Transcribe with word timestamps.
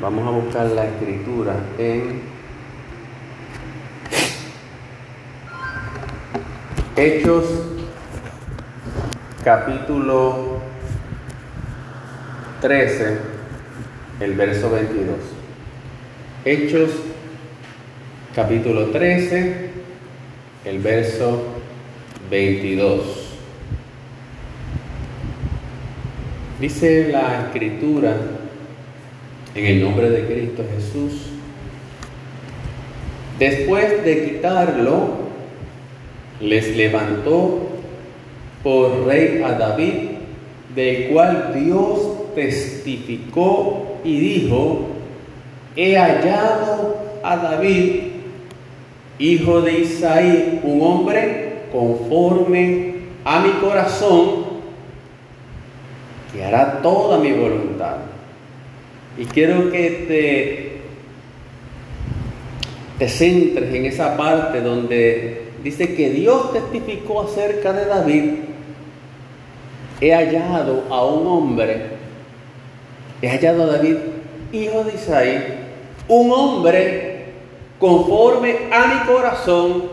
Vamos 0.00 0.26
a 0.26 0.30
buscar 0.30 0.66
la 0.66 0.86
escritura 0.86 1.54
en 1.78 2.20
Hechos 6.96 7.44
capítulo 9.44 10.58
13, 12.60 13.18
el 14.18 14.34
verso 14.34 14.70
22. 14.70 15.16
Hechos 16.44 16.90
capítulo 18.34 18.86
13, 18.86 19.70
el 20.64 20.78
verso 20.80 21.44
22. 22.30 23.36
Dice 26.60 27.08
la 27.12 27.46
escritura 27.46 28.16
en 29.54 29.66
el 29.66 29.80
nombre 29.82 30.10
de 30.10 30.26
Cristo 30.26 30.64
Jesús, 30.74 31.26
después 33.38 34.04
de 34.04 34.24
quitarlo, 34.24 35.24
les 36.40 36.76
levantó 36.76 37.68
por 38.62 39.06
rey 39.06 39.42
a 39.44 39.52
David, 39.52 40.10
del 40.74 41.08
cual 41.12 41.52
Dios 41.54 42.34
testificó 42.34 43.98
y 44.02 44.18
dijo, 44.18 44.88
he 45.76 45.96
hallado 45.96 46.96
a 47.22 47.36
David, 47.36 48.00
hijo 49.18 49.60
de 49.60 49.80
Isaí, 49.80 50.60
un 50.64 50.82
hombre 50.82 51.62
conforme 51.72 52.94
a 53.24 53.40
mi 53.40 53.50
corazón, 53.52 54.44
que 56.32 56.44
hará 56.44 56.82
toda 56.82 57.18
mi 57.18 57.30
voluntad. 57.32 58.13
Y 59.16 59.26
quiero 59.26 59.70
que 59.70 59.90
te, 62.98 63.04
te 63.04 63.08
centres 63.08 63.72
en 63.72 63.86
esa 63.86 64.16
parte 64.16 64.60
donde 64.60 65.42
dice 65.62 65.94
que 65.94 66.10
Dios 66.10 66.52
testificó 66.52 67.22
acerca 67.22 67.72
de 67.72 67.86
David. 67.86 68.32
He 70.00 70.12
hallado 70.12 70.84
a 70.90 71.04
un 71.04 71.26
hombre, 71.26 71.86
he 73.22 73.28
hallado 73.28 73.62
a 73.62 73.66
David, 73.66 73.96
hijo 74.52 74.84
de 74.84 74.94
Isaí, 74.94 75.44
un 76.08 76.30
hombre 76.32 77.26
conforme 77.78 78.56
a 78.72 78.86
mi 78.86 79.06
corazón, 79.06 79.84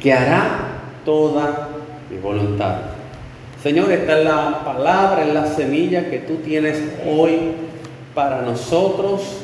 que 0.00 0.12
hará 0.12 0.80
toda 1.04 1.68
mi 2.10 2.18
voluntad. 2.18 2.97
Señor, 3.62 3.90
esta 3.90 4.18
es 4.18 4.24
la 4.24 4.62
palabra, 4.64 5.26
es 5.26 5.34
la 5.34 5.46
semilla 5.46 6.08
que 6.08 6.18
tú 6.18 6.36
tienes 6.36 6.80
hoy 7.04 7.38
para 8.14 8.42
nosotros. 8.42 9.42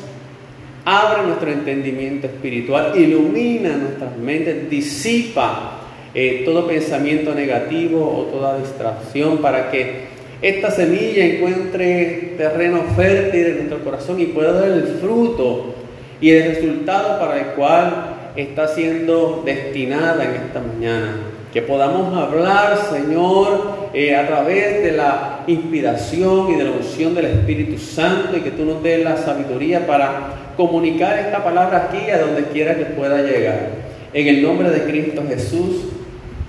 Abre 0.85 1.23
nuestro 1.23 1.51
entendimiento 1.51 2.27
espiritual, 2.27 2.93
ilumina 2.95 3.75
nuestras 3.75 4.15
mentes, 4.17 4.69
disipa 4.69 5.79
eh, 6.13 6.43
todo 6.45 6.65
pensamiento 6.65 7.35
negativo 7.35 7.99
o 7.99 8.23
toda 8.31 8.57
distracción 8.57 9.39
para 9.39 9.69
que 9.69 10.05
esta 10.41 10.71
semilla 10.71 11.25
encuentre 11.25 12.35
terreno 12.37 12.83
fértil 12.95 13.45
en 13.47 13.55
nuestro 13.57 13.83
corazón 13.83 14.21
y 14.21 14.27
pueda 14.27 14.53
dar 14.53 14.69
el 14.69 14.83
fruto 15.01 15.73
y 16.21 16.29
el 16.31 16.55
resultado 16.55 17.19
para 17.19 17.37
el 17.39 17.45
cual 17.47 18.31
está 18.37 18.69
siendo 18.69 19.43
destinada 19.45 20.23
en 20.23 20.31
esta 20.35 20.61
mañana. 20.61 21.17
Que 21.51 21.61
podamos 21.61 22.15
hablar, 22.17 22.77
Señor, 22.91 23.74
eh, 23.97 24.13
a 24.13 24.27
través 24.27 24.83
de 24.83 24.91
la 24.91 25.45
inspiración 25.47 26.51
y 26.51 26.55
de 26.55 26.65
la 26.65 26.71
unción 26.71 27.15
del 27.15 27.27
Espíritu 27.27 27.77
Santo 27.77 28.35
y 28.35 28.41
que 28.41 28.51
tú 28.51 28.65
nos 28.65 28.83
des 28.83 29.01
la 29.01 29.15
sabiduría 29.15 29.87
para 29.87 30.51
comunicar 30.57 31.17
esta 31.17 31.41
palabra 31.41 31.87
aquí 31.87 32.11
a 32.11 32.19
donde 32.19 32.43
quiera 32.43 32.75
que 32.75 32.83
pueda 32.87 33.21
llegar. 33.21 33.69
En 34.11 34.27
el 34.27 34.43
nombre 34.43 34.69
de 34.69 34.83
Cristo 34.83 35.23
Jesús. 35.25 35.85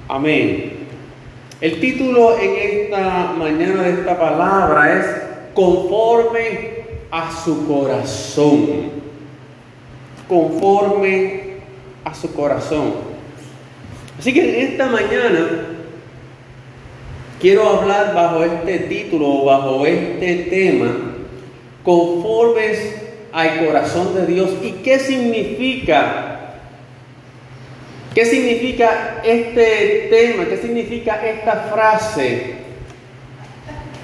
Amén. 0.09 0.73
El 1.61 1.79
título 1.79 2.37
en 2.37 2.81
esta 2.81 3.33
mañana 3.39 3.81
de 3.85 3.91
esta 3.91 4.19
palabra 4.19 4.99
es 4.99 5.07
conforme 5.55 6.41
a 7.13 7.31
su 7.31 7.65
corazón. 7.69 8.91
Conforme 10.29 11.43
a 12.05 12.13
su 12.13 12.35
corazón. 12.35 12.95
Así 14.19 14.35
que 14.35 14.49
en 14.49 14.73
esta 14.73 14.87
mañana 14.87 15.76
quiero 17.41 17.69
hablar 17.69 18.15
bajo 18.15 18.45
este 18.45 18.79
título, 18.81 19.45
bajo 19.45 19.87
este 19.87 20.35
tema, 20.51 20.91
conformes 21.83 22.97
al 23.33 23.67
corazón 23.67 24.15
de 24.15 24.27
Dios. 24.27 24.51
¿Y 24.63 24.71
qué 24.83 24.99
significa? 24.99 26.33
¿Qué 28.15 28.25
significa 28.25 29.21
este 29.25 30.09
tema? 30.11 30.47
¿Qué 30.47 30.57
significa 30.57 31.27
esta 31.27 31.69
frase 31.73 32.55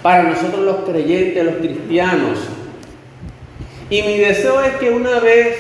para 0.03 0.25
nosotros 0.25 0.61
los 0.61 0.89
creyentes, 0.89 1.45
los 1.45 1.57
cristianos? 1.57 2.39
Y 3.89 4.03
mi 4.03 4.19
deseo 4.19 4.63
es 4.63 4.75
que 4.75 4.91
una 4.91 5.19
vez 5.21 5.57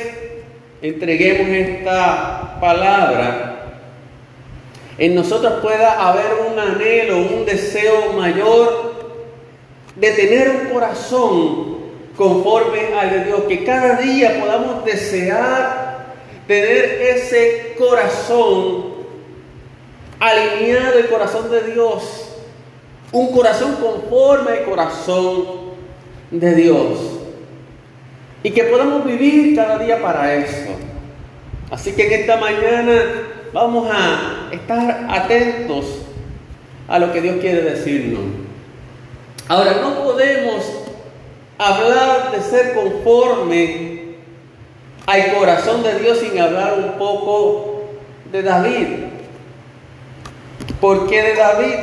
entreguemos 0.82 1.48
esta 1.48 2.58
palabra, 2.60 3.51
en 4.98 5.14
nosotros 5.14 5.54
pueda 5.62 6.08
haber 6.08 6.50
un 6.50 6.58
anhelo, 6.58 7.18
un 7.18 7.44
deseo 7.44 8.12
mayor 8.12 8.92
de 9.96 10.10
tener 10.12 10.50
un 10.50 10.72
corazón 10.72 11.72
conforme 12.16 12.94
al 12.98 13.10
de 13.10 13.24
Dios, 13.24 13.42
que 13.48 13.64
cada 13.64 13.96
día 13.96 14.38
podamos 14.40 14.84
desear 14.84 16.12
tener 16.46 17.00
ese 17.00 17.74
corazón 17.78 18.92
alineado 20.20 20.98
el 20.98 21.08
corazón 21.08 21.50
de 21.50 21.72
Dios, 21.72 22.36
un 23.12 23.32
corazón 23.32 23.76
conforme 23.76 24.52
al 24.52 24.64
corazón 24.64 25.44
de 26.30 26.54
Dios, 26.54 26.98
y 28.42 28.50
que 28.50 28.64
podamos 28.64 29.04
vivir 29.04 29.56
cada 29.56 29.78
día 29.78 30.00
para 30.00 30.34
eso. 30.34 30.70
Así 31.70 31.92
que 31.92 32.06
en 32.06 32.20
esta 32.20 32.36
mañana 32.36 33.02
vamos 33.52 33.88
a 33.92 34.48
estar 34.52 35.06
atentos 35.10 36.02
a 36.88 36.98
lo 36.98 37.12
que 37.12 37.20
Dios 37.20 37.36
quiere 37.40 37.62
decirnos. 37.62 38.20
Ahora, 39.48 39.74
no 39.80 40.02
podemos 40.02 40.64
hablar 41.58 42.32
de 42.32 42.40
ser 42.40 42.74
conforme 42.74 43.92
al 45.06 45.34
corazón 45.34 45.82
de 45.82 45.98
Dios 45.98 46.18
sin 46.18 46.38
hablar 46.40 46.74
un 46.78 46.92
poco 46.98 47.90
de 48.30 48.42
David. 48.42 48.86
¿Por 50.80 51.08
qué 51.08 51.22
de 51.22 51.34
David? 51.34 51.74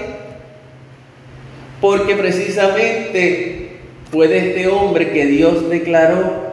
Porque 1.80 2.16
precisamente 2.16 3.80
fue 4.12 4.28
de 4.28 4.50
este 4.50 4.68
hombre 4.68 5.12
que 5.12 5.26
Dios 5.26 5.70
declaró, 5.70 6.50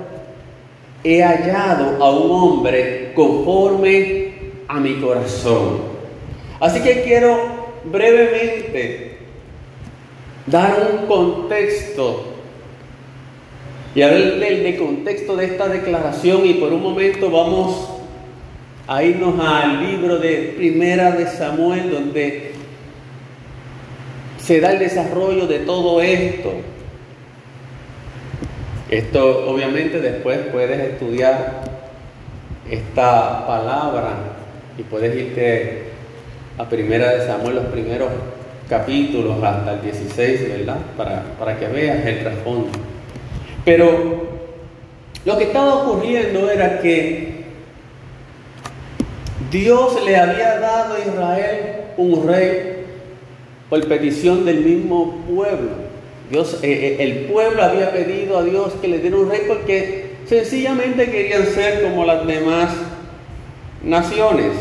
he 1.03 1.23
hallado 1.23 2.05
a 2.05 2.11
un 2.11 2.31
hombre 2.31 3.13
conforme 3.15 4.26
a 4.69 4.81
mi 4.81 4.95
corazón. 5.01 5.81
Así 6.61 6.81
que 6.81 7.03
quiero 7.03 7.67
brevemente 7.85 9.19
dar 10.47 10.91
un 10.93 11.07
contexto 11.07 12.25
y 13.95 14.03
hablar 14.03 14.39
del 14.39 14.77
contexto 14.77 15.37
de 15.37 15.47
esta 15.47 15.69
declaración 15.69 16.45
y 16.45 16.55
por 16.55 16.73
un 16.73 16.83
momento 16.83 17.31
vamos 17.31 17.91
a 18.87 19.03
irnos 19.03 19.35
al 19.41 19.85
libro 19.85 20.19
de 20.19 20.55
Primera 20.57 21.13
de 21.13 21.27
Samuel 21.27 21.91
donde 21.91 22.53
se 24.39 24.61
da 24.61 24.73
el 24.73 24.79
desarrollo 24.79 25.47
de 25.47 25.61
todo 25.61 26.01
esto. 26.01 26.53
Esto 28.91 29.51
obviamente 29.51 30.01
después 30.01 30.39
puedes 30.53 30.93
estudiar 30.93 31.65
esta 32.71 33.47
palabra 33.47 34.36
y 34.79 34.83
puedes 34.83 35.15
irte 35.17 35.85
a 36.59 36.69
Primera 36.69 37.13
de 37.13 37.27
Samuel 37.27 37.57
los 37.57 37.67
primeros 37.67 38.09
capítulos 38.69 39.43
hasta 39.43 39.75
el 39.75 39.83
16, 39.83 40.49
¿verdad? 40.49 40.79
Para, 40.97 41.23
para 41.39 41.59
que 41.59 41.69
veas 41.69 42.05
el 42.05 42.21
trasfondo. 42.21 42.69
Pero 43.65 44.27
lo 45.25 45.39
que 45.39 45.45
estaba 45.45 45.83
ocurriendo 45.83 46.51
era 46.51 46.81
que 46.81 47.45
Dios 49.51 50.05
le 50.05 50.17
había 50.17 50.59
dado 50.59 50.95
a 50.95 50.99
Israel 51.01 51.59
un 51.97 52.27
rey 52.27 52.85
por 53.69 53.87
petición 53.87 54.45
del 54.45 54.61
mismo 54.61 55.25
pueblo. 55.29 55.87
Dios, 56.31 56.59
eh, 56.63 56.71
eh, 56.71 56.97
el 57.01 57.27
pueblo 57.27 57.63
había 57.63 57.93
pedido 57.93 58.39
a 58.39 58.45
Dios 58.45 58.75
que 58.81 58.89
le 58.89 58.99
diera 58.99 59.17
un 59.17 59.31
rey 59.31 59.43
porque 59.47 60.17
sencillamente 60.27 61.11
querían 61.11 61.47
ser 61.47 61.83
como 61.83 62.05
las 62.05 62.27
demás 62.27 62.71
naciones. 63.87 64.53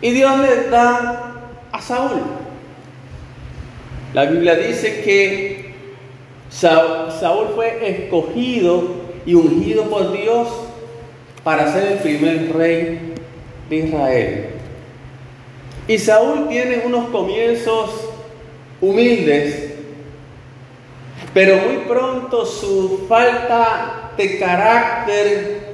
Y 0.00 0.10
Dios 0.10 0.38
le 0.38 0.68
da 0.70 1.34
a 1.72 1.80
Saúl. 1.82 2.22
La 4.14 4.24
Biblia 4.26 4.54
dice 4.54 5.02
que 5.02 5.74
Saúl 6.50 7.48
fue 7.54 7.88
escogido 7.88 9.08
y 9.26 9.34
ungido 9.34 9.84
por 9.84 10.12
Dios 10.12 10.48
para 11.44 11.72
ser 11.72 11.92
el 11.92 11.98
primer 11.98 12.56
rey 12.56 13.14
de 13.68 13.76
Israel. 13.76 14.50
Y 15.86 15.98
Saúl 15.98 16.48
tiene 16.48 16.82
unos 16.84 17.08
comienzos 17.08 17.90
humildes, 18.80 19.74
pero 21.34 21.56
muy 21.56 21.84
pronto 21.88 22.46
su 22.46 23.06
falta 23.08 24.12
de 24.16 24.38
carácter, 24.38 25.67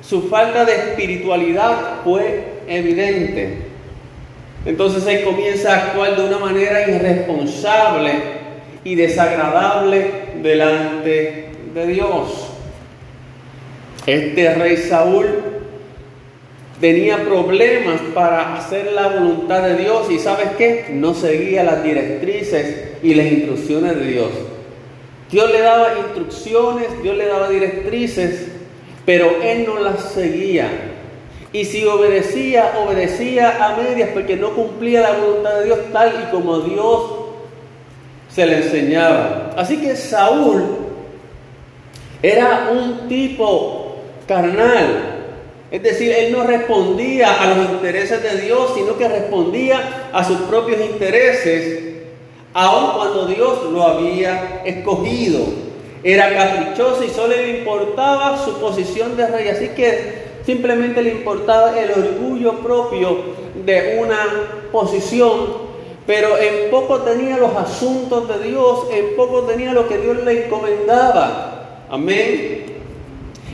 su 0.00 0.28
falta 0.28 0.64
de 0.64 0.74
espiritualidad 0.74 2.02
fue 2.04 2.44
evidente. 2.66 3.58
Entonces 4.64 5.06
él 5.06 5.24
comienza 5.24 5.72
a 5.72 5.86
actuar 5.86 6.16
de 6.16 6.24
una 6.24 6.38
manera 6.38 6.88
irresponsable 6.88 8.12
y 8.84 8.94
desagradable 8.94 10.10
delante 10.42 11.50
de 11.74 11.86
Dios. 11.86 12.48
Este 14.06 14.54
rey 14.54 14.76
Saúl 14.76 15.26
tenía 16.80 17.24
problemas 17.24 18.00
para 18.14 18.56
hacer 18.56 18.92
la 18.92 19.08
voluntad 19.08 19.62
de 19.62 19.76
Dios 19.76 20.10
y 20.10 20.18
sabes 20.18 20.50
qué? 20.56 20.86
No 20.90 21.14
seguía 21.14 21.64
las 21.64 21.82
directrices 21.82 22.94
y 23.02 23.14
las 23.14 23.26
instrucciones 23.26 23.96
de 23.96 24.06
Dios. 24.06 24.30
Dios 25.30 25.50
le 25.50 25.60
daba 25.60 25.98
instrucciones, 25.98 27.02
Dios 27.02 27.16
le 27.16 27.26
daba 27.26 27.50
directrices, 27.50 28.48
pero 29.08 29.42
él 29.42 29.64
no 29.66 29.78
las 29.78 30.12
seguía. 30.12 30.68
Y 31.50 31.64
si 31.64 31.82
obedecía, 31.86 32.74
obedecía 32.84 33.56
a 33.64 33.74
medias 33.74 34.10
porque 34.12 34.36
no 34.36 34.50
cumplía 34.50 35.00
la 35.00 35.12
voluntad 35.12 35.54
de 35.54 35.64
Dios 35.64 35.78
tal 35.94 36.12
y 36.26 36.30
como 36.30 36.58
Dios 36.58 37.04
se 38.28 38.44
le 38.44 38.58
enseñaba. 38.58 39.52
Así 39.56 39.78
que 39.78 39.96
Saúl 39.96 40.62
era 42.22 42.68
un 42.70 43.08
tipo 43.08 43.96
carnal. 44.26 45.22
Es 45.70 45.82
decir, 45.82 46.12
él 46.12 46.30
no 46.30 46.42
respondía 46.42 47.40
a 47.40 47.54
los 47.54 47.70
intereses 47.70 48.22
de 48.22 48.42
Dios, 48.42 48.72
sino 48.74 48.98
que 48.98 49.08
respondía 49.08 50.10
a 50.12 50.22
sus 50.22 50.36
propios 50.40 50.82
intereses, 50.82 51.94
aun 52.52 52.92
cuando 52.92 53.24
Dios 53.24 53.72
lo 53.72 53.84
había 53.84 54.60
escogido. 54.66 55.67
Era 56.02 56.34
caprichoso 56.34 57.04
y 57.04 57.08
solo 57.08 57.36
le 57.36 57.58
importaba 57.58 58.42
su 58.44 58.54
posición 58.60 59.16
de 59.16 59.26
rey. 59.26 59.48
Así 59.48 59.68
que 59.68 60.28
Simplemente 60.48 61.02
le 61.02 61.10
importaba 61.10 61.78
el 61.78 61.90
orgullo 61.90 62.60
propio 62.60 63.18
de 63.66 63.98
una 64.00 64.70
posición, 64.72 65.58
pero 66.06 66.38
en 66.38 66.70
poco 66.70 67.00
tenía 67.00 67.36
los 67.36 67.54
asuntos 67.54 68.26
de 68.26 68.48
Dios, 68.48 68.86
en 68.90 69.14
poco 69.14 69.42
tenía 69.42 69.74
lo 69.74 69.86
que 69.86 69.98
Dios 69.98 70.24
le 70.24 70.46
encomendaba. 70.46 71.84
Amén. 71.90 72.64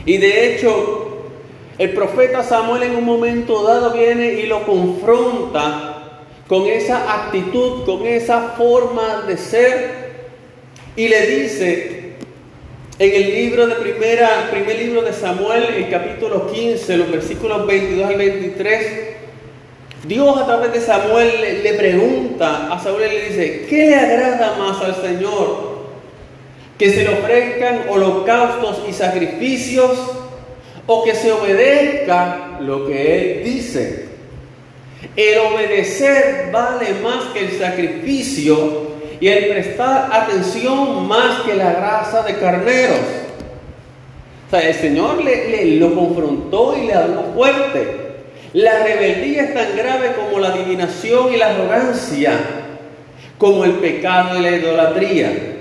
Y 0.05 0.17
de 0.17 0.55
hecho, 0.55 1.25
el 1.77 1.89
profeta 1.91 2.43
Samuel 2.43 2.83
en 2.83 2.95
un 2.95 3.03
momento 3.03 3.63
dado 3.63 3.91
viene 3.91 4.27
y 4.35 4.45
lo 4.45 4.65
confronta 4.65 6.21
con 6.47 6.65
esa 6.65 7.25
actitud, 7.25 7.83
con 7.85 8.07
esa 8.07 8.53
forma 8.57 9.23
de 9.27 9.35
ser, 9.35 10.05
y 10.95 11.09
le 11.09 11.27
dice, 11.27 11.94
en 12.97 13.13
el 13.13 13.35
libro 13.35 13.67
de 13.67 13.75
primera, 13.75 14.47
primer 14.51 14.79
libro 14.79 15.01
de 15.01 15.11
Samuel, 15.11 15.65
el 15.75 15.89
capítulo 15.89 16.49
15, 16.49 16.97
los 16.97 17.11
versículos 17.11 17.67
22 17.67 18.07
al 18.07 18.15
23, 18.15 19.15
Dios 20.07 20.37
a 20.37 20.45
través 20.45 20.71
de 20.71 20.79
Samuel 20.79 21.61
le, 21.61 21.73
pregunta 21.73 22.71
a 22.71 22.79
Saúl 22.79 23.01
le 23.01 23.27
dice, 23.27 23.65
¿qué 23.69 23.87
le 23.87 23.95
agrada 23.95 24.55
más 24.57 24.81
al 24.81 24.95
Señor? 24.95 25.75
¿Que 26.77 26.89
se 26.91 27.03
le 27.03 27.09
ofrezcan 27.09 27.89
holocaustos 27.89 28.83
y 28.87 28.93
sacrificios 28.93 29.97
o 30.87 31.03
que 31.03 31.15
se 31.15 31.31
obedezca 31.31 32.59
lo 32.61 32.87
que 32.87 33.39
Él 33.39 33.43
dice? 33.43 34.05
El 35.17 35.39
obedecer 35.39 36.49
vale 36.51 36.93
más 37.03 37.25
que 37.33 37.45
el 37.45 37.59
sacrificio 37.59 38.94
y 39.19 39.27
el 39.27 39.47
prestar 39.47 40.09
atención 40.11 41.07
más 41.07 41.41
que 41.41 41.55
la 41.55 41.73
grasa 41.73 42.23
de 42.23 42.37
carneros. 42.37 42.99
O 44.47 44.49
sea, 44.49 44.67
el 44.67 44.75
Señor 44.75 45.23
le, 45.23 45.75
lo 45.77 45.95
confrontó 45.95 46.77
y 46.77 46.87
le 46.87 46.93
habló 46.93 47.23
fuerte. 47.33 48.05
La 48.53 48.83
rebeldía 48.83 49.43
es 49.43 49.53
tan 49.53 49.75
grave 49.75 50.13
como 50.13 50.39
la 50.39 50.49
adivinación 50.49 51.33
y 51.33 51.37
la 51.37 51.47
arrogancia, 51.47 52.39
como 53.37 53.65
el 53.65 53.73
pecado 53.73 54.37
y 54.37 54.41
la 54.41 54.51
idolatría. 54.51 55.55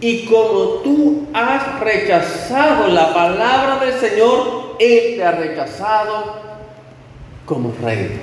Y 0.00 0.24
como 0.24 0.80
tú 0.82 1.28
has 1.32 1.80
rechazado 1.80 2.88
la 2.88 3.12
palabra 3.12 3.78
del 3.84 3.94
Señor, 3.94 4.76
Él 4.78 5.16
te 5.16 5.24
ha 5.24 5.32
rechazado 5.32 6.40
como 7.44 7.74
rey. 7.82 8.20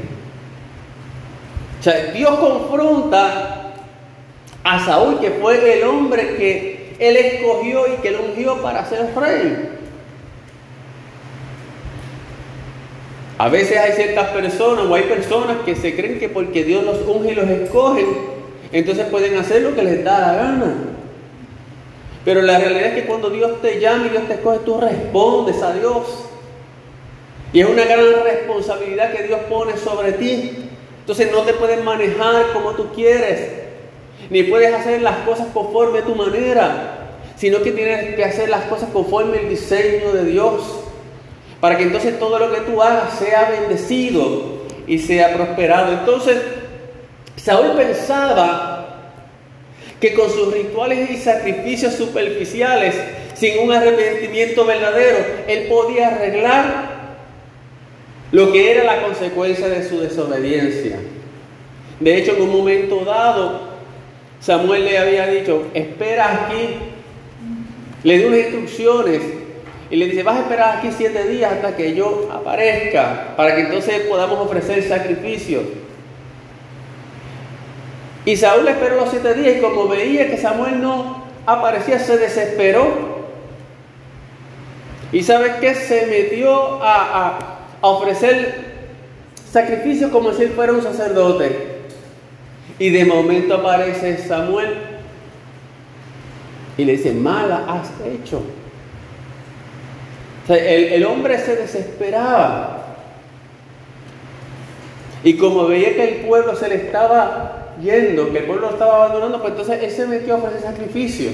O 1.80 1.83
sea, 1.83 2.12
Dios 2.12 2.39
confronta 2.39 3.67
a 4.68 4.84
Saúl, 4.84 5.19
que 5.19 5.31
fue 5.31 5.78
el 5.78 5.84
hombre 5.86 6.36
que 6.36 6.94
él 7.00 7.16
escogió 7.16 7.88
y 7.88 8.02
que 8.02 8.12
lo 8.12 8.24
ungió 8.24 8.62
para 8.62 8.86
ser 8.86 9.14
rey. 9.16 9.69
A 13.38 13.48
veces 13.48 13.78
hay 13.78 13.94
ciertas 13.94 14.30
personas 14.30 14.86
o 14.86 14.94
hay 14.94 15.04
personas 15.04 15.58
que 15.64 15.75
se 15.75 15.96
creen 15.96 16.19
que 16.19 16.28
porque 16.28 16.66
Dios 16.66 16.84
los 16.84 17.08
unge 17.08 17.31
y 17.31 17.36
los 17.36 17.48
escoge, 17.48 18.06
entonces 18.74 19.06
pueden 19.06 19.38
hacer 19.38 19.62
lo 19.62 19.74
que 19.74 19.84
les 19.84 20.04
da 20.04 20.19
la 20.19 20.34
gana. 20.34 20.75
Pero 22.25 22.42
la 22.42 22.60
realidad 22.60 22.88
es 22.88 22.96
que 22.96 23.08
cuando 23.08 23.30
Dios 23.30 23.62
te 23.62 23.80
llama 23.80 24.08
y 24.08 24.10
Dios 24.10 24.28
te 24.28 24.34
escoge, 24.34 24.60
tú 24.66 24.81
respondes 24.81 25.62
a 25.64 25.72
Dios. 25.72 26.25
Y 27.54 27.62
es 27.62 27.69
una 27.69 27.86
gran 27.86 28.06
responsabilidad 28.22 29.14
que 29.14 29.24
Dios 29.24 29.40
pone 29.50 29.78
sobre 29.78 30.12
ti. 30.14 30.69
Entonces 31.00 31.31
no 31.31 31.44
te 31.44 31.54
puedes 31.54 31.81
manejar 31.86 32.48
como 32.52 32.72
tú 32.72 32.92
quieres 32.94 33.67
ni 34.29 34.44
puedes 34.44 34.74
hacer 34.74 35.01
las 35.01 35.18
cosas 35.19 35.47
conforme 35.53 36.00
a 36.00 36.03
tu 36.03 36.15
manera, 36.15 36.97
sino 37.35 37.62
que 37.62 37.71
tienes 37.71 38.15
que 38.15 38.24
hacer 38.24 38.50
las 38.50 38.63
cosas 38.63 38.89
conforme 38.91 39.39
el 39.41 39.50
diseño 39.50 40.12
de 40.12 40.25
Dios, 40.25 40.63
para 41.59 41.77
que 41.77 41.83
entonces 41.83 42.19
todo 42.19 42.39
lo 42.39 42.51
que 42.51 42.62
tú 42.62 42.81
hagas 42.81 43.18
sea 43.19 43.50
bendecido 43.50 44.57
y 44.85 45.00
sea 45.00 45.33
prosperado. 45.33 45.94
Entonces, 45.94 46.38
Saúl 47.35 47.71
pensaba 47.77 49.13
que 50.00 50.13
con 50.13 50.30
sus 50.30 50.53
rituales 50.53 51.09
y 51.09 51.18
sacrificios 51.18 51.94
superficiales, 51.94 52.95
sin 53.33 53.59
un 53.59 53.71
arrepentimiento 53.71 54.65
verdadero, 54.65 55.18
él 55.47 55.68
podía 55.68 56.07
arreglar 56.07 56.97
lo 58.31 58.52
que 58.52 58.71
era 58.71 58.83
la 58.83 59.02
consecuencia 59.04 59.68
de 59.69 59.87
su 59.87 59.99
desobediencia. 59.99 60.99
De 61.99 62.18
hecho, 62.18 62.35
en 62.35 62.42
un 62.44 62.52
momento 62.52 63.04
dado, 63.06 63.67
Samuel 64.39 64.85
le 64.85 64.97
había 64.97 65.27
dicho, 65.27 65.65
espera 65.73 66.45
aquí. 66.45 66.75
Le 68.03 68.19
dio 68.19 68.37
instrucciones 68.37 69.21
y 69.89 69.95
le 69.95 70.06
dice, 70.06 70.23
vas 70.23 70.37
a 70.37 70.41
esperar 70.41 70.77
aquí 70.77 70.89
siete 70.95 71.27
días 71.27 71.51
hasta 71.51 71.75
que 71.75 71.95
yo 71.95 72.29
aparezca, 72.31 73.33
para 73.35 73.56
que 73.56 73.61
entonces 73.61 74.01
podamos 74.01 74.39
ofrecer 74.39 74.83
sacrificio. 74.83 75.61
Y 78.25 78.35
Saúl 78.35 78.67
esperó 78.67 78.97
los 78.97 79.09
siete 79.09 79.33
días 79.33 79.57
y 79.57 79.61
como 79.61 79.87
veía 79.87 80.29
que 80.29 80.37
Samuel 80.37 80.81
no 80.81 81.23
aparecía, 81.45 81.97
se 81.99 82.17
desesperó. 82.17 83.17
¿Y 85.11 85.23
sabes 85.23 85.53
qué? 85.61 85.73
Se 85.73 86.06
metió 86.07 86.83
a, 86.83 87.27
a, 87.27 87.39
a 87.81 87.87
ofrecer 87.87 88.65
sacrificio 89.49 90.11
como 90.11 90.33
si 90.33 90.44
él 90.44 90.49
fuera 90.49 90.73
un 90.73 90.83
sacerdote. 90.83 91.77
Y 92.80 92.90
de 92.90 93.06
momento 93.06 93.56
aparece 93.56 94.18
Samuel 94.18 94.78
y 96.78 96.86
le 96.86 96.94
dice, 96.94 97.12
mala 97.12 97.66
has 97.68 97.90
hecho. 98.06 98.44
el, 100.48 101.04
hombre 101.06 101.40
se 101.40 101.56
desesperaba. 101.56 102.86
Y 105.24 105.36
como 105.38 105.68
veía 105.68 105.96
que 105.96 106.04
el 106.04 106.16
pueblo 106.28 106.56
se 106.56 106.69
le 106.69 106.76
estaba 106.76 107.74
yendo, 107.81 108.31
que 108.31 108.40
el 108.40 108.46
pueblo 108.46 108.68
lo 108.68 108.74
estaba 108.74 108.98
abandonando, 108.98 109.42
pues 109.42 109.52
entonces 109.52 109.84
él 109.84 109.92
se 109.92 110.06
metió 110.06 110.36
a 110.36 110.38
ofrecer 110.38 110.62
sacrificio. 110.62 111.31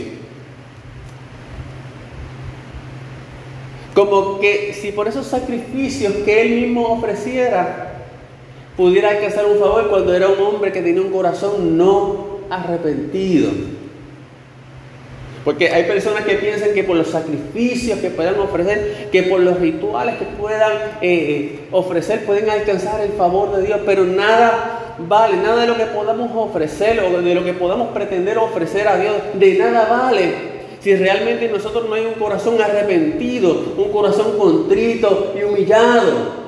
Como 3.94 4.40
que 4.40 4.74
si 4.74 4.92
por 4.92 5.08
esos 5.08 5.28
sacrificios 5.28 6.14
que 6.26 6.42
él 6.42 6.62
mismo 6.62 6.88
ofreciera, 6.88 7.93
pudiera 8.76 9.10
alcanzar 9.10 9.46
un 9.46 9.60
favor 9.60 9.90
cuando 9.90 10.14
era 10.14 10.28
un 10.28 10.40
hombre 10.40 10.72
que 10.72 10.82
tenía 10.82 11.02
un 11.02 11.12
corazón 11.12 11.78
no 11.78 12.40
arrepentido. 12.50 13.52
Porque 15.44 15.70
hay 15.70 15.84
personas 15.84 16.24
que 16.24 16.36
piensan 16.36 16.74
que 16.74 16.86
por 16.86 16.96
los 16.96 17.08
sacrificios 17.08 18.00
que 18.00 18.10
puedan 18.10 18.40
ofrecer, 18.40 19.10
que 19.12 19.24
por 19.24 19.42
los 19.42 19.60
rituales 19.60 20.16
que 20.16 20.26
puedan 20.26 20.72
eh, 21.02 21.02
eh, 21.02 21.68
ofrecer, 21.72 22.26
pueden 22.26 22.50
alcanzar 22.50 23.02
el 23.02 23.12
favor 23.12 23.58
de 23.58 23.66
Dios, 23.66 23.82
pero 23.86 24.06
nada 24.06 24.96
vale, 24.98 25.36
nada 25.38 25.62
de 25.62 25.68
lo 25.68 25.76
que 25.76 25.86
podamos 25.88 26.32
ofrecer 26.34 27.02
o 27.02 27.22
de 27.22 27.36
lo 27.36 27.44
que 27.44 27.54
podamos 27.54 27.90
pretender 27.90 28.38
ofrecer 28.38 28.88
a 28.88 28.98
Dios, 28.98 29.16
de 29.34 29.56
nada 29.56 29.86
vale 29.90 30.54
si 30.84 30.94
realmente 30.96 31.46
en 31.46 31.54
nosotros 31.54 31.88
no 31.88 31.96
hay 31.96 32.06
un 32.06 32.16
corazón 32.16 32.62
arrepentido, 32.62 33.74
un 33.78 33.90
corazón 33.90 34.38
contrito 34.38 35.34
y 35.34 35.44
humillado. 35.44 36.43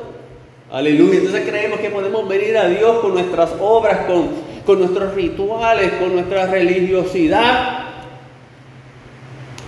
Aleluya. 0.72 1.20
Entonces 1.20 1.44
creemos 1.48 1.80
que 1.80 1.90
podemos 1.90 2.28
venir 2.28 2.58
a 2.58 2.68
Dios 2.68 3.00
con 3.00 3.14
nuestras 3.14 3.52
obras, 3.60 4.06
con, 4.06 4.30
con 4.66 4.80
nuestros 4.80 5.14
rituales, 5.14 5.92
con 5.94 6.14
nuestra 6.14 6.48
religiosidad. 6.48 7.86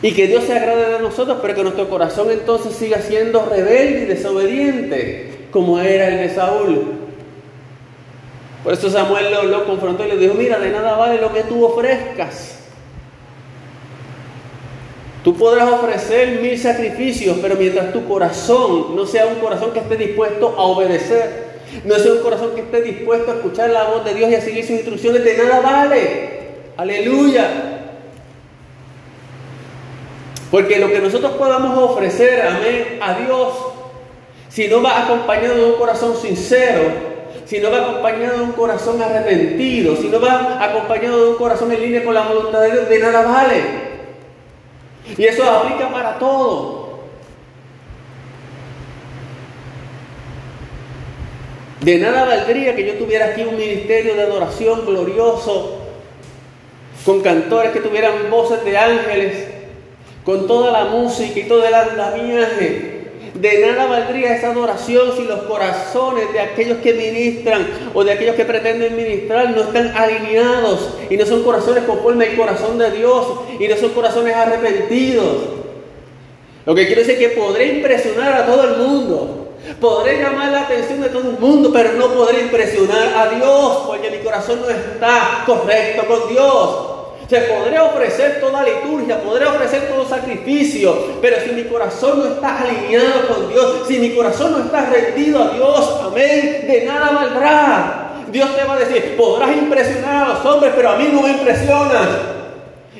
Y 0.01 0.11
que 0.11 0.27
Dios 0.27 0.43
se 0.43 0.53
agrade 0.57 0.93
de 0.93 0.99
nosotros, 0.99 1.39
pero 1.41 1.55
que 1.55 1.63
nuestro 1.63 1.89
corazón 1.89 2.29
entonces 2.31 2.73
siga 2.73 3.01
siendo 3.01 3.45
rebelde 3.45 4.03
y 4.03 4.05
desobediente, 4.05 5.47
como 5.51 5.79
era 5.79 6.07
el 6.07 6.17
de 6.17 6.35
Saúl. 6.35 6.93
Por 8.63 8.73
eso 8.73 8.89
Samuel 8.89 9.31
lo, 9.31 9.43
lo 9.43 9.65
confrontó 9.65 10.05
y 10.05 10.09
le 10.09 10.17
dijo, 10.17 10.33
mira, 10.33 10.59
de 10.59 10.69
nada 10.71 10.97
vale 10.97 11.21
lo 11.21 11.33
que 11.33 11.43
tú 11.43 11.63
ofrezcas. 11.63 12.56
Tú 15.27 15.35
podrás 15.35 15.69
ofrecer 15.69 16.39
mil 16.39 16.57
sacrificios, 16.57 17.37
pero 17.41 17.55
mientras 17.55 17.91
tu 17.91 18.07
corazón 18.07 18.95
no 18.95 19.05
sea 19.05 19.25
un 19.25 19.41
corazón 19.41 19.73
que 19.73 19.79
esté 19.79 19.97
dispuesto 19.97 20.55
a 20.57 20.61
obedecer, 20.61 21.47
no 21.83 21.95
sea 21.95 22.13
un 22.13 22.19
corazón 22.19 22.51
que 22.55 22.61
esté 22.61 22.81
dispuesto 22.81 23.33
a 23.33 23.35
escuchar 23.35 23.71
la 23.71 23.89
voz 23.89 24.05
de 24.05 24.13
Dios 24.13 24.31
y 24.31 24.35
a 24.35 24.39
seguir 24.39 24.63
sus 24.63 24.77
instrucciones, 24.77 25.25
de 25.25 25.37
nada 25.37 25.59
vale. 25.59 26.29
Aleluya. 26.77 27.49
Porque 30.49 30.79
lo 30.79 30.87
que 30.87 30.99
nosotros 30.99 31.33
podamos 31.33 31.77
ofrecer, 31.77 32.43
amén, 32.43 32.97
a 33.01 33.15
Dios, 33.15 33.53
si 34.47 34.69
no 34.69 34.81
va 34.81 35.03
acompañado 35.03 35.55
de 35.55 35.71
un 35.71 35.77
corazón 35.77 36.15
sincero, 36.15 36.83
si 37.43 37.59
no 37.59 37.69
va 37.69 37.79
acompañado 37.79 38.37
de 38.37 38.43
un 38.43 38.53
corazón 38.53 39.01
arrepentido, 39.01 39.93
si 39.97 40.07
no 40.07 40.21
va 40.21 40.63
acompañado 40.63 41.21
de 41.21 41.31
un 41.31 41.35
corazón 41.35 41.69
en 41.73 41.81
línea 41.81 42.05
con 42.05 42.13
la 42.13 42.21
voluntad 42.21 42.61
de 42.61 42.71
Dios, 42.71 42.87
de 42.87 42.99
nada 42.99 43.23
vale. 43.23 43.86
Y 45.15 45.23
eso 45.23 45.43
aplica 45.49 45.91
para 45.91 46.17
todo. 46.17 46.87
De 51.81 51.99
nada 51.99 52.25
valdría 52.25 52.75
que 52.75 52.85
yo 52.85 52.95
tuviera 52.95 53.27
aquí 53.27 53.43
un 53.43 53.55
ministerio 53.55 54.15
de 54.15 54.23
adoración 54.23 54.85
glorioso, 54.85 55.77
con 57.05 57.21
cantores 57.21 57.71
que 57.71 57.79
tuvieran 57.79 58.29
voces 58.29 58.65
de 58.65 58.77
ángeles, 58.77 59.47
con 60.25 60.47
toda 60.47 60.71
la 60.71 60.89
música 60.89 61.39
y 61.39 61.43
todo 61.43 61.65
el 61.65 61.73
andamiaje. 61.73 62.96
De 63.39 63.59
nada 63.59 63.85
valdría 63.85 64.35
esa 64.35 64.49
adoración 64.49 65.11
si 65.15 65.23
los 65.23 65.43
corazones 65.43 66.33
de 66.33 66.39
aquellos 66.39 66.79
que 66.79 66.93
ministran 66.93 67.67
o 67.93 68.03
de 68.03 68.13
aquellos 68.13 68.35
que 68.35 68.45
pretenden 68.45 68.95
ministrar 68.95 69.51
no 69.51 69.61
están 69.61 69.95
alineados 69.95 70.89
y 71.07 71.17
no 71.17 71.25
son 71.25 71.43
corazones 71.43 71.83
conforme 71.83 72.25
al 72.25 72.35
corazón 72.35 72.79
de 72.79 72.89
Dios 72.89 73.27
y 73.59 73.67
no 73.67 73.75
son 73.75 73.91
corazones 73.91 74.35
arrepentidos. 74.35 75.37
Lo 76.65 76.73
que 76.73 76.87
quiero 76.87 77.01
decir 77.01 77.21
es 77.21 77.29
que 77.29 77.37
podré 77.37 77.67
impresionar 77.75 78.41
a 78.41 78.45
todo 78.47 78.63
el 78.63 78.77
mundo, 78.77 79.53
podré 79.79 80.19
llamar 80.19 80.51
la 80.51 80.61
atención 80.63 81.01
de 81.01 81.09
todo 81.09 81.29
el 81.29 81.37
mundo, 81.37 81.69
pero 81.71 81.93
no 81.93 82.07
podré 82.13 82.41
impresionar 82.41 83.13
a 83.15 83.35
Dios 83.35 83.83
porque 83.85 84.09
mi 84.09 84.17
corazón 84.17 84.61
no 84.61 84.69
está 84.69 85.43
correcto 85.45 86.07
con 86.07 86.27
Dios. 86.27 86.96
Se 87.29 87.41
podría 87.41 87.83
ofrecer 87.83 88.39
toda 88.39 88.63
liturgia, 88.63 89.21
podría 89.21 89.49
ofrecer 89.49 89.89
todo 89.89 90.07
sacrificio, 90.07 90.95
pero 91.21 91.37
si 91.43 91.51
mi 91.51 91.63
corazón 91.65 92.19
no 92.19 92.25
está 92.25 92.61
alineado 92.61 93.27
con 93.27 93.49
Dios, 93.49 93.83
si 93.85 93.99
mi 93.99 94.15
corazón 94.15 94.53
no 94.53 94.59
está 94.59 94.89
rendido 94.89 95.43
a 95.43 95.49
Dios, 95.49 95.99
amén, 96.05 96.65
de 96.65 96.85
nada 96.85 97.11
valdrá. 97.11 98.23
Dios 98.31 98.55
te 98.55 98.63
va 98.63 98.75
a 98.75 98.79
decir, 98.79 99.17
podrás 99.17 99.51
impresionar 99.57 100.23
a 100.23 100.33
los 100.33 100.45
hombres, 100.45 100.71
pero 100.73 100.91
a 100.91 100.95
mí 100.95 101.09
no 101.11 101.21
me 101.21 101.31
impresionas. 101.31 102.07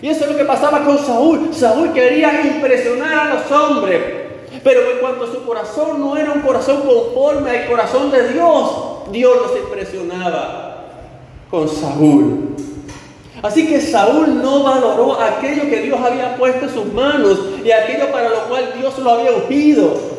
Y 0.02 0.10
eso 0.10 0.26
es 0.26 0.32
lo 0.32 0.38
que 0.38 0.46
pasaba 0.46 0.84
con 0.84 0.98
Saúl. 0.98 1.54
Saúl 1.54 1.94
quería 1.94 2.42
impresionar 2.42 3.14
a 3.14 3.34
los 3.36 3.52
hombres, 3.52 4.02
pero 4.62 4.92
en 4.92 4.98
cuanto 5.00 5.32
su 5.32 5.46
corazón 5.46 6.02
no 6.02 6.18
era 6.18 6.34
un 6.34 6.42
corazón 6.42 6.82
conforme 6.82 7.50
al 7.52 7.68
corazón 7.68 8.12
de 8.12 8.34
Dios, 8.34 8.72
Dios 9.10 9.38
los 9.42 9.58
impresionaba 9.58 10.84
con 11.50 11.70
Saúl. 11.70 12.56
Así 13.48 13.66
que 13.66 13.80
Saúl 13.80 14.42
no 14.42 14.62
valoró 14.62 15.22
aquello 15.22 15.70
que 15.70 15.82
Dios 15.84 15.98
había 16.02 16.36
puesto 16.36 16.66
en 16.66 16.74
sus 16.74 16.92
manos 16.92 17.40
y 17.64 17.72
aquello 17.72 18.12
para 18.12 18.28
lo 18.28 18.44
cual 18.50 18.74
Dios 18.78 19.00
lo 19.00 19.10
había 19.10 19.32
ungido. 19.32 20.18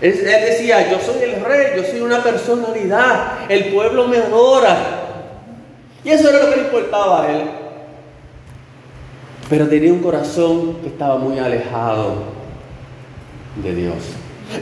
Él, 0.00 0.24
decía, 0.24 0.90
yo 0.90 0.98
soy 0.98 1.22
el 1.22 1.44
rey, 1.44 1.68
yo 1.76 1.84
soy 1.84 2.00
una 2.00 2.20
personalidad, 2.20 3.48
el 3.48 3.66
pueblo 3.66 4.08
me 4.08 4.16
adora. 4.16 4.76
Y 6.02 6.10
eso 6.10 6.28
era 6.28 6.42
lo 6.42 6.50
que 6.50 6.56
le 6.56 6.62
importaba 6.62 7.22
a 7.22 7.30
él. 7.30 7.42
Pero 9.48 9.68
tenía 9.68 9.92
un 9.92 10.00
corazón 10.00 10.78
que 10.82 10.88
estaba 10.88 11.16
muy 11.16 11.38
alejado 11.38 12.14
de 13.62 13.72
Dios. 13.72 13.94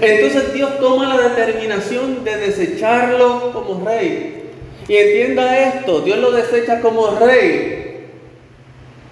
Entonces 0.00 0.52
Dios 0.52 0.78
toma 0.78 1.16
la 1.16 1.28
determinación 1.28 2.24
de 2.24 2.36
desecharlo 2.36 3.52
como 3.52 3.84
rey. 3.86 4.50
Y 4.86 4.96
entienda 4.96 5.58
esto, 5.58 6.00
Dios 6.00 6.18
lo 6.18 6.30
desecha 6.30 6.80
como 6.80 7.10
rey. 7.18 8.06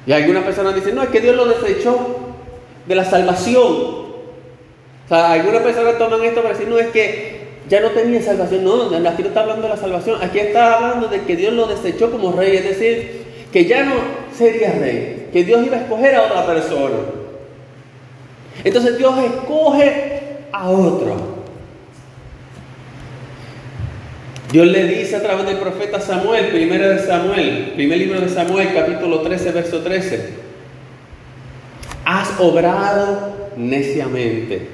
Y 0.07 0.13
algunas 0.13 0.45
personas 0.45 0.75
dicen, 0.75 0.95
no, 0.95 1.03
es 1.03 1.09
que 1.09 1.21
Dios 1.21 1.35
lo 1.35 1.47
desechó 1.47 2.17
de 2.87 2.95
la 2.95 3.05
salvación. 3.05 3.63
O 3.63 5.09
sea, 5.09 5.33
algunas 5.33 5.63
personas 5.63 5.99
toman 5.99 6.23
esto 6.23 6.43
para 6.43 6.55
decir, 6.55 6.69
no, 6.69 6.79
es 6.79 6.89
que 6.89 7.37
ya 7.69 7.81
no 7.81 7.91
tenía 7.91 8.23
salvación. 8.23 8.65
No, 8.65 8.85
aquí 9.09 9.23
no 9.23 9.29
está 9.29 9.41
hablando 9.41 9.63
de 9.63 9.69
la 9.69 9.77
salvación, 9.77 10.19
aquí 10.23 10.39
está 10.39 10.77
hablando 10.77 11.09
de 11.09 11.23
que 11.23 11.37
Dios 11.37 11.53
lo 11.53 11.67
desechó 11.67 12.11
como 12.11 12.33
rey. 12.33 12.57
Es 12.57 12.65
decir, 12.65 13.25
que 13.53 13.65
ya 13.65 13.85
no 13.85 13.95
sería 14.37 14.73
rey, 14.73 15.29
que 15.33 15.45
Dios 15.45 15.65
iba 15.67 15.77
a 15.77 15.81
escoger 15.81 16.15
a 16.15 16.23
otra 16.23 16.47
persona. 16.47 16.97
Entonces 18.65 18.99
Dios 18.99 19.15
escoge 19.19 20.16
a 20.53 20.71
otro. 20.71 21.37
Dios 24.53 24.67
le 24.67 24.85
dice 24.85 25.17
a 25.17 25.23
través 25.23 25.47
del 25.47 25.59
profeta 25.59 26.01
Samuel, 26.01 26.47
primero 26.47 26.89
de 26.89 27.01
Samuel, 27.01 27.73
primer 27.75 27.99
libro 27.99 28.21
de 28.21 28.29
Samuel, 28.29 28.73
capítulo 28.75 29.21
13, 29.21 29.51
verso 29.51 29.81
13. 29.81 30.35
Has 32.05 32.39
obrado 32.39 33.51
neciamente. 33.57 34.69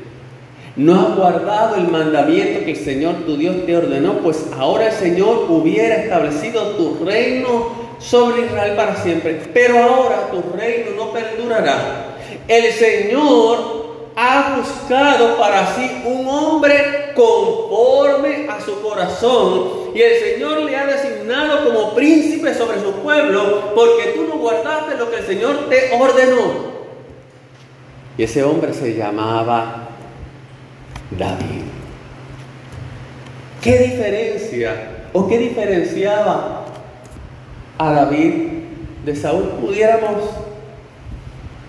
No 0.76 1.00
has 1.00 1.16
guardado 1.16 1.76
el 1.76 1.88
mandamiento 1.88 2.64
que 2.64 2.72
el 2.72 2.76
Señor 2.76 3.14
tu 3.26 3.36
Dios 3.36 3.66
te 3.66 3.76
ordenó, 3.76 4.18
pues 4.18 4.46
ahora 4.58 4.88
el 4.88 4.92
Señor 4.92 5.46
hubiera 5.48 5.96
establecido 5.96 6.76
tu 6.76 7.04
reino 7.04 7.96
sobre 7.98 8.46
Israel 8.46 8.74
para 8.76 8.96
siempre. 8.96 9.40
Pero 9.54 9.82
ahora 9.82 10.30
tu 10.30 10.42
reino 10.56 10.92
no 10.96 11.12
perdurará. 11.12 12.16
El 12.46 12.72
Señor 12.72 13.81
ha 14.16 14.56
buscado 14.56 15.38
para 15.38 15.74
sí 15.74 16.02
un 16.04 16.26
hombre 16.28 17.12
conforme 17.14 18.48
a 18.48 18.60
su 18.60 18.80
corazón 18.82 19.82
y 19.94 20.00
el 20.00 20.20
Señor 20.20 20.60
le 20.62 20.76
ha 20.76 20.86
designado 20.86 21.64
como 21.64 21.94
príncipe 21.94 22.54
sobre 22.54 22.80
su 22.80 22.92
pueblo 22.94 23.72
porque 23.74 24.12
tú 24.14 24.26
no 24.28 24.38
guardaste 24.38 24.96
lo 24.96 25.10
que 25.10 25.18
el 25.18 25.26
Señor 25.26 25.68
te 25.68 25.94
ordenó. 25.94 26.72
Y 28.16 28.24
ese 28.24 28.42
hombre 28.42 28.74
se 28.74 28.94
llamaba 28.94 29.88
David. 31.10 31.62
¿Qué 33.62 33.78
diferencia 33.78 35.06
o 35.12 35.28
qué 35.28 35.38
diferenciaba 35.38 36.64
a 37.78 37.92
David 37.92 38.34
de 39.04 39.16
Saúl? 39.16 39.44
Pudiéramos 39.60 40.24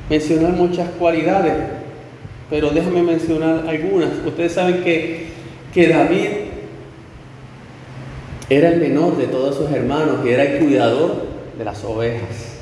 mencionar 0.09 0.51
muchas 0.51 0.89
cualidades 0.99 1.82
pero 2.49 2.69
déjame 2.69 3.01
mencionar 3.01 3.65
algunas. 3.67 4.09
Ustedes 4.25 4.53
saben 4.53 4.83
que, 4.83 5.27
que 5.73 5.87
David 5.87 6.27
era 8.49 8.69
el 8.69 8.79
menor 8.79 9.17
de 9.17 9.27
todos 9.27 9.55
sus 9.55 9.71
hermanos 9.71 10.25
y 10.25 10.29
era 10.29 10.43
el 10.43 10.59
cuidador 10.59 11.25
de 11.57 11.65
las 11.65 11.83
ovejas. 11.83 12.59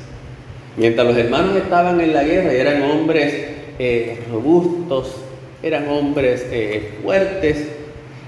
Mientras 0.76 1.06
los 1.06 1.16
hermanos 1.16 1.56
estaban 1.56 2.00
en 2.00 2.14
la 2.14 2.24
guerra 2.24 2.54
y 2.54 2.56
eran 2.56 2.82
hombres 2.82 3.34
eh, 3.78 4.20
robustos, 4.30 5.16
eran 5.62 5.88
hombres 5.88 6.46
eh, 6.50 6.98
fuertes, 7.02 7.68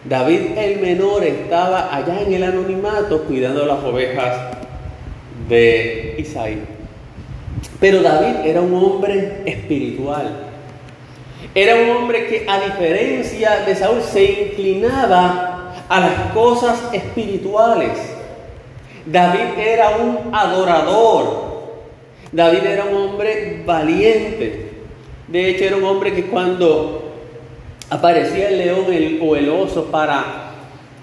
David 0.04 0.58
el 0.58 0.80
menor 0.80 1.24
estaba 1.24 1.94
allá 1.94 2.20
en 2.20 2.34
el 2.34 2.42
anonimato 2.42 3.22
cuidando 3.22 3.64
las 3.64 3.82
ovejas 3.82 4.58
de 5.48 6.16
Isaí. 6.18 6.58
Pero 7.80 8.02
David 8.02 8.46
era 8.46 8.60
un 8.60 8.74
hombre 8.74 9.42
espiritual. 9.46 10.53
Era 11.54 11.74
un 11.76 11.90
hombre 11.90 12.26
que 12.26 12.46
a 12.48 12.60
diferencia 12.60 13.64
de 13.66 13.74
Saúl 13.74 14.02
se 14.02 14.24
inclinaba 14.24 15.74
a 15.88 16.00
las 16.00 16.32
cosas 16.32 16.78
espirituales. 16.92 17.92
David 19.06 19.58
era 19.58 19.90
un 19.90 20.34
adorador. 20.34 21.44
David 22.32 22.64
era 22.64 22.84
un 22.84 22.96
hombre 22.96 23.62
valiente. 23.64 24.70
De 25.28 25.50
hecho, 25.50 25.64
era 25.64 25.76
un 25.76 25.84
hombre 25.84 26.14
que 26.14 26.26
cuando 26.26 27.12
aparecía 27.90 28.48
el 28.48 28.58
león 28.58 28.86
o 29.22 29.36
el 29.36 29.48
oso 29.48 29.86
para 29.86 30.52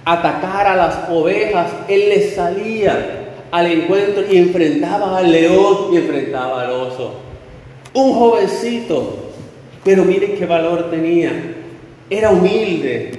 atacar 0.04 0.68
a 0.68 0.76
las 0.76 1.10
ovejas, 1.10 1.72
él 1.88 2.10
les 2.10 2.36
salía 2.36 3.22
al 3.52 3.68
encuentro 3.68 4.24
y 4.30 4.38
enfrentaba 4.38 5.18
al 5.18 5.32
león 5.32 5.90
y 5.92 5.98
enfrentaba 5.98 6.64
al 6.64 6.72
oso. 6.72 7.14
Un 7.94 8.14
jovencito, 8.14 9.31
pero 9.84 10.04
miren 10.06 10.36
qué 10.36 10.46
valor 10.46 10.90
tenía. 10.90 11.32
Era 12.10 12.30
humilde, 12.30 13.12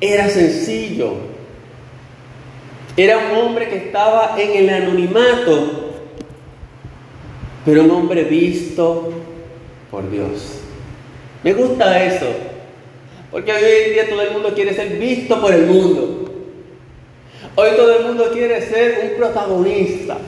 era 0.00 0.28
sencillo, 0.28 1.14
era 2.96 3.18
un 3.18 3.38
hombre 3.38 3.68
que 3.68 3.76
estaba 3.76 4.34
en 4.38 4.64
el 4.64 4.70
anonimato, 4.70 5.92
pero 7.64 7.84
un 7.84 7.90
hombre 7.90 8.24
visto 8.24 9.12
por 9.90 10.10
Dios. 10.10 10.60
Me 11.42 11.54
gusta 11.54 12.04
eso, 12.04 12.26
porque 13.30 13.52
hoy 13.52 13.62
en 13.86 13.92
día 13.94 14.10
todo 14.10 14.22
el 14.22 14.32
mundo 14.32 14.52
quiere 14.54 14.74
ser 14.74 14.98
visto 14.98 15.40
por 15.40 15.54
el 15.54 15.66
mundo. 15.66 16.18
Hoy 17.54 17.70
todo 17.76 17.98
el 17.98 18.06
mundo 18.06 18.30
quiere 18.32 18.62
ser 18.62 19.10
un 19.10 19.16
protagonista. 19.18 20.18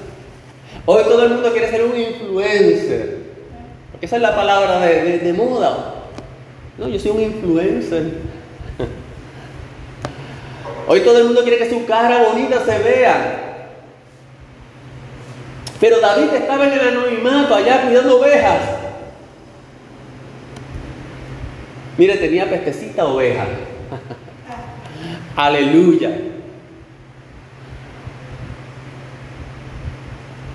Hoy 0.86 1.02
todo 1.04 1.24
el 1.24 1.30
mundo 1.30 1.52
quiere 1.52 1.70
ser 1.70 1.84
un 1.84 1.98
influencer. 1.98 3.13
Esa 4.04 4.16
es 4.16 4.22
la 4.22 4.36
palabra 4.36 4.80
de, 4.80 5.32
moda. 5.32 5.94
No, 6.76 6.88
yo 6.88 6.98
soy 6.98 7.12
un 7.12 7.22
influencer. 7.22 8.18
Hoy 10.86 11.00
todo 11.00 11.20
el 11.20 11.24
mundo 11.24 11.42
quiere 11.42 11.56
que 11.56 11.70
su 11.70 11.86
cara 11.86 12.24
bonita 12.24 12.62
se 12.66 12.78
vea. 12.80 13.70
Pero 15.80 16.00
David 16.00 16.34
estaba 16.34 16.66
en 16.66 16.74
el 16.74 16.80
anonimato 16.80 17.54
allá 17.54 17.86
cuidando 17.86 18.20
ovejas. 18.20 18.60
Mire, 21.96 22.18
tenía 22.18 22.50
pestecita 22.50 23.06
oveja. 23.06 23.46
Aleluya. 25.36 26.10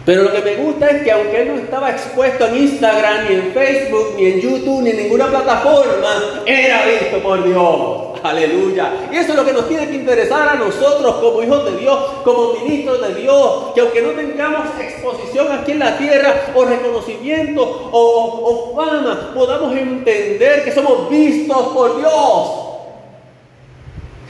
Pero 0.09 0.23
lo 0.23 0.31
que 0.31 0.41
me 0.41 0.55
gusta 0.55 0.87
es 0.87 1.03
que 1.03 1.11
aunque 1.11 1.39
él 1.39 1.49
no 1.49 1.61
estaba 1.61 1.91
expuesto 1.91 2.47
en 2.47 2.57
Instagram, 2.57 3.27
ni 3.27 3.35
en 3.35 3.53
Facebook, 3.53 4.15
ni 4.17 4.25
en 4.25 4.41
YouTube, 4.41 4.81
ni 4.81 4.89
en 4.89 4.97
ninguna 4.97 5.27
plataforma, 5.27 6.41
era 6.47 6.83
visto 6.87 7.21
por 7.21 7.43
Dios. 7.43 8.19
Aleluya. 8.23 8.91
Y 9.11 9.17
eso 9.17 9.33
es 9.33 9.35
lo 9.35 9.45
que 9.45 9.53
nos 9.53 9.67
tiene 9.67 9.87
que 9.87 9.93
interesar 9.93 10.49
a 10.49 10.55
nosotros 10.55 11.13
como 11.17 11.43
hijos 11.43 11.63
de 11.63 11.77
Dios, 11.77 11.95
como 12.23 12.53
ministros 12.53 13.07
de 13.07 13.21
Dios, 13.21 13.65
que 13.75 13.81
aunque 13.81 14.01
no 14.01 14.09
tengamos 14.13 14.63
exposición 14.81 15.51
aquí 15.51 15.73
en 15.73 15.79
la 15.79 15.95
tierra 15.95 16.33
o 16.55 16.65
reconocimiento 16.65 17.61
o, 17.91 18.73
o 18.73 18.75
fama, 18.75 19.31
podamos 19.35 19.77
entender 19.77 20.63
que 20.63 20.71
somos 20.71 21.07
vistos 21.07 21.67
por 21.67 21.97
Dios. 21.99 22.49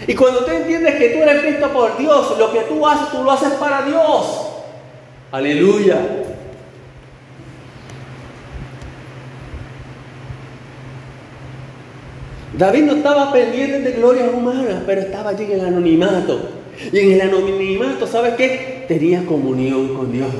Y 0.08 0.14
cuando 0.14 0.44
tú 0.44 0.52
entiendes 0.52 0.96
que 0.96 1.08
tú 1.12 1.24
eres 1.24 1.42
visto 1.42 1.70
por 1.70 1.98
Dios, 1.98 2.38
lo 2.38 2.52
que 2.52 2.60
tú 2.64 2.86
haces, 2.86 3.12
tú 3.12 3.24
lo 3.24 3.32
haces 3.32 3.54
para 3.54 3.84
Dios. 3.84 4.49
Aleluya. 5.32 5.98
David 12.58 12.84
no 12.84 12.94
estaba 12.94 13.32
pendiente 13.32 13.80
de 13.80 13.92
glorias 13.94 14.34
humanas, 14.34 14.84
pero 14.86 15.02
estaba 15.02 15.30
allí 15.30 15.46
en 15.46 15.52
el 15.52 15.66
anonimato. 15.66 16.50
Y 16.92 17.00
en 17.00 17.12
el 17.12 17.22
anonimato, 17.22 18.08
¿sabes 18.08 18.34
qué? 18.36 18.86
Tenía 18.88 19.26
comunión 19.26 19.96
con 19.96 20.12
Dios. 20.12 20.34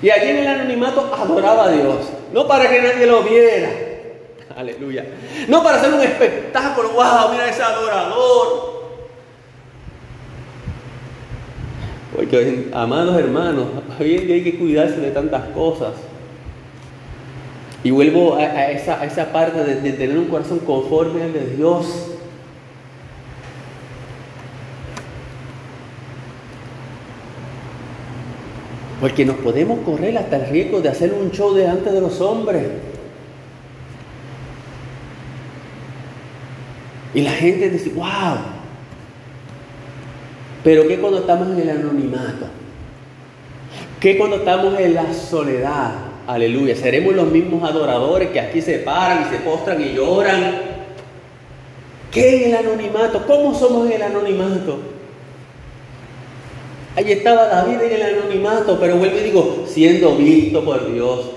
Y 0.00 0.10
allí 0.10 0.30
en 0.30 0.36
el 0.38 0.46
anonimato 0.46 1.12
adoraba 1.14 1.64
a 1.64 1.70
Dios. 1.70 1.96
No 2.32 2.46
para 2.46 2.70
que 2.70 2.80
nadie 2.80 3.06
lo 3.06 3.22
viera. 3.22 3.68
Aleluya. 4.56 5.04
No 5.48 5.62
para 5.62 5.78
hacer 5.78 5.92
un 5.92 6.00
espectáculo. 6.00 6.90
¡Wow! 6.90 7.32
Mira 7.32 7.50
ese 7.50 7.62
adorador. 7.62 8.75
Porque, 12.16 12.70
amados 12.72 13.18
hermanos, 13.18 13.66
hoy 14.00 14.16
día 14.16 14.36
hay 14.36 14.42
que 14.42 14.58
cuidarse 14.58 14.98
de 15.00 15.10
tantas 15.10 15.48
cosas. 15.50 15.92
Y 17.84 17.90
vuelvo 17.90 18.36
a, 18.36 18.70
esa, 18.70 19.32
parte 19.32 19.62
de, 19.62 19.82
de, 19.82 19.92
tener 19.92 20.16
un 20.16 20.24
corazón 20.24 20.60
conforme 20.60 21.22
al 21.22 21.34
de 21.34 21.46
Dios. 21.56 22.12
Porque 28.98 29.26
nos 29.26 29.36
podemos 29.36 29.80
correr 29.80 30.16
hasta 30.16 30.36
el 30.36 30.46
riesgo 30.50 30.80
de 30.80 30.88
hacer 30.88 31.12
un 31.12 31.30
show 31.32 31.52
delante 31.52 31.92
de 31.92 32.00
los 32.00 32.18
hombres. 32.22 32.64
Y 37.12 37.20
la 37.20 37.32
gente 37.32 37.68
dice, 37.68 37.90
wow, 37.90 38.55
pero 40.66 40.88
¿qué 40.88 40.98
cuando 40.98 41.20
estamos 41.20 41.46
en 41.50 41.60
el 41.60 41.70
anonimato? 41.70 42.46
¿Qué 44.00 44.18
cuando 44.18 44.38
estamos 44.38 44.76
en 44.80 44.94
la 44.94 45.14
soledad? 45.14 45.92
Aleluya. 46.26 46.74
Seremos 46.74 47.14
los 47.14 47.28
mismos 47.28 47.62
adoradores 47.62 48.30
que 48.30 48.40
aquí 48.40 48.60
se 48.60 48.80
paran 48.80 49.22
y 49.22 49.30
se 49.30 49.42
postran 49.44 49.80
y 49.80 49.94
lloran. 49.94 50.58
¿Qué 52.10 52.46
en 52.46 52.50
el 52.50 52.56
anonimato? 52.56 53.24
¿Cómo 53.28 53.54
somos 53.54 53.86
en 53.86 53.92
el 53.92 54.02
anonimato? 54.02 54.78
Ahí 56.96 57.12
estaba 57.12 57.46
David 57.46 57.82
en 57.82 57.92
el 57.92 58.02
anonimato, 58.02 58.76
pero 58.80 58.96
vuelvo 58.96 59.18
y 59.18 59.22
digo, 59.22 59.64
siendo 59.68 60.16
visto 60.16 60.64
por 60.64 60.92
Dios, 60.92 61.30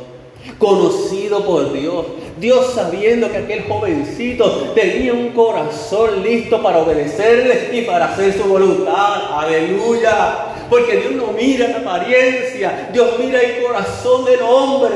conocido 0.57 1.45
por 1.45 1.71
Dios, 1.71 2.03
Dios 2.39 2.73
sabiendo 2.73 3.30
que 3.30 3.38
aquel 3.38 3.63
jovencito 3.63 4.71
tenía 4.73 5.13
un 5.13 5.30
corazón 5.30 6.23
listo 6.23 6.62
para 6.62 6.80
obedecerle 6.80 7.69
y 7.73 7.82
para 7.82 8.13
hacer 8.13 8.34
su 8.34 8.43
voluntad. 8.43 9.39
Aleluya. 9.39 10.45
Porque 10.69 10.97
Dios 10.97 11.13
no 11.13 11.34
mira 11.34 11.67
la 11.67 11.78
apariencia, 11.78 12.89
Dios 12.93 13.15
mira 13.19 13.41
el 13.41 13.63
corazón 13.63 14.23
del 14.25 14.41
hombre. 14.41 14.95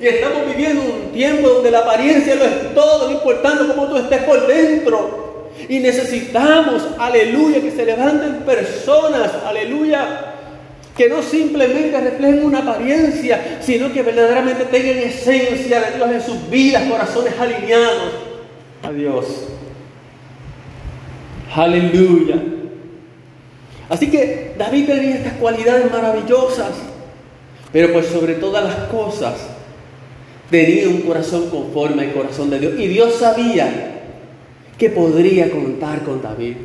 Y 0.00 0.06
estamos 0.06 0.46
viviendo 0.46 0.82
un 0.82 1.12
tiempo 1.12 1.48
donde 1.48 1.70
la 1.70 1.78
apariencia 1.78 2.34
lo 2.34 2.44
es 2.44 2.74
todo, 2.74 3.06
no 3.06 3.12
importando 3.12 3.74
cómo 3.74 3.88
tú 3.88 3.96
estés 3.96 4.22
por 4.24 4.46
dentro. 4.46 5.26
Y 5.68 5.78
necesitamos, 5.78 6.82
aleluya, 6.98 7.62
que 7.62 7.70
se 7.70 7.86
levanten 7.86 8.42
personas, 8.44 9.30
aleluya, 9.46 10.35
que 10.96 11.08
no 11.08 11.22
simplemente 11.22 12.00
reflejen 12.00 12.44
una 12.44 12.60
apariencia, 12.60 13.58
sino 13.60 13.92
que 13.92 14.02
verdaderamente 14.02 14.64
tengan 14.64 14.98
esencia 14.98 15.80
de 15.80 15.96
Dios 15.96 16.10
en 16.10 16.22
sus 16.22 16.50
vidas, 16.50 16.88
corazones 16.88 17.34
alineados 17.38 18.12
a 18.82 18.90
Dios. 18.90 19.26
Aleluya. 21.54 22.36
Así 23.88 24.10
que 24.10 24.54
David 24.58 24.86
tenía 24.86 25.16
estas 25.16 25.34
cualidades 25.34 25.90
maravillosas, 25.92 26.72
pero 27.72 27.92
pues 27.92 28.06
sobre 28.06 28.34
todas 28.34 28.64
las 28.64 28.88
cosas 28.88 29.34
tenía 30.50 30.88
un 30.88 31.02
corazón 31.02 31.50
conforme 31.50 32.02
al 32.02 32.12
corazón 32.12 32.50
de 32.50 32.58
Dios. 32.58 32.74
Y 32.78 32.88
Dios 32.88 33.16
sabía 33.16 34.00
que 34.78 34.90
podría 34.90 35.50
contar 35.50 36.02
con 36.02 36.22
David. 36.22 36.56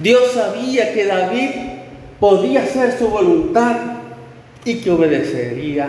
Dios 0.00 0.32
sabía 0.32 0.92
que 0.92 1.06
David 1.06 1.50
podía 2.22 2.62
hacer 2.62 2.96
su 2.96 3.08
voluntad 3.08 3.76
y 4.64 4.76
que 4.76 4.92
obedecería 4.92 5.86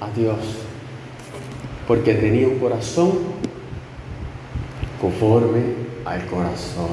a 0.00 0.08
Dios, 0.18 0.38
porque 1.86 2.14
tenía 2.14 2.48
un 2.48 2.58
corazón 2.58 3.18
conforme 4.98 5.60
al 6.06 6.24
corazón 6.24 6.88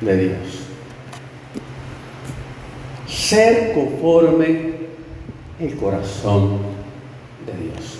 de 0.00 0.16
Dios. 0.16 0.60
Ser 3.08 3.72
conforme 3.74 4.74
el 5.58 5.74
corazón 5.74 6.58
de 7.46 7.64
Dios. 7.64 7.98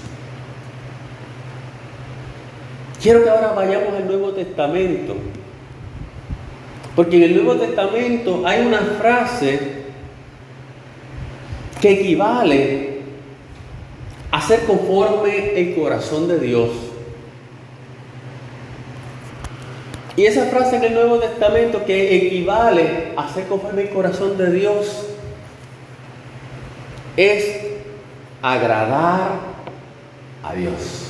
Quiero 3.03 3.25
que 3.25 3.31
ahora 3.31 3.51
vayamos 3.55 3.95
al 3.95 4.07
Nuevo 4.07 4.31
Testamento 4.31 5.17
porque 6.96 7.16
en 7.16 7.22
el 7.22 7.35
Nuevo 7.37 7.61
Testamento 7.61 8.42
hay 8.46 8.66
una 8.66 8.79
frase 8.79 9.81
que 11.81 11.92
equivale 11.92 13.00
a 14.31 14.40
ser 14.40 14.64
conforme 14.64 15.59
el 15.61 15.74
corazón 15.74 16.29
de 16.29 16.38
Dios. 16.38 16.70
Y 20.16 20.26
esa 20.26 20.46
frase 20.46 20.76
en 20.76 20.85
el 20.85 20.94
Nuevo 20.94 21.18
Testamento 21.18 21.85
que 21.85 22.16
equivale 22.16 23.12
a 23.16 23.33
ser 23.33 23.46
conforme 23.46 23.83
el 23.83 23.90
corazón 23.90 24.37
de 24.37 24.53
Dios 24.53 25.07
es 27.16 27.61
agradar 28.42 29.40
a 30.42 30.55
Dios. 30.55 31.10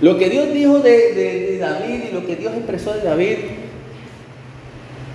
Lo 0.00 0.18
que 0.18 0.28
Dios 0.28 0.52
dijo 0.52 0.80
de, 0.80 1.58
David 1.58 2.00
y 2.10 2.14
lo 2.14 2.26
que 2.26 2.36
Dios 2.36 2.52
expresó 2.54 2.92
de 2.92 3.02
David, 3.02 3.36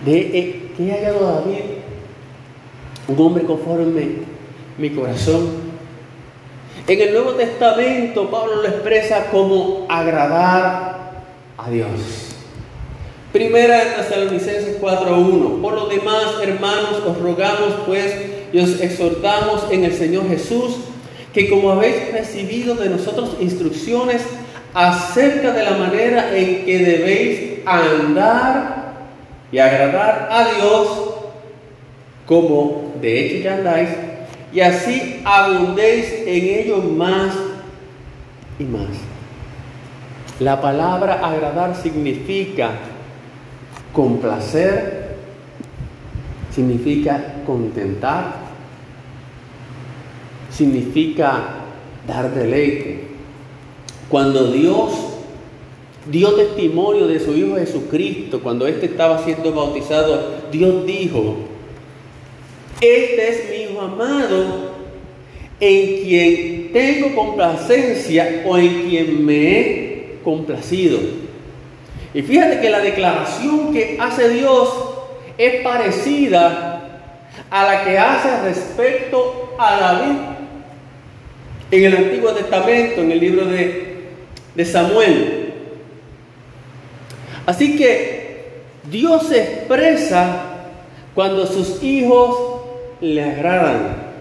de 0.06 0.20
eh, 0.20 0.72
que 0.76 0.84
haya 0.84 1.10
hallado 1.10 1.42
David, 1.42 1.60
un 3.08 3.20
hombre 3.20 3.44
conforme 3.44 4.08
mi 4.78 4.90
corazón. 4.90 5.72
En 6.88 7.00
el 7.00 7.14
Nuevo 7.14 7.34
Testamento 7.34 8.30
Pablo 8.32 8.56
lo 8.56 8.68
expresa 8.68 9.28
como 9.30 9.86
agradar 9.88 11.24
a 11.58 11.70
Dios. 11.70 11.90
Primera 13.32 13.86
de 13.86 13.92
Tesalonicenses 13.92 14.82
4.1. 14.82 15.62
Por 15.62 15.74
lo 15.74 15.88
demás, 15.88 16.26
hermanos, 16.42 17.04
os 17.06 17.22
rogamos 17.22 17.74
pues 17.86 18.14
y 18.52 18.60
os 18.60 18.82
exhortamos 18.82 19.68
en 19.72 19.86
el 19.86 19.94
Señor 19.94 20.28
Jesús 20.28 20.78
que 21.34 21.50
como 21.50 21.72
habéis 21.72 22.12
recibido 22.12 22.76
de 22.76 22.90
nosotros 22.90 23.38
instrucciones 23.40 24.22
acerca 24.74 25.52
de 25.52 25.64
la 25.64 25.78
manera 25.78 26.36
en 26.36 26.66
que 26.66 26.80
debéis 26.80 27.66
andar 27.66 28.94
y 29.52 29.60
agradar 29.60 30.30
a 30.32 30.46
Dios, 30.56 30.88
como 32.26 32.94
de 33.02 33.26
hecho 33.26 33.44
ya 33.44 33.56
andáis, 33.56 33.90
y 34.54 34.60
así 34.62 35.22
abundéis 35.26 36.06
en 36.26 36.66
ello 36.66 36.78
más 36.78 37.34
y 38.60 38.64
más. 38.64 38.90
La 40.40 40.60
palabra 40.60 41.20
agradar 41.22 41.76
significa 41.76 42.72
complacer, 43.94 45.18
significa 46.52 47.22
contentar, 47.46 48.36
significa 50.50 51.44
dar 52.08 52.32
deleite. 52.32 53.11
Cuando 54.12 54.52
Dios 54.52 54.92
dio 56.06 56.34
testimonio 56.34 57.08
de 57.08 57.22
su 57.22 57.34
Hijo 57.34 57.56
Jesucristo, 57.56 58.42
cuando 58.44 58.68
éste 58.68 58.88
estaba 58.88 59.24
siendo 59.24 59.54
bautizado, 59.54 60.42
Dios 60.52 60.86
dijo, 60.86 61.38
este 62.82 63.30
es 63.30 63.50
mi 63.50 63.72
Hijo 63.72 63.80
amado, 63.80 64.72
en 65.62 66.04
quien 66.04 66.74
tengo 66.74 67.16
complacencia 67.16 68.44
o 68.46 68.58
en 68.58 68.90
quien 68.90 69.26
me 69.26 69.36
he 69.36 70.16
complacido. 70.26 71.00
Y 72.14 72.22
fíjate 72.22 72.60
que 72.60 72.70
la 72.70 72.82
declaración 72.82 73.72
que 73.72 73.98
hace 73.98 74.28
Dios 74.28 74.68
es 75.38 75.62
parecida 75.62 77.08
a 77.50 77.64
la 77.64 77.86
que 77.86 77.98
hace 77.98 78.42
respecto 78.42 79.54
a 79.58 79.80
David 79.80 80.18
en 81.72 81.86
el 81.86 81.96
Antiguo 81.96 82.32
Testamento, 82.32 83.00
en 83.00 83.12
el 83.14 83.20
libro 83.22 83.46
de, 83.46 83.91
de 84.56 84.66
Samuel. 84.66 85.54
Así 87.46 87.78
que 87.78 88.62
Dios 88.90 89.28
se 89.28 89.42
expresa 89.42 90.44
cuando 91.14 91.46
sus 91.46 91.82
hijos 91.84 92.38
le 93.02 93.24
agradan. 93.24 94.12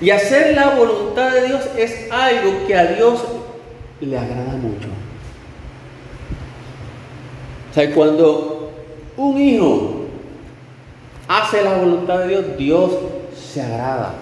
Y 0.00 0.10
hacer 0.10 0.54
la 0.54 0.74
voluntad 0.74 1.32
de 1.32 1.46
Dios 1.46 1.62
es 1.76 2.10
algo 2.12 2.66
que 2.66 2.76
a 2.76 2.86
Dios 2.92 3.24
le 4.00 4.18
agrada 4.18 4.52
mucho. 4.52 4.88
O 7.70 7.74
sea, 7.74 7.94
cuando 7.94 8.70
un 9.16 9.40
hijo 9.40 10.06
hace 11.26 11.62
la 11.62 11.74
voluntad 11.74 12.20
de 12.20 12.28
Dios, 12.28 12.44
Dios 12.58 12.90
se 13.36 13.62
agrada. 13.62 14.14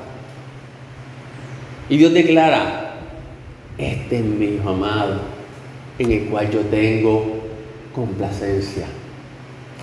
Y 1.88 1.96
Dios 1.96 2.12
declara, 2.12 2.85
este 3.78 4.18
es 4.18 4.24
mi 4.24 4.58
amado, 4.66 5.20
en 5.98 6.12
el 6.12 6.26
cual 6.26 6.50
yo 6.50 6.60
tengo 6.60 7.24
complacencia. 7.94 8.86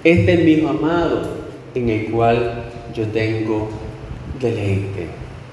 Este 0.03 0.33
es 0.33 0.39
mi 0.39 0.67
amado, 0.67 1.21
en 1.75 1.89
el 1.89 2.11
cual 2.11 2.65
yo 2.93 3.05
tengo 3.07 3.69
deleite. 4.39 5.07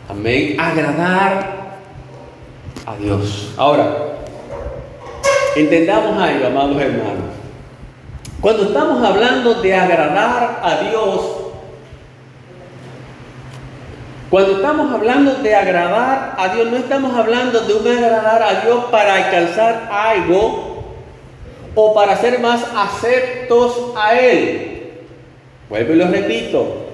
Amén. 0.09 0.57
Agradar 0.59 1.79
a 2.87 2.97
Dios. 2.97 3.55
Ahora, 3.57 4.17
entendamos 5.57 6.21
algo, 6.21 6.47
amados 6.47 6.81
hermanos. 6.81 7.31
Cuando 8.41 8.65
estamos 8.65 9.05
hablando 9.05 9.55
de 9.61 9.75
agradar 9.75 10.61
a 10.63 10.89
Dios, 10.89 11.40
cuando 14.31 14.53
estamos 14.53 14.93
hablando 14.93 15.35
de 15.35 15.57
agradar 15.57 16.37
a 16.39 16.55
Dios, 16.55 16.71
no 16.71 16.77
estamos 16.77 17.17
hablando 17.17 17.63
de 17.63 17.75
un 17.75 17.89
agradar 17.89 18.41
a 18.41 18.61
Dios 18.61 18.85
para 18.85 19.17
alcanzar 19.17 19.89
algo 19.91 20.85
o 21.75 21.95
para 21.95 22.17
ser 22.17 22.39
más 22.39 22.65
aceptos 22.77 23.93
a 23.97 24.15
Él. 24.15 24.93
Vuelvo 25.69 25.95
y 25.95 25.97
lo 25.97 26.07
repito. 26.07 26.87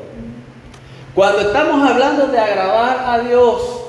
Cuando 1.14 1.40
estamos 1.40 1.90
hablando 1.90 2.28
de 2.28 2.38
agradar 2.38 3.04
a 3.06 3.18
Dios, 3.18 3.82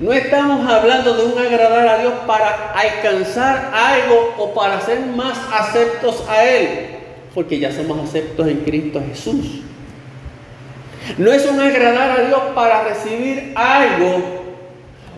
no 0.00 0.12
estamos 0.12 0.68
hablando 0.68 1.14
de 1.14 1.24
un 1.26 1.38
agradar 1.38 1.86
a 1.86 1.98
Dios 1.98 2.12
para 2.26 2.72
alcanzar 2.72 3.70
algo 3.72 4.34
o 4.38 4.52
para 4.52 4.80
ser 4.80 4.98
más 4.98 5.38
aceptos 5.52 6.24
a 6.28 6.44
Él, 6.44 6.88
porque 7.34 7.60
ya 7.60 7.70
somos 7.70 8.00
aceptos 8.08 8.48
en 8.48 8.58
Cristo 8.64 9.00
Jesús. 9.08 9.62
No 11.18 11.32
es 11.32 11.46
un 11.46 11.60
agradar 11.60 12.20
a 12.20 12.24
Dios 12.24 12.40
para 12.54 12.84
recibir 12.84 13.52
algo 13.56 14.42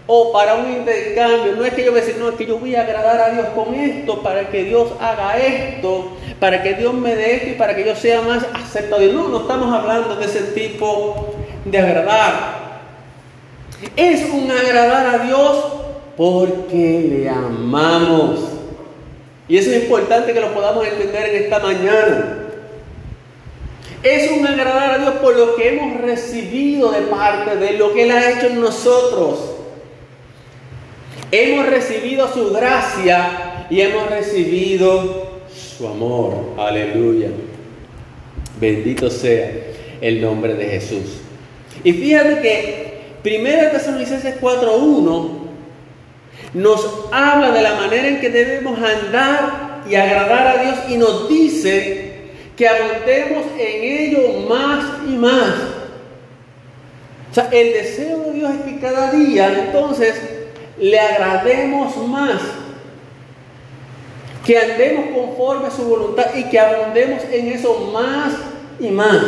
o 0.06 0.32
para 0.32 0.54
un 0.54 0.70
intercambio. 0.70 1.54
No 1.56 1.64
es 1.64 1.72
que 1.74 1.84
yo 1.84 1.92
voy 1.92 2.00
a 2.00 2.04
decir, 2.04 2.20
no, 2.20 2.28
es 2.28 2.34
que 2.34 2.46
yo 2.46 2.58
voy 2.58 2.74
a 2.74 2.82
agradar 2.82 3.20
a 3.20 3.30
Dios 3.30 3.46
con 3.54 3.74
esto, 3.74 4.22
para 4.22 4.48
que 4.48 4.64
Dios 4.64 4.92
haga 5.00 5.38
esto, 5.38 6.12
para 6.40 6.62
que 6.62 6.74
Dios 6.74 6.92
me 6.94 7.14
dé 7.14 7.36
esto 7.36 7.50
y 7.50 7.54
para 7.54 7.74
que 7.74 7.84
yo 7.84 7.96
sea 7.96 8.22
más 8.22 8.44
aceptado. 8.54 9.02
No, 9.12 9.28
no 9.28 9.40
estamos 9.40 9.74
hablando 9.74 10.16
de 10.16 10.26
ese 10.26 10.40
tipo 10.52 11.34
de 11.64 11.78
agradar. 11.78 12.64
Es 13.96 14.28
un 14.30 14.50
agradar 14.50 15.06
a 15.06 15.24
Dios 15.24 15.64
porque 16.16 17.06
le 17.08 17.28
amamos. 17.28 18.40
Y 19.48 19.58
eso 19.58 19.70
es 19.70 19.84
importante 19.84 20.32
que 20.32 20.40
lo 20.40 20.54
podamos 20.54 20.86
entender 20.86 21.34
en 21.34 21.42
esta 21.44 21.58
mañana. 21.58 22.43
Es 24.04 24.30
un 24.30 24.46
agradar 24.46 24.90
a 24.90 24.98
Dios 24.98 25.14
por 25.14 25.34
lo 25.34 25.56
que 25.56 25.70
hemos 25.70 25.98
recibido 26.02 26.92
de 26.92 27.00
parte 27.02 27.56
de 27.56 27.72
lo 27.78 27.94
que 27.94 28.02
Él 28.02 28.10
ha 28.10 28.32
hecho 28.32 28.48
en 28.48 28.60
nosotros. 28.60 29.54
Hemos 31.32 31.66
recibido 31.66 32.30
su 32.30 32.52
gracia 32.52 33.66
y 33.70 33.80
hemos 33.80 34.10
recibido 34.10 35.40
su 35.50 35.88
amor. 35.88 36.34
Aleluya. 36.58 37.28
Bendito 38.60 39.08
sea 39.08 39.50
el 40.02 40.20
nombre 40.20 40.52
de 40.52 40.66
Jesús. 40.66 41.22
Y 41.82 41.94
fíjate 41.94 42.42
que 43.22 43.38
1 43.38 43.70
Tesalonicenses 43.70 44.38
4.1 44.38 45.28
nos 46.52 47.06
habla 47.10 47.52
de 47.52 47.62
la 47.62 47.74
manera 47.76 48.06
en 48.06 48.20
que 48.20 48.28
debemos 48.28 48.78
andar 48.78 49.82
y 49.88 49.94
agradar 49.94 50.46
a 50.46 50.62
Dios 50.62 50.74
y 50.90 50.96
nos 50.98 51.26
dice 51.26 52.13
que 52.56 52.68
abundemos 52.68 53.46
en 53.58 53.82
ello 53.82 54.48
más 54.48 54.84
y 55.06 55.16
más. 55.16 55.54
O 57.30 57.34
sea, 57.34 57.48
el 57.50 57.72
deseo 57.72 58.18
de 58.20 58.32
Dios 58.32 58.50
es 58.54 58.72
que 58.72 58.80
cada 58.80 59.10
día 59.10 59.52
entonces 59.66 60.14
le 60.78 60.98
agrademos 60.98 61.96
más, 62.08 62.40
que 64.44 64.58
andemos 64.58 65.06
conforme 65.16 65.66
a 65.66 65.70
su 65.70 65.84
voluntad 65.84 66.26
y 66.36 66.44
que 66.44 66.58
abundemos 66.60 67.22
en 67.32 67.48
eso 67.48 67.90
más 67.92 68.34
y 68.78 68.88
más. 68.88 69.20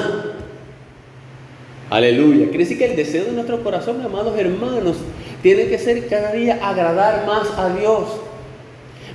Aleluya. 1.88 2.48
Quiere 2.48 2.58
decir 2.58 2.78
que 2.78 2.86
el 2.86 2.96
deseo 2.96 3.24
de 3.24 3.32
nuestro 3.32 3.62
corazón, 3.62 4.02
amados 4.04 4.38
hermanos, 4.38 4.96
tiene 5.42 5.68
que 5.68 5.78
ser 5.78 6.08
cada 6.08 6.32
día 6.32 6.58
agradar 6.62 7.24
más 7.26 7.48
a 7.56 7.70
Dios. 7.70 8.08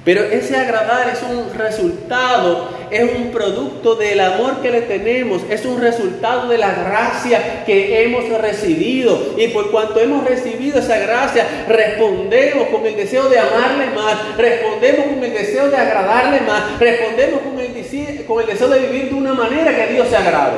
Pero 0.04 0.24
ese 0.24 0.58
agradar 0.58 1.10
es 1.10 1.22
un 1.22 1.54
resultado, 1.58 2.70
es 2.92 3.10
un 3.16 3.32
producto 3.32 3.96
del 3.96 4.20
amor 4.20 4.62
que 4.62 4.70
le 4.70 4.82
tenemos, 4.82 5.42
es 5.50 5.66
un 5.66 5.80
resultado 5.80 6.50
de 6.50 6.58
la 6.58 6.74
gracia 6.74 7.64
que 7.66 8.04
hemos 8.04 8.28
recibido. 8.30 9.34
Y 9.38 9.48
por 9.48 9.72
cuanto 9.72 10.02
hemos 10.02 10.26
recibido 10.26 10.80
esa 10.80 10.98
gracia, 11.00 11.66
respondemos 11.70 12.68
con 12.68 12.86
el 12.86 12.98
deseo 12.98 13.30
de 13.30 13.40
amarle 13.40 13.88
más, 13.96 14.38
respondemos 14.38 15.06
con 15.06 15.24
el 15.24 15.34
deseo 15.34 15.70
de 15.70 15.78
agradarle 15.78 16.42
más, 16.42 16.80
respondemos 16.80 17.40
con 17.42 17.60
el, 17.60 17.74
deseo 17.74 18.70
de 18.70 18.80
vivir 18.80 19.10
de 19.10 19.16
una 19.16 19.34
manera 19.34 19.74
que 19.74 19.84
a 19.84 19.88
Dios 19.88 20.08
se 20.10 20.18
agrade. 20.18 20.58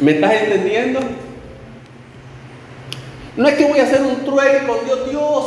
¿Me 0.00 0.12
estás 0.12 0.32
entendiendo? 0.32 1.00
No 3.36 3.48
es 3.48 3.54
que 3.54 3.64
voy 3.64 3.80
a 3.80 3.82
hacer 3.82 4.02
un 4.02 4.24
trueque 4.24 4.64
con 4.64 4.84
Dios, 4.84 5.10
Dios. 5.10 5.44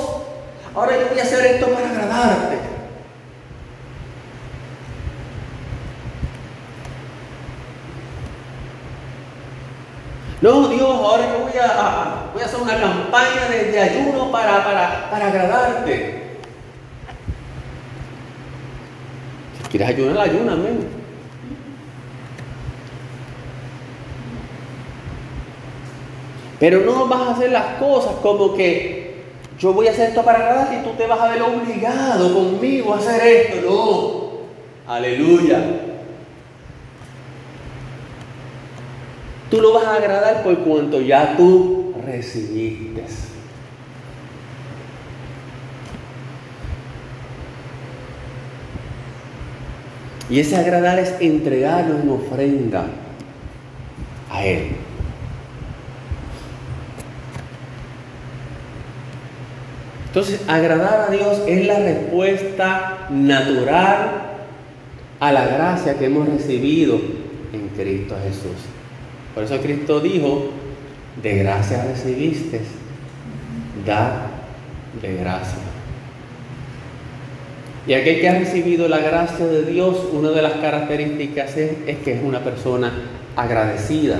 Ahora 0.76 0.98
yo 0.98 1.08
voy 1.10 1.20
a 1.20 1.24
hacer 1.24 1.46
esto 1.46 1.68
para 1.68 1.90
agradarte. 1.90 2.71
No, 10.42 10.68
Dios, 10.70 10.90
ahora 10.90 11.32
yo 11.32 11.44
voy 11.44 11.52
a, 11.62 12.32
voy 12.34 12.42
a 12.42 12.46
hacer 12.46 12.60
una 12.60 12.80
campaña 12.80 13.48
de, 13.48 13.80
ayuno 13.80 14.32
para, 14.32 14.64
para, 15.12 15.28
agradarte. 15.28 16.40
Si 19.62 19.70
quieres 19.70 19.90
ayunar, 19.90 20.28
ayuna, 20.28 20.54
amén. 20.54 21.02
Pero 26.60 26.80
no 26.82 27.08
vas 27.08 27.22
a 27.22 27.32
hacer 27.34 27.52
las 27.52 27.78
cosas 27.78 28.14
como 28.24 28.56
que 28.56 29.24
yo 29.60 29.74
voy 29.74 29.88
a 29.88 29.92
hacer 29.92 30.10
esto 30.10 30.24
para 30.24 30.40
agradarte 30.40 30.78
y 30.78 30.84
tú 30.84 30.90
te 30.98 31.06
vas 31.06 31.20
a 31.20 31.30
ver 31.30 31.42
obligado 31.44 32.34
conmigo 32.34 32.96
a 32.96 32.98
hacer 32.98 33.28
esto. 33.28 33.70
No. 33.70 34.92
Aleluya. 34.92 35.91
Tú 39.52 39.60
lo 39.60 39.74
vas 39.74 39.86
a 39.86 39.96
agradar 39.96 40.44
por 40.44 40.58
cuanto 40.60 41.02
ya 41.02 41.36
tú 41.36 41.94
recibiste. 42.06 43.04
Y 50.30 50.40
ese 50.40 50.56
agradar 50.56 50.98
es 51.00 51.14
entregarlo 51.20 52.00
en 52.00 52.10
ofrenda 52.10 52.86
a 54.32 54.46
Él. 54.46 54.70
Entonces, 60.08 60.42
agradar 60.48 61.10
a 61.10 61.12
Dios 61.12 61.42
es 61.46 61.68
la 61.68 61.80
respuesta 61.80 63.08
natural 63.10 64.12
a 65.20 65.32
la 65.34 65.46
gracia 65.46 65.98
que 65.98 66.06
hemos 66.06 66.30
recibido 66.30 67.02
en 67.52 67.68
Cristo 67.76 68.16
Jesús. 68.24 68.81
Por 69.34 69.44
eso 69.44 69.60
Cristo 69.62 70.00
dijo, 70.00 70.50
de 71.22 71.38
gracia 71.38 71.86
recibiste, 71.86 72.62
da 73.86 74.30
de 75.02 75.16
gracia. 75.16 75.60
Y 77.88 77.94
aquel 77.94 78.22
que 78.22 78.30
ha 78.30 78.40
recibido 78.40 78.88
la 78.88 79.00
gracia 79.00 79.46
de 79.46 79.64
Dios, 79.64 80.08
una 80.12 80.30
de 80.30 80.42
las 80.42 80.54
características 80.54 81.58
es, 81.58 81.72
es 81.88 81.98
que 82.00 82.14
es 82.14 82.24
una 82.24 82.44
persona 82.44 82.92
agradecida, 83.36 84.20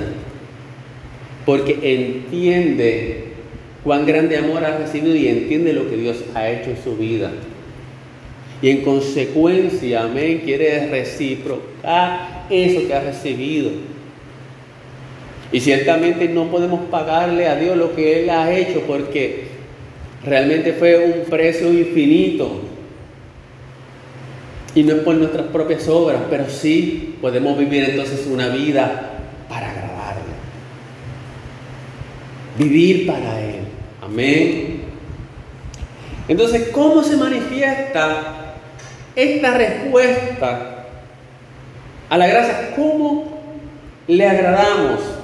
porque 1.46 1.78
entiende 1.82 3.24
cuán 3.84 4.06
grande 4.06 4.36
amor 4.36 4.64
ha 4.64 4.78
recibido 4.78 5.14
y 5.14 5.28
entiende 5.28 5.72
lo 5.72 5.88
que 5.88 5.96
Dios 5.96 6.24
ha 6.34 6.48
hecho 6.48 6.70
en 6.70 6.82
su 6.82 6.96
vida. 6.96 7.30
Y 8.60 8.70
en 8.70 8.82
consecuencia, 8.82 10.04
amén, 10.04 10.42
quiere 10.44 10.88
reciprocar 10.88 12.46
eso 12.48 12.86
que 12.86 12.94
ha 12.94 13.00
recibido. 13.00 13.70
Y 15.52 15.60
ciertamente 15.60 16.28
no 16.28 16.50
podemos 16.50 16.80
pagarle 16.90 17.46
a 17.46 17.56
Dios 17.56 17.76
lo 17.76 17.94
que 17.94 18.22
Él 18.22 18.30
ha 18.30 18.50
hecho 18.50 18.80
porque 18.86 19.48
realmente 20.24 20.72
fue 20.72 20.98
un 20.98 21.30
precio 21.30 21.70
infinito. 21.70 22.62
Y 24.74 24.82
no 24.82 24.94
es 24.94 25.02
por 25.02 25.14
nuestras 25.14 25.46
propias 25.48 25.86
obras, 25.88 26.22
pero 26.30 26.48
sí 26.48 27.16
podemos 27.20 27.58
vivir 27.58 27.84
entonces 27.84 28.26
una 28.26 28.48
vida 28.48 29.10
para 29.50 29.70
agradarle. 29.70 30.22
Vivir 32.58 33.06
para 33.06 33.38
Él. 33.38 33.56
Amén. 34.00 34.80
Entonces, 36.28 36.70
¿cómo 36.72 37.02
se 37.02 37.18
manifiesta 37.18 38.54
esta 39.14 39.58
respuesta 39.58 40.86
a 42.08 42.16
la 42.16 42.26
gracia? 42.26 42.72
¿Cómo 42.74 43.38
le 44.06 44.26
agradamos? 44.26 45.21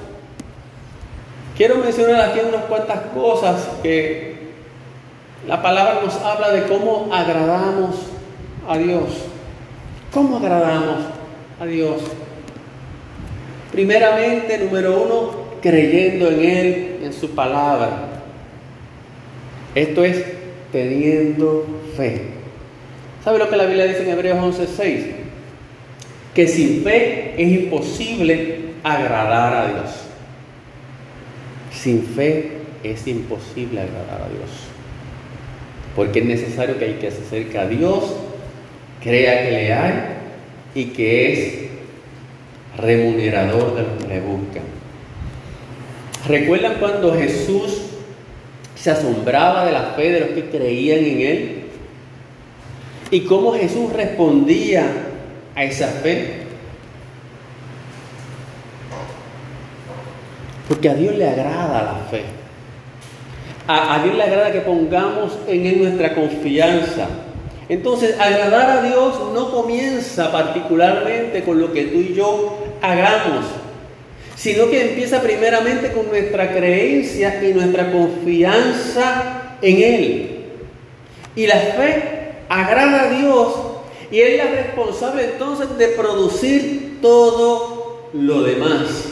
Quiero 1.59 1.79
mencionar 1.79 2.21
aquí 2.21 2.39
unas 2.49 2.67
cuantas 2.67 3.01
cosas 3.13 3.69
que 3.83 4.35
la 5.45 5.61
palabra 5.61 5.99
nos 6.05 6.15
habla 6.23 6.53
de 6.53 6.69
cómo 6.69 7.13
agradamos 7.13 7.97
a 8.69 8.79
Dios. 8.79 9.09
¿Cómo 10.15 10.37
agradamos 10.37 10.99
a 11.59 11.67
Dios? 11.67 12.01
Primeramente, 13.73 14.57
número 14.59 15.03
uno, 15.03 15.31
creyendo 15.61 16.29
en 16.29 16.45
Él, 16.45 16.99
en 17.03 17.13
su 17.13 17.31
palabra. 17.31 18.03
Esto 19.75 20.05
es 20.05 20.25
teniendo 20.71 21.67
fe. 21.97 22.35
¿Sabe 23.25 23.41
lo 23.41 23.51
que 23.51 23.57
la 23.57 23.65
Biblia 23.65 23.87
dice 23.87 24.05
en 24.05 24.11
Hebreos 24.11 24.39
11:6? 24.39 25.07
Que 26.35 26.47
sin 26.47 26.85
fe 26.85 27.35
es 27.37 27.49
imposible 27.49 28.75
agradar 28.85 29.55
a 29.55 29.67
Dios. 29.67 30.08
Sin 31.81 32.03
fe 32.03 32.59
es 32.83 33.07
imposible 33.07 33.81
agradar 33.81 34.23
a 34.23 34.29
Dios. 34.29 34.51
Porque 35.95 36.21
es 36.21 36.25
necesario 36.25 36.79
que 36.79 36.85
hay 36.85 36.95
que 36.95 37.11
se 37.11 37.23
acerque 37.23 37.59
a 37.59 37.69
Dios 37.69 38.15
crea 39.03 39.45
que 39.45 39.51
le 39.51 39.73
hay 39.73 39.93
y 40.75 40.85
que 40.87 41.33
es 41.33 41.59
remunerador 42.77 43.75
de 43.75 43.83
los 43.83 44.03
que 44.03 44.09
le 44.09 44.21
buscan. 44.21 44.63
¿Recuerdan 46.27 46.75
cuando 46.79 47.15
Jesús 47.15 47.83
se 48.75 48.91
asombraba 48.91 49.65
de 49.67 49.73
la 49.73 49.95
fe 49.97 50.11
de 50.11 50.21
los 50.21 50.29
que 50.31 50.51
creían 50.51 51.05
en 51.05 51.21
Él? 51.21 51.63
¿Y 53.11 53.21
cómo 53.21 53.53
Jesús 53.55 53.93
respondía 53.93 54.87
a 55.55 55.65
esa 55.65 55.89
fe? 55.89 56.38
Porque 60.69 60.89
a 60.89 60.95
Dios 60.95 61.17
le 61.17 61.29
agrada 61.29 61.83
la 61.83 62.07
fe. 62.11 62.25
A, 63.67 63.95
a 63.95 64.03
Dios 64.03 64.17
le 64.17 64.23
agrada 64.23 64.53
que 64.53 64.61
pongamos 64.61 65.33
en 65.47 65.67
Él 65.67 65.79
nuestra 65.83 66.15
confianza. 66.15 67.09
Entonces, 67.69 68.19
agradar 68.19 68.79
a 68.79 68.83
Dios 68.83 69.15
no 69.35 69.51
comienza 69.51 70.33
particularmente 70.33 71.43
con 71.43 71.61
lo 71.61 71.73
que 71.73 71.85
tú 71.85 71.99
y 71.99 72.15
yo 72.15 72.59
hagamos, 72.81 73.45
sino 74.37 74.71
que 74.71 74.91
empieza 74.91 75.21
primeramente 75.21 75.93
con 75.93 76.09
nuestra 76.09 76.51
creencia 76.53 77.43
y 77.43 77.53
nuestra 77.53 77.93
confianza 77.93 79.57
en 79.61 79.83
Él. 79.83 80.45
Y 81.37 81.47
la 81.47 81.57
fe 81.57 82.03
agrada 82.49 83.03
a 83.03 83.11
Dios 83.11 83.55
y 84.11 84.21
Él 84.21 84.41
es 84.41 84.51
responsable 84.51 85.25
entonces 85.33 85.77
de 85.77 85.89
producir 85.89 86.99
todo 87.03 88.09
lo 88.15 88.43
demás. 88.43 89.08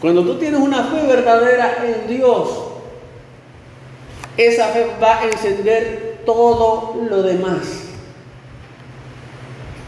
Cuando 0.00 0.22
tú 0.24 0.34
tienes 0.38 0.60
una 0.60 0.84
fe 0.84 1.06
verdadera 1.06 1.78
en 1.84 2.08
Dios, 2.08 2.48
esa 4.36 4.68
fe 4.68 4.86
va 5.02 5.20
a 5.20 5.24
encender 5.24 6.18
todo 6.26 6.96
lo 7.08 7.22
demás. 7.22 7.84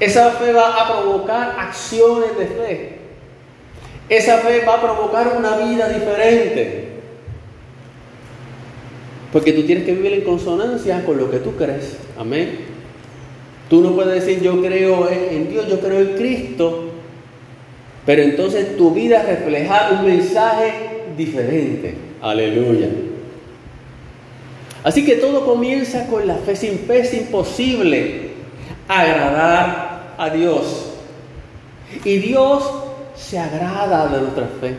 Esa 0.00 0.30
fe 0.32 0.52
va 0.52 0.82
a 0.82 0.92
provocar 0.92 1.56
acciones 1.58 2.36
de 2.38 2.46
fe. 2.46 2.98
Esa 4.08 4.38
fe 4.38 4.64
va 4.64 4.74
a 4.74 4.80
provocar 4.80 5.34
una 5.36 5.58
vida 5.58 5.88
diferente. 5.88 6.88
Porque 9.32 9.52
tú 9.52 9.64
tienes 9.64 9.84
que 9.84 9.92
vivir 9.92 10.14
en 10.14 10.22
consonancia 10.22 11.04
con 11.04 11.18
lo 11.18 11.30
que 11.30 11.38
tú 11.38 11.54
crees. 11.56 11.98
Amén. 12.16 12.60
Tú 13.68 13.82
no 13.82 13.94
puedes 13.94 14.24
decir 14.24 14.40
yo 14.42 14.62
creo 14.62 15.10
en 15.10 15.50
Dios, 15.50 15.68
yo 15.68 15.80
creo 15.80 16.00
en 16.00 16.16
Cristo. 16.16 16.87
Pero 18.08 18.22
entonces 18.22 18.74
tu 18.78 18.92
vida 18.92 19.22
refleja 19.22 19.90
un 19.92 20.06
mensaje 20.06 20.72
diferente. 21.14 21.94
Aleluya. 22.22 22.88
Así 24.82 25.04
que 25.04 25.16
todo 25.16 25.44
comienza 25.44 26.06
con 26.06 26.26
la 26.26 26.36
fe. 26.36 26.56
Sin 26.56 26.78
fe 26.78 27.00
es 27.00 27.12
imposible 27.12 28.30
agradar 28.88 30.14
a 30.16 30.30
Dios. 30.30 30.94
Y 32.02 32.16
Dios 32.16 32.64
se 33.14 33.38
agrada 33.38 34.06
de 34.06 34.22
nuestra 34.22 34.48
fe. 34.58 34.72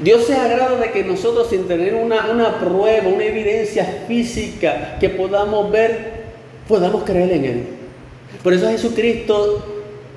Dios 0.00 0.24
se 0.24 0.34
agrada 0.34 0.80
de 0.80 0.90
que 0.90 1.04
nosotros 1.04 1.48
sin 1.48 1.68
tener 1.68 1.94
una, 1.94 2.28
una 2.28 2.58
prueba, 2.58 3.06
una 3.06 3.22
evidencia 3.22 4.02
física 4.08 4.96
que 4.98 5.10
podamos 5.10 5.70
ver, 5.70 6.24
podamos 6.66 7.04
creer 7.04 7.30
en 7.30 7.44
Él. 7.44 7.66
Por 8.42 8.52
eso 8.52 8.68
Jesucristo 8.68 9.71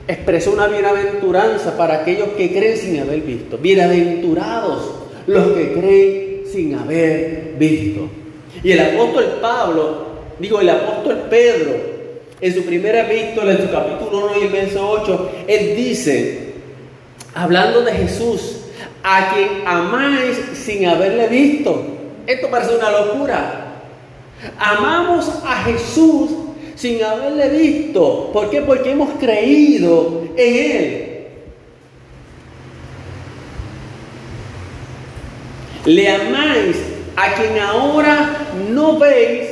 expresó 0.07 0.51
una 0.51 0.67
bienaventuranza 0.67 1.75
para 1.77 2.01
aquellos 2.01 2.29
que 2.29 2.51
creen 2.51 2.77
sin 2.77 2.99
haber 2.99 3.21
visto. 3.21 3.57
Bienaventurados 3.57 4.93
los 5.27 5.47
que 5.53 5.73
creen 5.73 6.43
sin 6.51 6.75
haber 6.75 7.55
visto. 7.57 8.07
Y 8.63 8.71
el 8.71 8.79
apóstol 8.79 9.39
Pablo, 9.41 10.05
digo 10.39 10.61
el 10.61 10.69
apóstol 10.69 11.25
Pedro, 11.29 11.95
en 12.39 12.53
su 12.53 12.63
primera 12.63 13.01
epístola, 13.01 13.53
en 13.53 13.61
su 13.61 13.71
capítulo 13.71 14.27
1 14.27 14.39
y 14.39 14.43
el 14.43 14.51
verso 14.51 14.89
8, 14.89 15.31
él 15.47 15.75
dice, 15.75 16.53
hablando 17.33 17.81
de 17.81 17.91
Jesús, 17.93 18.57
a 19.03 19.33
quien 19.33 19.67
amáis 19.67 20.37
sin 20.53 20.87
haberle 20.87 21.27
visto. 21.27 21.83
Esto 22.27 22.49
parece 22.49 22.75
una 22.75 22.91
locura. 22.91 23.65
Amamos 24.57 25.31
a 25.45 25.63
Jesús 25.63 26.31
sin 26.75 27.03
haberle 27.03 27.49
visto. 27.49 28.29
¿Por 28.31 28.49
qué? 28.49 28.61
Porque 28.61 28.91
hemos 28.91 29.11
creído 29.19 30.27
en 30.35 30.55
Él. 30.55 31.11
Le 35.85 36.09
amáis 36.09 36.77
a 37.15 37.33
quien 37.35 37.59
ahora 37.59 38.47
no 38.71 38.97
veis, 38.97 39.47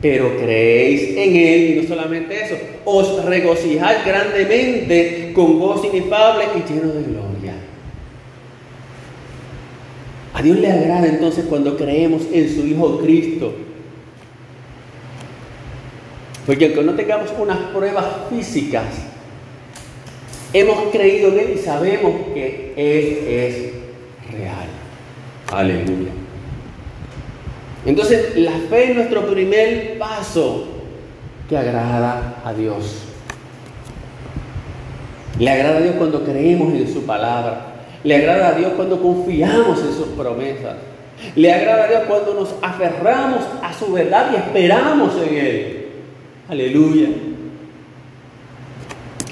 pero 0.00 0.36
creéis 0.38 1.16
en 1.16 1.36
Él. 1.36 1.70
Y 1.70 1.80
no 1.82 1.88
solamente 1.88 2.44
eso, 2.44 2.56
os 2.84 3.24
regocijáis 3.24 4.04
grandemente 4.04 5.32
con 5.34 5.58
voz 5.58 5.84
inefable 5.84 6.44
y 6.56 6.72
lleno 6.72 6.92
de 6.92 7.02
gloria. 7.02 7.54
A 10.34 10.42
Dios 10.42 10.58
le 10.58 10.70
agrada 10.70 11.06
entonces 11.06 11.44
cuando 11.44 11.76
creemos 11.76 12.22
en 12.32 12.48
su 12.48 12.66
Hijo 12.66 12.98
Cristo. 12.98 13.54
Porque 16.46 16.66
aunque 16.66 16.82
no 16.82 16.94
tengamos 16.94 17.30
unas 17.38 17.58
pruebas 17.72 18.04
físicas, 18.28 18.84
hemos 20.52 20.90
creído 20.90 21.28
en 21.28 21.38
Él 21.38 21.52
y 21.54 21.58
sabemos 21.58 22.12
que 22.34 22.72
Él 22.76 23.28
es 23.28 24.32
real. 24.32 24.66
Aleluya. 25.52 26.10
Entonces, 27.84 28.36
la 28.36 28.52
fe 28.70 28.90
es 28.90 28.96
nuestro 28.96 29.26
primer 29.26 29.98
paso 29.98 30.68
que 31.48 31.56
agrada 31.56 32.42
a 32.44 32.52
Dios. 32.52 33.02
Le 35.38 35.50
agrada 35.50 35.78
a 35.78 35.80
Dios 35.80 35.94
cuando 35.96 36.24
creemos 36.24 36.72
en 36.74 36.92
su 36.92 37.04
palabra. 37.04 37.66
Le 38.04 38.16
agrada 38.16 38.48
a 38.48 38.52
Dios 38.52 38.72
cuando 38.76 39.00
confiamos 39.00 39.80
en 39.80 39.92
sus 39.92 40.08
promesas. 40.16 40.76
Le 41.36 41.52
agrada 41.52 41.84
a 41.84 41.88
Dios 41.88 42.02
cuando 42.08 42.34
nos 42.34 42.54
aferramos 42.62 43.44
a 43.62 43.72
su 43.72 43.92
verdad 43.92 44.30
y 44.32 44.36
esperamos 44.36 45.14
en 45.26 45.34
Él. 45.34 45.81
Aleluya. 46.52 47.08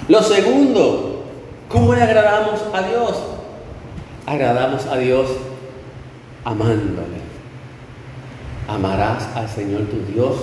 Lo 0.08 0.22
segundo, 0.22 1.22
¿cómo 1.68 1.94
le 1.94 2.00
agradamos 2.00 2.62
a 2.72 2.80
Dios? 2.80 3.14
Agradamos 4.24 4.86
a 4.86 4.96
Dios 4.96 5.28
amándole. 6.46 7.20
Amarás 8.66 9.28
al 9.36 9.46
Señor 9.50 9.82
tu 9.82 10.10
Dios 10.10 10.34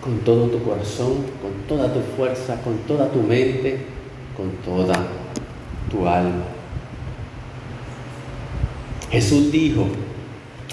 con 0.00 0.20
todo 0.20 0.46
tu 0.50 0.62
corazón, 0.62 1.24
con 1.42 1.66
toda 1.66 1.92
tu 1.92 1.98
fuerza, 2.16 2.62
con 2.62 2.78
toda 2.86 3.10
tu 3.10 3.20
mente, 3.22 3.80
con 4.36 4.52
toda 4.64 4.94
tu 5.90 6.06
alma. 6.06 6.44
Jesús 9.10 9.50
dijo 9.50 9.88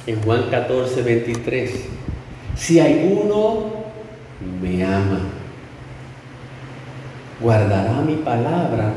en 0.06 0.22
Juan 0.22 0.52
14, 0.52 1.02
23, 1.02 1.86
si 2.56 2.80
alguno 2.80 3.83
me 4.62 4.84
ama, 4.84 5.20
guardará 7.40 8.02
mi 8.02 8.16
palabra 8.16 8.94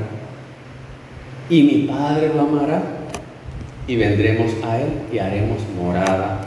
y 1.48 1.62
mi 1.62 1.86
Padre 1.86 2.30
lo 2.34 2.42
amará 2.42 2.82
y 3.86 3.96
vendremos 3.96 4.52
a 4.64 4.78
Él 4.78 4.88
y 5.12 5.18
haremos 5.18 5.58
morada 5.76 6.40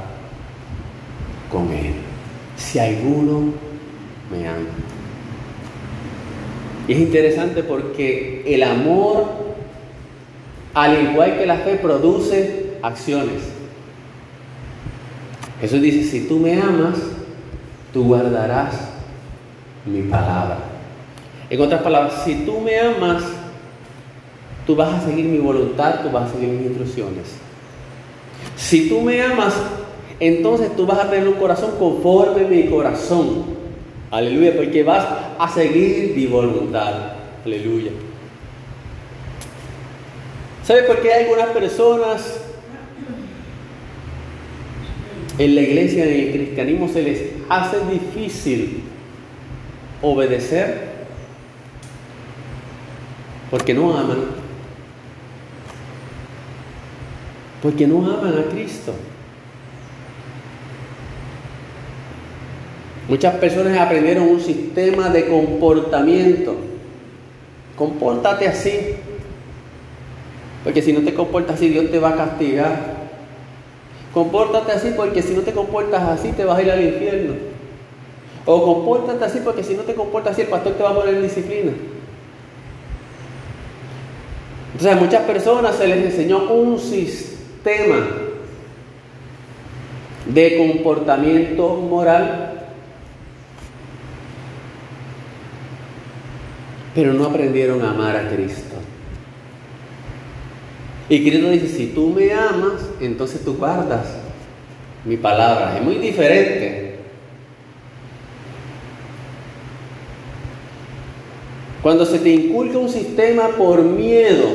con 1.51 1.71
Él. 1.71 1.93
Si 2.57 2.79
alguno 2.79 3.53
me 4.29 4.47
ama. 4.47 4.67
Y 6.87 6.93
es 6.93 6.99
interesante 6.99 7.63
porque 7.63 8.43
el 8.45 8.63
amor, 8.63 9.29
al 10.73 11.11
igual 11.11 11.37
que 11.37 11.45
la 11.45 11.57
fe, 11.57 11.75
produce 11.75 12.77
acciones. 12.81 13.43
Jesús 15.61 15.81
dice, 15.81 16.03
si 16.03 16.27
tú 16.27 16.39
me 16.39 16.59
amas, 16.59 16.97
tú 17.93 18.05
guardarás 18.05 18.88
mi 19.89 20.01
palabra. 20.03 20.57
En 21.49 21.61
otras 21.61 21.81
palabras, 21.81 22.21
si 22.23 22.45
tú 22.45 22.59
me 22.59 22.79
amas, 22.79 23.23
tú 24.65 24.75
vas 24.75 24.93
a 24.93 25.05
seguir 25.05 25.25
mi 25.25 25.39
voluntad, 25.39 26.01
tú 26.03 26.11
vas 26.11 26.29
a 26.29 26.33
seguir 26.33 26.49
mis 26.49 26.67
instrucciones. 26.67 27.35
Si 28.55 28.87
tú 28.87 29.01
me 29.01 29.21
amas, 29.21 29.55
entonces 30.19 30.75
tú 30.75 30.85
vas 30.85 30.99
a 30.99 31.09
tener 31.09 31.27
un 31.27 31.35
corazón 31.35 31.71
conforme 31.79 32.45
a 32.45 32.47
mi 32.47 32.65
corazón. 32.65 33.45
Aleluya, 34.11 34.55
porque 34.55 34.83
vas 34.83 35.05
a 35.39 35.49
seguir 35.49 36.13
mi 36.15 36.27
voluntad. 36.27 37.13
Aleluya. 37.45 37.91
¿Sabe 40.63 40.83
por 40.83 41.01
qué 41.01 41.13
hay 41.13 41.23
algunas 41.23 41.47
personas 41.47 42.41
en 45.39 45.55
la 45.55 45.61
iglesia, 45.61 46.05
en 46.05 46.19
el 46.19 46.31
cristianismo, 46.31 46.89
se 46.89 47.01
les 47.01 47.21
hace 47.47 47.77
difícil 47.89 48.83
obedecer? 50.01 50.89
Porque 53.49 53.73
no 53.73 53.97
aman. 53.97 54.19
Porque 57.61 57.87
no 57.87 57.97
aman 57.97 58.39
a 58.39 58.49
Cristo. 58.51 58.93
Muchas 63.07 63.35
personas 63.35 63.77
aprendieron 63.77 64.29
un 64.29 64.39
sistema 64.39 65.09
de 65.09 65.27
comportamiento. 65.27 66.55
Compórtate 67.75 68.47
así. 68.47 68.95
Porque 70.63 70.81
si 70.81 70.93
no 70.93 71.01
te 71.01 71.13
comportas 71.13 71.55
así, 71.55 71.69
Dios 71.69 71.89
te 71.89 71.97
va 71.97 72.09
a 72.09 72.15
castigar. 72.15 72.99
Compórtate 74.13 74.71
así 74.71 74.93
porque 74.95 75.23
si 75.23 75.33
no 75.33 75.41
te 75.41 75.53
comportas 75.53 76.03
así, 76.03 76.31
te 76.33 76.45
vas 76.45 76.59
a 76.59 76.61
ir 76.61 76.71
al 76.71 76.83
infierno. 76.83 77.48
O 78.45 78.63
compórtate 78.63 79.25
así 79.25 79.39
porque 79.43 79.63
si 79.63 79.75
no 79.75 79.83
te 79.83 79.95
comportas 79.95 80.33
así, 80.33 80.41
el 80.41 80.47
pastor 80.47 80.73
te 80.73 80.83
va 80.83 80.91
a 80.91 80.95
poner 80.95 81.15
en 81.15 81.23
disciplina. 81.23 81.71
Entonces 84.73 84.97
a 84.97 84.99
muchas 84.99 85.23
personas 85.23 85.75
se 85.75 85.87
les 85.87 86.05
enseñó 86.05 86.51
un 86.51 86.79
sistema 86.79 88.07
de 90.25 90.57
comportamiento 90.57 91.75
moral 91.75 92.49
pero 96.99 97.13
no 97.13 97.25
aprendieron 97.25 97.81
a 97.83 97.91
amar 97.91 98.15
a 98.15 98.29
Cristo. 98.29 98.75
Y 101.07 101.23
Cristo 101.27 101.49
dice, 101.49 101.67
si 101.67 101.87
tú 101.87 102.09
me 102.09 102.33
amas, 102.33 102.89
entonces 102.99 103.43
tú 103.43 103.55
guardas 103.55 104.17
mi 105.05 105.15
palabra. 105.15 105.77
Es 105.77 105.83
muy 105.83 105.95
diferente. 105.95 106.88
Cuando 111.89 112.05
se 112.05 112.19
te 112.19 112.29
inculca 112.29 112.77
un 112.77 112.87
sistema 112.87 113.47
por 113.57 113.81
miedo, 113.81 114.45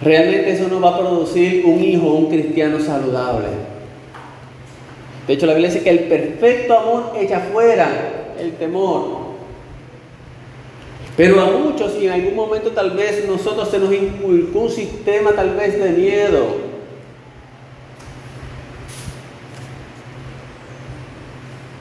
realmente 0.00 0.52
eso 0.52 0.68
no 0.68 0.80
va 0.80 0.90
a 0.90 0.98
producir 1.00 1.66
un 1.66 1.82
hijo, 1.82 2.06
un 2.06 2.26
cristiano 2.26 2.78
saludable. 2.78 3.48
De 5.26 5.32
hecho, 5.32 5.46
la 5.46 5.54
Biblia 5.54 5.68
dice 5.68 5.82
que 5.82 5.90
el 5.90 6.04
perfecto 6.04 6.78
amor 6.78 7.12
echa 7.18 7.40
fuera 7.40 7.88
el 8.38 8.52
temor. 8.52 9.32
Pero 11.16 11.40
a 11.40 11.46
muchos, 11.46 11.96
y 12.00 12.06
en 12.06 12.12
algún 12.12 12.36
momento 12.36 12.70
tal 12.70 12.92
vez 12.92 13.26
nosotros 13.26 13.68
se 13.68 13.80
nos 13.80 13.92
inculcó 13.92 14.60
un 14.60 14.70
sistema 14.70 15.32
tal 15.32 15.56
vez 15.56 15.76
de 15.76 15.90
miedo. 15.90 16.46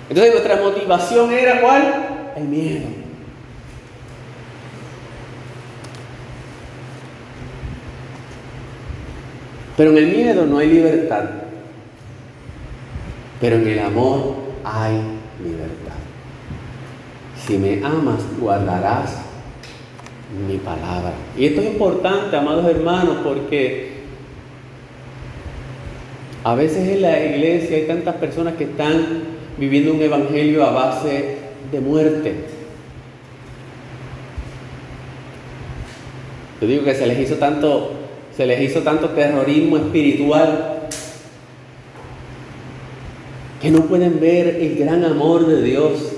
Entonces 0.10 0.34
nuestra 0.34 0.56
motivación 0.56 1.32
era 1.32 1.62
cuál? 1.62 2.11
El 2.36 2.44
miedo. 2.46 2.88
Pero 9.78 9.92
en 9.92 9.98
el 9.98 10.08
miedo 10.08 10.46
no 10.46 10.58
hay 10.60 10.70
libertad. 10.70 11.24
Pero 13.40 13.56
en 13.56 13.68
el 13.68 13.80
amor 13.80 14.36
hay 14.64 14.94
libertad. 15.44 15.96
Si 17.36 17.58
me 17.58 17.84
amas, 17.84 18.22
guardarás 18.40 19.18
mi 20.48 20.58
palabra. 20.58 21.14
Y 21.38 21.48
esto 21.48 21.62
es 21.62 21.68
importante, 21.68 22.38
amados 22.38 22.66
hermanos, 22.66 23.18
porque 23.24 23.92
a 26.44 26.56
veces 26.56 26.88
en 26.88 27.02
la 27.02 27.24
iglesia 27.24 27.78
hay 27.78 27.88
tantas 27.88 28.16
personas 28.16 28.56
que 28.56 28.66
están 28.66 29.24
viviendo 29.58 29.94
un 29.94 30.02
evangelio 30.02 30.66
a 30.66 30.72
base 30.72 31.41
de 31.72 31.82
muerte. 31.82 32.46
Yo 36.62 36.68
digo 36.68 36.84
que 36.84 36.96
se 36.96 37.08
les 37.08 37.20
hizo 37.20 37.36
tanto, 37.36 37.92
se 38.36 38.46
les 38.46 38.62
hizo 38.62 38.82
tanto 38.82 39.10
terrorismo 39.10 39.78
espiritual 39.78 40.88
que 43.62 43.72
no 43.72 43.82
pueden 43.82 44.20
ver 44.20 44.48
el 44.48 44.78
gran 44.78 45.04
amor 45.04 45.46
de 45.46 45.62
Dios 45.62 46.12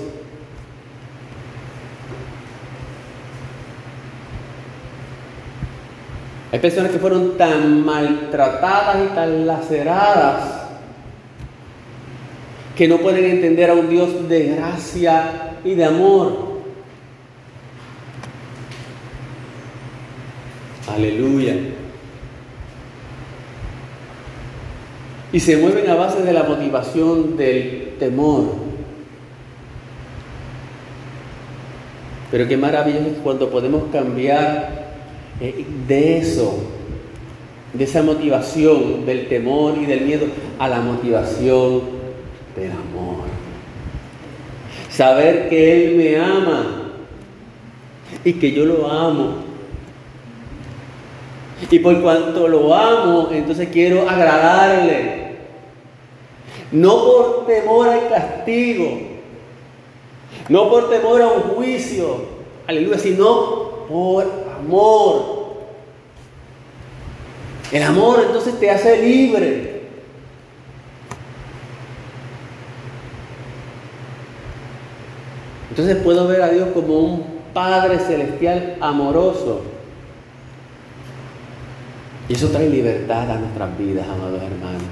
Hay 6.54 6.60
personas 6.60 6.92
que 6.92 7.00
fueron 7.00 7.36
tan 7.36 7.84
maltratadas 7.84 8.98
y 9.04 9.12
tan 9.12 9.44
laceradas 9.44 10.63
que 12.76 12.88
no 12.88 12.98
pueden 12.98 13.24
entender 13.24 13.70
a 13.70 13.74
un 13.74 13.88
Dios 13.88 14.28
de 14.28 14.48
gracia 14.56 15.58
y 15.64 15.74
de 15.74 15.84
amor. 15.84 16.54
Aleluya. 20.88 21.56
Y 25.32 25.40
se 25.40 25.56
mueven 25.56 25.88
a 25.88 25.94
base 25.94 26.22
de 26.22 26.32
la 26.32 26.44
motivación 26.44 27.36
del 27.36 27.94
temor. 27.98 28.44
Pero 32.30 32.48
qué 32.48 32.56
maravilloso 32.56 33.06
es 33.06 33.18
cuando 33.22 33.50
podemos 33.50 33.84
cambiar 33.92 34.84
eh, 35.40 35.64
de 35.86 36.18
eso, 36.18 36.58
de 37.72 37.84
esa 37.84 38.02
motivación 38.02 39.06
del 39.06 39.28
temor 39.28 39.74
y 39.80 39.86
del 39.86 40.02
miedo 40.02 40.26
a 40.58 40.68
la 40.68 40.80
motivación 40.80 41.93
del 42.56 42.70
amor. 42.72 43.24
Saber 44.90 45.48
que 45.48 45.72
Él 45.72 45.96
me 45.96 46.16
ama 46.16 46.92
y 48.24 48.32
que 48.34 48.52
yo 48.52 48.64
lo 48.64 48.90
amo. 48.90 49.36
Y 51.70 51.78
por 51.78 52.00
cuanto 52.02 52.46
lo 52.46 52.74
amo, 52.74 53.28
entonces 53.32 53.68
quiero 53.72 54.08
agradarle. 54.08 55.24
No 56.72 57.04
por 57.04 57.46
temor 57.46 57.88
al 57.88 58.08
castigo, 58.08 58.98
no 60.48 60.68
por 60.68 60.90
temor 60.90 61.22
a 61.22 61.28
un 61.28 61.42
juicio, 61.42 62.26
aleluya, 62.66 62.98
sino 62.98 63.86
por 63.88 64.26
amor. 64.58 65.44
El 67.72 67.82
amor 67.82 68.22
entonces 68.26 68.58
te 68.58 68.70
hace 68.70 69.02
libre. 69.02 69.73
Entonces 75.74 75.96
puedo 76.04 76.28
ver 76.28 76.40
a 76.40 76.50
Dios 76.50 76.68
como 76.72 77.00
un 77.00 77.24
Padre 77.52 77.98
celestial 77.98 78.76
amoroso. 78.80 79.62
Y 82.28 82.34
eso 82.34 82.48
trae 82.50 82.68
libertad 82.68 83.28
a 83.28 83.38
nuestras 83.40 83.76
vidas, 83.76 84.06
amados 84.08 84.40
hermanos. 84.40 84.82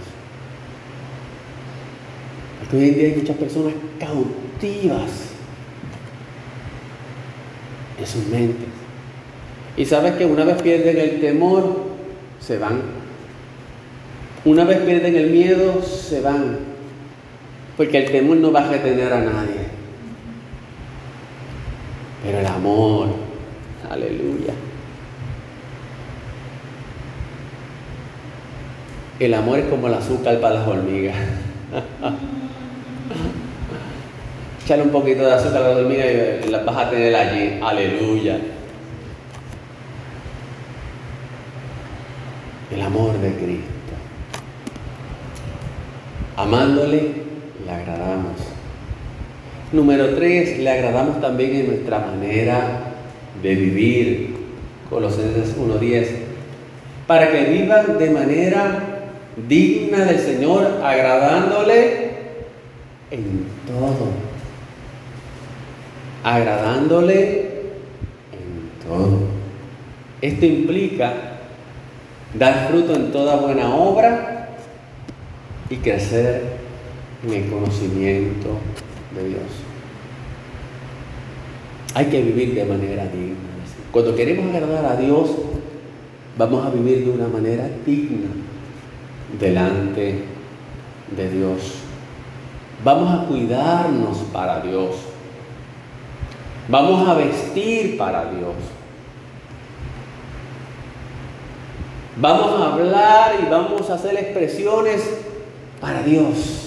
Porque 2.59 2.77
hoy 2.77 2.89
en 2.89 2.95
día 2.97 3.05
hay 3.05 3.15
muchas 3.15 3.37
personas 3.37 3.75
cautivas 4.01 5.11
en 8.01 8.07
sus 8.07 8.27
mentes. 8.27 8.67
Y 9.77 9.85
sabes 9.85 10.15
que 10.15 10.27
una 10.27 10.43
vez 10.43 10.61
pierden 10.63 10.99
el 10.99 11.21
temor, 11.21 11.77
se 12.41 12.59
van. 12.59 12.83
Una 14.45 14.65
vez 14.65 14.81
pierden 14.81 15.15
el 15.15 15.31
miedo, 15.31 15.81
se 15.81 16.21
van. 16.21 16.59
Porque 17.77 17.99
el 17.99 18.11
temor 18.11 18.39
no 18.39 18.51
va 18.51 18.65
a 18.65 18.73
retener 18.73 19.13
a 19.13 19.21
nadie. 19.21 19.62
Pero 22.23 22.39
el 22.39 22.47
amor, 22.47 23.09
aleluya. 23.91 24.55
El 29.19 29.35
amor 29.35 29.59
es 29.59 29.67
como 29.67 29.89
el 29.89 29.95
azúcar 29.95 30.41
para 30.41 30.55
las 30.57 30.69
hormigas. 30.69 31.17
Echale 34.65 34.83
un 34.83 34.91
poquito 34.91 35.23
de 35.23 35.33
azúcar 35.33 35.63
a 35.63 35.69
las 35.71 35.79
hormigas 35.79 36.07
y 36.47 36.49
las 36.51 36.65
vas 36.65 36.77
a 36.77 36.91
tener 36.91 37.15
allí. 37.15 37.59
Aleluya. 37.63 38.39
El 42.71 42.83
amor 42.83 43.19
de 43.19 43.35
Cristo. 43.35 43.67
Amándole, 46.37 47.13
le 47.65 47.73
agradamos. 47.73 48.52
Número 49.73 50.15
tres, 50.15 50.59
le 50.59 50.69
agradamos 50.69 51.19
también 51.23 51.57
en 51.57 51.67
nuestra 51.69 51.99
manera 51.99 52.93
de 53.43 53.55
vivir. 53.55 54.37
Colosenses 54.91 55.57
1.10. 55.57 56.09
Para 57.07 57.31
que 57.33 57.45
vivan 57.45 57.99
de 57.99 58.11
manera 58.11 59.01
digna 59.49 60.05
del 60.05 60.19
Señor, 60.19 60.83
agradándole 60.85 62.11
en 63.11 63.47
todo. 63.67 64.11
Agradándole 66.23 67.41
en 68.31 68.87
todo. 68.87 69.21
Esto 70.21 70.45
implica 70.45 71.15
dar 72.39 72.69
fruto 72.69 72.95
en 72.95 73.11
toda 73.11 73.37
buena 73.37 73.75
obra 73.75 74.51
y 75.71 75.77
crecer 75.77 76.43
en 77.27 77.33
el 77.33 77.51
conocimiento 77.51 78.59
de 79.15 79.29
Dios. 79.29 79.43
Hay 81.95 82.07
que 82.07 82.23
vivir 82.23 82.55
de 82.55 82.65
manera 82.65 83.05
digna. 83.07 83.53
Cuando 83.91 84.17
queremos 84.17 84.55
agradar 84.55 84.87
a 84.87 84.97
Dios, 84.97 85.31
vamos 86.39 86.65
a 86.65 86.71
vivir 86.71 87.05
de 87.05 87.11
una 87.11 87.29
manera 87.29 87.69
digna 87.85 88.31
delante 89.39 90.25
de 91.15 91.31
Dios. 91.31 91.75
Vamos 92.83 93.13
a 93.13 93.27
cuidarnos 93.27 94.19
para 94.33 94.61
Dios. 94.61 94.97
Vamos 96.69 97.07
a 97.07 97.15
vestir 97.15 97.99
para 97.99 98.31
Dios. 98.31 98.55
Vamos 102.17 102.61
a 102.61 102.73
hablar 102.73 103.35
y 103.43 103.51
vamos 103.51 103.91
a 103.91 103.95
hacer 103.95 104.15
expresiones 104.17 105.03
para 105.81 106.03
Dios. 106.03 106.62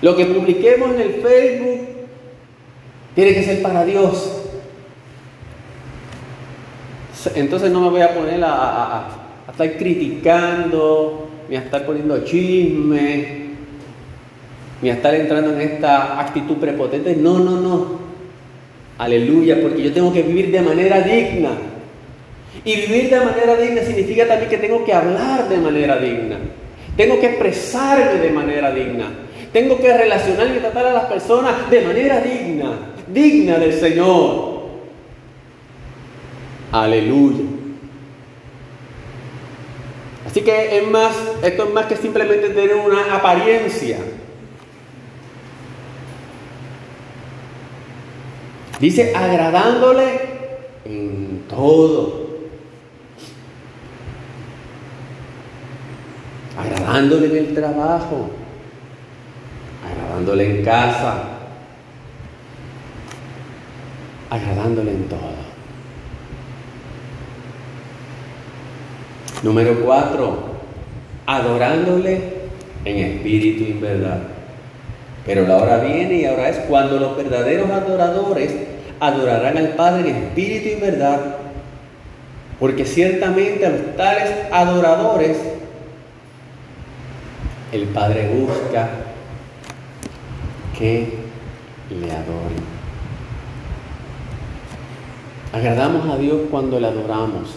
Lo 0.00 0.16
que 0.16 0.26
publiquemos 0.26 0.94
en 0.94 1.00
el 1.00 1.12
Facebook 1.14 1.88
tiene 3.14 3.34
que 3.34 3.42
ser 3.42 3.62
para 3.62 3.84
Dios. 3.84 4.38
Entonces 7.34 7.70
no 7.72 7.80
me 7.80 7.90
voy 7.90 8.00
a 8.02 8.14
poner 8.14 8.40
a, 8.44 9.08
estar 9.50 9.76
criticando, 9.76 11.28
ni 11.48 11.56
a 11.56 11.60
estar 11.60 11.84
poniendo 11.84 12.24
chisme, 12.24 13.48
ni 14.80 14.90
a 14.90 14.94
estar 14.94 15.14
entrando 15.14 15.52
en 15.52 15.60
esta 15.62 16.20
actitud 16.20 16.58
prepotente. 16.58 17.16
No, 17.16 17.40
no, 17.40 17.60
no. 17.60 17.98
Aleluya, 18.98 19.58
porque 19.60 19.82
yo 19.82 19.92
tengo 19.92 20.12
que 20.12 20.22
vivir 20.22 20.52
de 20.52 20.60
manera 20.60 21.00
digna. 21.00 21.50
Y 22.64 22.76
vivir 22.76 23.10
de 23.10 23.20
manera 23.20 23.56
digna 23.56 23.82
significa 23.82 24.26
también 24.26 24.50
que 24.50 24.58
tengo 24.58 24.84
que 24.84 24.92
hablar 24.92 25.48
de 25.48 25.58
manera 25.58 25.98
digna. 25.98 26.38
Tengo 26.96 27.20
que 27.20 27.26
expresarme 27.26 28.20
de 28.20 28.30
manera 28.30 28.72
digna. 28.72 29.06
Tengo 29.52 29.78
que 29.78 29.96
relacionarme 29.96 30.56
y 30.56 30.60
tratar 30.60 30.86
a 30.86 30.92
las 30.92 31.04
personas 31.06 31.70
de 31.70 31.80
manera 31.80 32.20
digna, 32.20 32.72
digna 33.06 33.58
del 33.58 33.72
Señor. 33.72 34.58
Aleluya. 36.70 37.44
Así 40.26 40.42
que 40.42 40.78
es 40.78 40.86
más, 40.86 41.16
esto 41.42 41.64
es 41.64 41.72
más 41.72 41.86
que 41.86 41.96
simplemente 41.96 42.50
tener 42.50 42.74
una 42.74 43.14
apariencia. 43.16 43.96
Dice 48.78 49.14
agradándole 49.16 50.20
en 50.84 51.44
todo. 51.48 52.28
Agradándole 56.58 57.26
en 57.26 57.36
el 57.36 57.54
trabajo. 57.54 58.30
Agradándole 59.90 60.50
en 60.58 60.64
casa. 60.64 61.14
Agradándole 64.30 64.90
en 64.90 65.08
todo. 65.08 65.48
Número 69.42 69.80
cuatro, 69.84 70.36
adorándole 71.26 72.20
en 72.84 72.96
espíritu 72.96 73.64
y 73.64 73.70
en 73.72 73.80
verdad. 73.80 74.18
Pero 75.24 75.46
la 75.46 75.58
hora 75.58 75.78
viene 75.78 76.14
y 76.14 76.24
ahora 76.24 76.48
es 76.48 76.58
cuando 76.68 76.98
los 76.98 77.16
verdaderos 77.16 77.70
adoradores 77.70 78.52
adorarán 78.98 79.56
al 79.56 79.68
Padre 79.70 80.10
en 80.10 80.16
espíritu 80.16 80.68
y 80.68 80.72
en 80.72 80.80
verdad. 80.80 81.20
Porque 82.58 82.84
ciertamente 82.84 83.64
a 83.64 83.70
los 83.70 83.96
tales 83.96 84.30
adoradores 84.50 85.36
el 87.70 87.84
Padre 87.84 88.28
busca 88.34 88.88
que 90.78 91.12
le 91.90 92.10
adoren. 92.10 92.78
Agradamos 95.52 96.08
a 96.08 96.18
Dios 96.18 96.42
cuando 96.50 96.78
le 96.78 96.86
adoramos. 96.86 97.56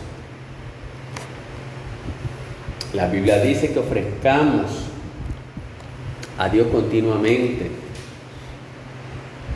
La 2.94 3.08
Biblia 3.08 3.40
dice 3.40 3.72
que 3.72 3.80
ofrezcamos 3.80 4.88
a 6.38 6.50
Dios 6.50 6.68
continuamente 6.72 7.70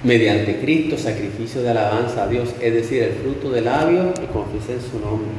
mediante 0.04 0.60
Cristo 0.60 0.98
sacrificio 0.98 1.64
de 1.64 1.72
alabanza 1.72 2.24
a 2.24 2.28
Dios, 2.28 2.54
es 2.62 2.74
decir, 2.74 3.02
el 3.02 3.14
fruto 3.14 3.50
del 3.50 3.66
labio 3.66 4.14
y 4.22 4.28
confiesen 4.28 4.80
su 4.80 5.00
nombre. 5.00 5.32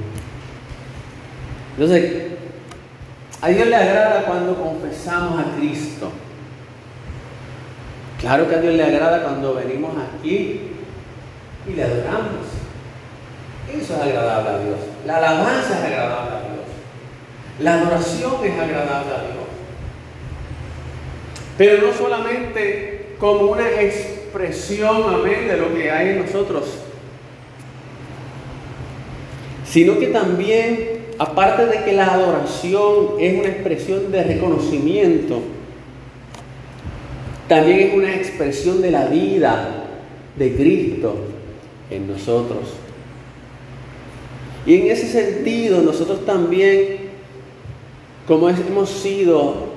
Entonces, 1.78 2.32
a 3.40 3.48
Dios 3.48 3.68
le 3.68 3.76
agrada 3.76 4.24
cuando 4.24 4.56
confesamos 4.56 5.38
a 5.38 5.56
Cristo. 5.56 6.10
Claro 8.20 8.48
que 8.48 8.54
a 8.54 8.60
Dios 8.60 8.74
le 8.74 8.82
agrada 8.82 9.22
cuando 9.22 9.54
venimos 9.54 9.92
aquí 9.96 10.60
y 11.68 11.72
le 11.74 11.82
adoramos. 11.82 12.46
Eso 13.72 13.94
es 13.94 14.00
agradable 14.00 14.50
a 14.50 14.58
Dios. 14.58 14.78
La 15.04 15.16
alabanza 15.18 15.78
es 15.78 15.84
agradable 15.84 16.30
a 16.30 16.40
Dios. 16.40 16.66
La 17.60 17.74
adoración 17.74 18.34
es 18.44 18.58
agradable 18.58 19.12
a 19.12 19.22
Dios. 19.22 19.46
Pero 21.58 21.86
no 21.86 21.92
solamente 21.92 23.14
como 23.18 23.52
una 23.52 23.68
expresión, 23.80 25.14
amén, 25.14 25.48
de 25.48 25.56
lo 25.56 25.74
que 25.74 25.90
hay 25.90 26.10
en 26.10 26.26
nosotros, 26.26 26.64
sino 29.64 29.98
que 29.98 30.08
también, 30.08 31.06
aparte 31.18 31.66
de 31.66 31.84
que 31.84 31.92
la 31.92 32.12
adoración 32.12 33.14
es 33.18 33.38
una 33.38 33.48
expresión 33.48 34.12
de 34.12 34.22
reconocimiento, 34.22 35.40
También 37.48 37.80
es 37.80 37.94
una 37.94 38.14
expresión 38.14 38.82
de 38.82 38.90
la 38.90 39.06
vida 39.06 39.84
de 40.36 40.54
Cristo 40.54 41.16
en 41.90 42.08
nosotros. 42.08 42.74
Y 44.66 44.74
en 44.74 44.90
ese 44.90 45.06
sentido 45.06 45.80
nosotros 45.80 46.26
también, 46.26 46.96
como 48.26 48.48
hemos 48.48 48.90
sido 48.90 49.76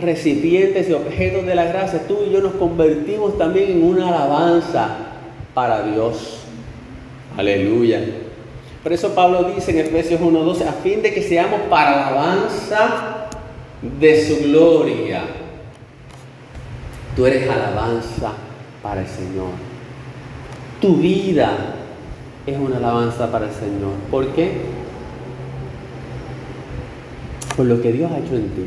recipientes 0.00 0.88
y 0.88 0.92
objetos 0.92 1.44
de 1.44 1.54
la 1.54 1.64
gracia, 1.64 2.06
tú 2.08 2.18
y 2.26 2.32
yo 2.32 2.40
nos 2.40 2.54
convertimos 2.54 3.36
también 3.36 3.72
en 3.72 3.84
una 3.84 4.08
alabanza 4.08 4.96
para 5.52 5.82
Dios. 5.82 6.38
Aleluya. 7.36 8.00
Por 8.82 8.92
eso 8.92 9.14
Pablo 9.14 9.52
dice 9.54 9.70
en 9.70 9.86
Efesios 9.86 10.20
1.12, 10.20 10.66
a 10.66 10.72
fin 10.72 11.02
de 11.02 11.12
que 11.12 11.22
seamos 11.22 11.60
para 11.68 12.08
alabanza 12.08 13.28
de 14.00 14.26
su 14.26 14.44
gloria. 14.44 15.41
Tú 17.16 17.26
eres 17.26 17.48
alabanza 17.48 18.32
para 18.82 19.02
el 19.02 19.06
Señor. 19.06 19.50
Tu 20.80 20.96
vida 20.96 21.74
es 22.46 22.58
una 22.58 22.78
alabanza 22.78 23.30
para 23.30 23.46
el 23.46 23.52
Señor. 23.52 23.92
¿Por 24.10 24.28
qué? 24.28 24.52
Por 27.56 27.66
lo 27.66 27.82
que 27.82 27.92
Dios 27.92 28.10
ha 28.10 28.18
hecho 28.18 28.34
en 28.34 28.48
ti. 28.50 28.64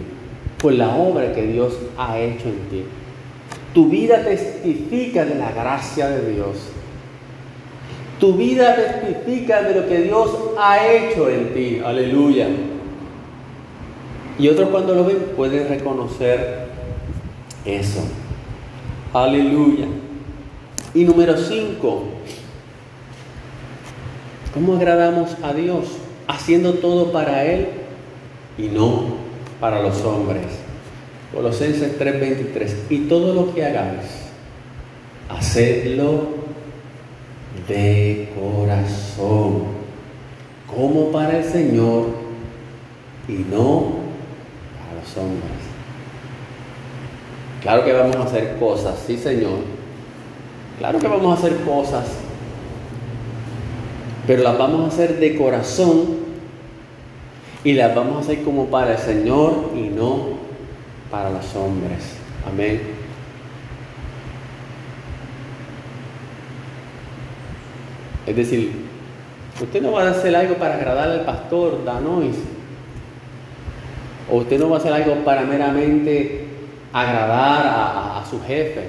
Por 0.60 0.74
la 0.74 0.96
obra 0.96 1.34
que 1.34 1.42
Dios 1.42 1.74
ha 1.98 2.20
hecho 2.20 2.48
en 2.48 2.60
ti. 2.70 2.84
Tu 3.74 3.90
vida 3.90 4.24
testifica 4.24 5.26
de 5.26 5.36
la 5.36 5.52
gracia 5.52 6.08
de 6.08 6.34
Dios. 6.34 6.70
Tu 8.20 8.34
vida 8.34 8.76
testifica 8.76 9.64
de 9.64 9.82
lo 9.82 9.88
que 9.88 10.02
Dios 10.02 10.30
ha 10.58 10.88
hecho 10.88 11.30
en 11.30 11.54
ti. 11.54 11.82
Aleluya. 11.84 12.48
Y 14.38 14.48
otros 14.48 14.70
cuando 14.70 14.94
lo 14.96 15.04
ven 15.04 15.18
pueden 15.36 15.68
reconocer 15.68 16.68
eso. 17.66 18.04
Aleluya. 19.16 19.86
Y 20.94 21.06
número 21.06 21.38
5. 21.38 22.04
¿Cómo 24.54 24.76
agradamos 24.76 25.38
a 25.42 25.54
Dios? 25.54 25.86
Haciendo 26.28 26.74
todo 26.74 27.14
para 27.14 27.46
Él 27.46 27.68
y 28.58 28.64
no 28.64 29.06
para 29.62 29.82
los 29.82 30.02
hombres. 30.02 30.44
Colosenses 31.34 31.98
3:23. 31.98 32.76
Y 32.90 33.08
todo 33.08 33.34
lo 33.34 33.56
que 33.56 33.64
hagáis, 33.64 34.02
hacedlo 35.30 36.28
de 37.70 38.34
corazón, 38.38 39.64
como 40.68 41.14
para 41.14 41.38
el 41.38 41.46
Señor 41.46 42.08
y 43.30 43.46
no 43.50 43.94
para 44.78 45.02
los 45.02 45.18
hombres. 45.18 45.65
Claro 47.66 47.84
que 47.84 47.94
vamos 47.94 48.16
a 48.18 48.24
hacer 48.26 48.58
cosas, 48.60 48.94
sí 49.08 49.18
Señor. 49.18 49.58
Claro 50.78 51.00
que 51.00 51.08
vamos 51.08 51.36
a 51.36 51.40
hacer 51.40 51.62
cosas, 51.62 52.06
pero 54.28 54.44
las 54.44 54.56
vamos 54.56 54.84
a 54.84 54.88
hacer 54.94 55.20
de 55.20 55.36
corazón 55.36 56.18
y 57.64 57.74
las 57.74 57.96
vamos 57.96 58.18
a 58.18 58.20
hacer 58.20 58.44
como 58.44 58.68
para 58.68 58.92
el 58.92 59.00
Señor 59.00 59.72
y 59.76 59.88
no 59.88 60.38
para 61.10 61.32
los 61.32 61.56
hombres. 61.56 62.18
Amén. 62.48 62.82
Es 68.28 68.36
decir, 68.36 68.74
usted 69.60 69.82
no 69.82 69.92
va 69.92 70.04
a 70.04 70.12
hacer 70.12 70.36
algo 70.36 70.54
para 70.58 70.76
agradar 70.76 71.10
al 71.10 71.22
pastor 71.22 71.84
Danois. 71.84 72.36
O 74.32 74.38
usted 74.38 74.60
no 74.60 74.70
va 74.70 74.76
a 74.76 74.80
hacer 74.80 74.94
algo 74.94 75.16
para 75.26 75.42
meramente 75.42 76.54
agradar 76.96 77.66
a, 77.68 78.26
su 78.28 78.42
jefe. 78.42 78.88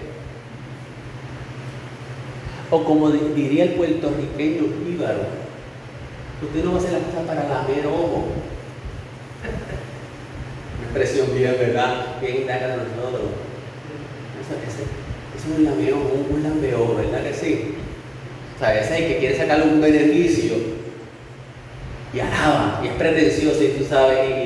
O 2.71 2.85
como 2.85 3.11
diría 3.11 3.65
el 3.65 3.71
puertorriqueño 3.71 4.63
Íbaro, 4.89 5.27
usted 6.41 6.65
no 6.65 6.71
va 6.71 6.77
a 6.77 6.81
hacer 6.81 6.93
la 6.93 6.99
cosa 7.01 7.27
para 7.27 7.49
lamer 7.49 7.87
ojo. 7.87 8.29
Una 10.79 10.85
expresión 10.85 11.37
bien, 11.37 11.57
¿verdad? 11.59 12.21
Bien 12.21 12.37
indaga 12.43 12.69
de 12.69 12.77
nosotros. 12.77 13.31
Eso, 14.41 14.55
es 15.37 15.59
un 15.59 15.65
lameo, 15.65 15.97
un, 15.97 16.37
un 16.37 16.43
lameo, 16.43 16.97
¿verdad 16.97 17.25
que 17.25 17.35
sí? 17.35 17.75
O 18.55 18.59
sea, 18.59 18.81
ese 18.81 19.07
que 19.07 19.19
quiere 19.19 19.37
sacarle 19.37 19.67
un 19.67 19.81
beneficio 19.81 20.55
y 22.15 22.21
alaba, 22.21 22.81
y 22.83 22.89
es 22.89 22.95
pretencioso, 22.95 23.63
y 23.63 23.69
tú 23.69 23.85
sabes, 23.85 24.19
y, 24.31 24.46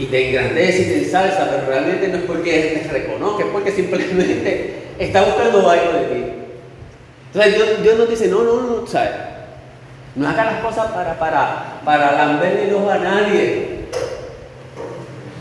y, 0.00 0.06
te 0.06 0.28
engrandece 0.28 0.82
y 0.82 0.84
te 0.86 0.98
ensalza, 1.04 1.48
pero 1.50 1.66
realmente 1.66 2.08
no 2.08 2.18
es 2.18 2.24
porque 2.24 2.82
te 2.82 2.92
reconozca, 2.92 3.44
es 3.44 3.50
porque 3.50 3.70
simplemente 3.70 4.82
está 4.98 5.22
buscando 5.22 5.68
algo 5.68 5.92
de 5.92 6.04
ti. 6.04 6.24
Entonces 7.32 7.82
Dios, 7.82 7.98
nos 7.98 8.08
dice, 8.08 8.28
no, 8.28 8.42
no, 8.42 8.62
no, 8.62 8.86
¿sabes? 8.86 9.10
No 10.14 10.28
haga 10.28 10.44
las 10.44 10.60
cosas 10.60 10.86
para, 10.92 11.18
para, 11.18 11.80
para 11.84 12.12
lamberle 12.12 12.70
los 12.70 12.90
a 12.90 12.98
nadie. 12.98 13.76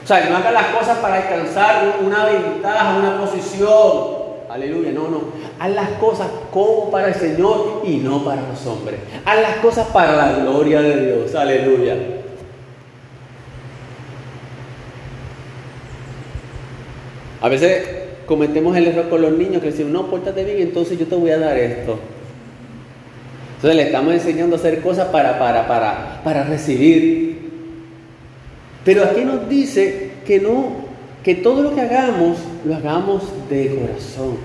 O 0.03 0.07
sea, 0.07 0.29
no 0.29 0.37
haga 0.37 0.51
las 0.51 0.67
cosas 0.67 0.97
para 0.97 1.15
alcanzar 1.15 1.95
una 2.05 2.25
ventaja, 2.25 2.97
una 2.97 3.17
posición. 3.19 4.25
Aleluya, 4.49 4.91
no, 4.91 5.07
no. 5.07 5.21
Haz 5.59 5.71
las 5.71 5.89
cosas 5.91 6.27
como 6.51 6.91
para 6.91 7.07
el 7.07 7.15
Señor 7.15 7.81
y 7.85 7.97
no 7.97 8.23
para 8.23 8.41
los 8.41 8.65
hombres. 8.67 8.99
Haz 9.25 9.41
las 9.41 9.55
cosas 9.57 9.87
para 9.87 10.15
la 10.15 10.31
gloria 10.33 10.81
de 10.81 11.05
Dios. 11.05 11.33
Aleluya. 11.33 12.14
A 17.45 17.47
veces 17.47 17.85
cometemos 18.25 18.75
el 18.75 18.87
error 18.87 19.07
con 19.07 19.21
los 19.21 19.31
niños 19.31 19.61
que 19.61 19.69
decimos, 19.69 19.91
no, 19.91 20.07
pórtate 20.07 20.43
bien, 20.43 20.61
entonces 20.61 20.97
yo 20.97 21.05
te 21.05 21.13
voy 21.13 21.29
a 21.29 21.37
dar 21.37 21.55
esto. 21.55 21.99
Entonces 23.57 23.75
le 23.77 23.83
estamos 23.83 24.15
enseñando 24.15 24.55
a 24.55 24.57
hacer 24.57 24.81
cosas 24.81 25.09
para, 25.09 25.37
para, 25.37 25.67
para, 25.67 26.21
para 26.23 26.43
recibir. 26.45 27.51
Pero 28.83 29.03
aquí 29.03 29.23
nos 29.23 29.47
dice 29.47 30.09
que 30.25 30.39
no 30.39 30.85
que 31.21 31.35
todo 31.35 31.61
lo 31.61 31.75
que 31.75 31.81
hagamos, 31.81 32.39
lo 32.65 32.75
hagamos 32.75 33.21
de 33.47 33.75
corazón. 33.75 34.37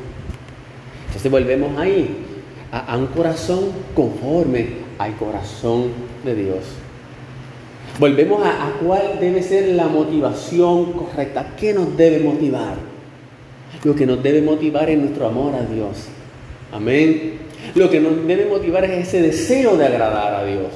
Entonces 1.06 1.32
volvemos 1.32 1.78
ahí, 1.78 2.18
a, 2.70 2.98
un 2.98 3.06
corazón 3.06 3.70
conforme 3.94 4.66
al 4.98 5.16
corazón 5.16 5.84
de 6.22 6.34
Dios. 6.34 6.58
Volvemos 7.98 8.42
a, 8.44 8.74
cuál 8.84 9.18
debe 9.18 9.42
ser 9.42 9.68
la 9.68 9.88
motivación 9.88 10.92
correcta. 10.92 11.54
¿Qué 11.58 11.72
nos 11.72 11.96
debe 11.96 12.20
motivar? 12.20 12.89
Lo 13.84 13.94
que 13.94 14.06
nos 14.06 14.22
debe 14.22 14.42
motivar 14.42 14.90
es 14.90 14.98
nuestro 14.98 15.26
amor 15.26 15.54
a 15.54 15.64
Dios. 15.64 16.06
Amén. 16.72 17.38
Lo 17.74 17.90
que 17.90 18.00
nos 18.00 18.26
debe 18.26 18.46
motivar 18.46 18.84
es 18.84 19.08
ese 19.08 19.22
deseo 19.22 19.76
de 19.76 19.86
agradar 19.86 20.34
a 20.34 20.44
Dios. 20.44 20.68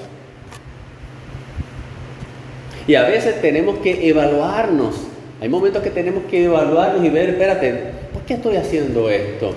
Y 2.86 2.94
a 2.94 3.02
veces 3.02 3.40
tenemos 3.40 3.78
que 3.78 4.08
evaluarnos 4.08 5.14
hay 5.44 5.50
momentos 5.50 5.82
que 5.82 5.90
tenemos 5.90 6.22
que 6.30 6.44
evaluarnos 6.44 7.04
y 7.04 7.10
ver, 7.10 7.28
espérate, 7.28 7.74
¿por 8.14 8.22
qué 8.22 8.32
estoy 8.32 8.56
haciendo 8.56 9.10
esto? 9.10 9.52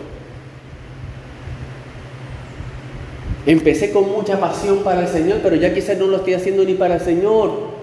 Empecé 3.46 3.92
con 3.92 4.12
mucha 4.12 4.38
pasión 4.38 4.80
para 4.80 5.04
el 5.04 5.08
Señor, 5.08 5.40
pero 5.42 5.56
ya 5.56 5.74
quizás 5.74 5.98
no 5.98 6.08
lo 6.08 6.18
estoy 6.18 6.34
haciendo 6.34 6.66
ni 6.66 6.74
para 6.74 6.96
el 6.96 7.00
Señor. 7.00 7.78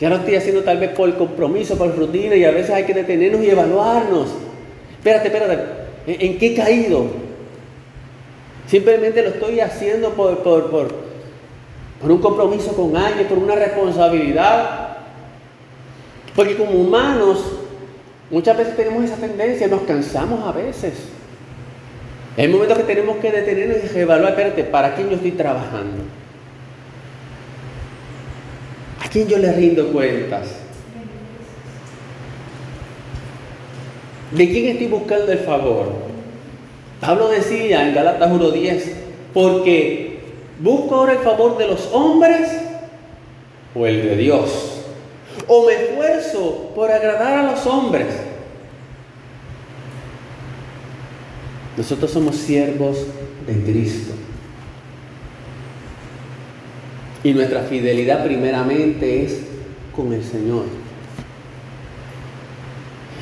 Ya 0.00 0.08
lo 0.08 0.16
estoy 0.16 0.34
haciendo 0.34 0.62
tal 0.62 0.78
vez 0.78 0.90
por 0.90 1.16
compromiso, 1.16 1.78
por 1.78 1.96
rutina, 1.96 2.34
y 2.34 2.44
a 2.44 2.50
veces 2.50 2.70
hay 2.70 2.82
que 2.82 2.94
detenernos 2.94 3.40
y 3.44 3.50
evaluarnos. 3.50 4.30
Espérate, 5.02 5.26
espérate, 5.26 5.64
¿en 6.06 6.38
qué 6.38 6.46
he 6.46 6.54
caído? 6.54 7.06
Simplemente 8.68 9.20
lo 9.20 9.30
estoy 9.30 9.58
haciendo 9.58 10.10
por, 10.10 10.44
por, 10.44 10.70
por, 10.70 10.92
un 12.08 12.18
compromiso 12.18 12.72
con 12.76 12.96
alguien, 12.96 13.26
por 13.26 13.38
una 13.38 13.56
responsabilidad. 13.56 14.98
Porque 16.36 16.56
como 16.56 16.70
humanos, 16.70 17.44
muchas 18.30 18.56
veces 18.56 18.76
tenemos 18.76 19.02
esa 19.02 19.16
tendencia, 19.16 19.66
nos 19.66 19.82
cansamos 19.82 20.46
a 20.46 20.52
veces. 20.52 20.94
Hay 22.36 22.46
momentos 22.46 22.78
que 22.78 22.84
tenemos 22.84 23.16
que 23.16 23.32
detenernos 23.32 23.78
y 23.92 23.98
evaluar, 23.98 24.30
espérate, 24.30 24.62
¿para 24.62 24.94
quién 24.94 25.08
yo 25.08 25.16
estoy 25.16 25.32
trabajando? 25.32 26.04
¿A 29.04 29.08
quién 29.08 29.26
yo 29.26 29.36
le 29.36 29.50
rindo 29.50 29.88
cuentas? 29.88 30.61
¿De 34.34 34.50
quién 34.50 34.66
estoy 34.66 34.86
buscando 34.86 35.30
el 35.30 35.38
favor? 35.38 35.92
Pablo 37.00 37.28
decía 37.28 37.86
en 37.86 37.94
Galatas 37.94 38.30
1.10, 38.30 38.82
porque 39.34 40.20
busco 40.60 40.94
ahora 40.94 41.12
el 41.12 41.18
favor 41.18 41.58
de 41.58 41.66
los 41.66 41.88
hombres 41.92 42.48
o 43.74 43.86
el 43.86 44.02
de 44.02 44.16
Dios 44.16 44.72
o 45.46 45.66
me 45.66 45.74
esfuerzo 45.74 46.72
por 46.74 46.90
agradar 46.90 47.38
a 47.38 47.50
los 47.52 47.66
hombres. 47.66 48.06
Nosotros 51.76 52.10
somos 52.10 52.36
siervos 52.36 52.98
de 53.46 53.54
Cristo. 53.62 54.14
Y 57.24 57.32
nuestra 57.32 57.62
fidelidad 57.62 58.24
primeramente 58.24 59.24
es 59.24 59.40
con 59.94 60.12
el 60.12 60.22
Señor. 60.22 60.81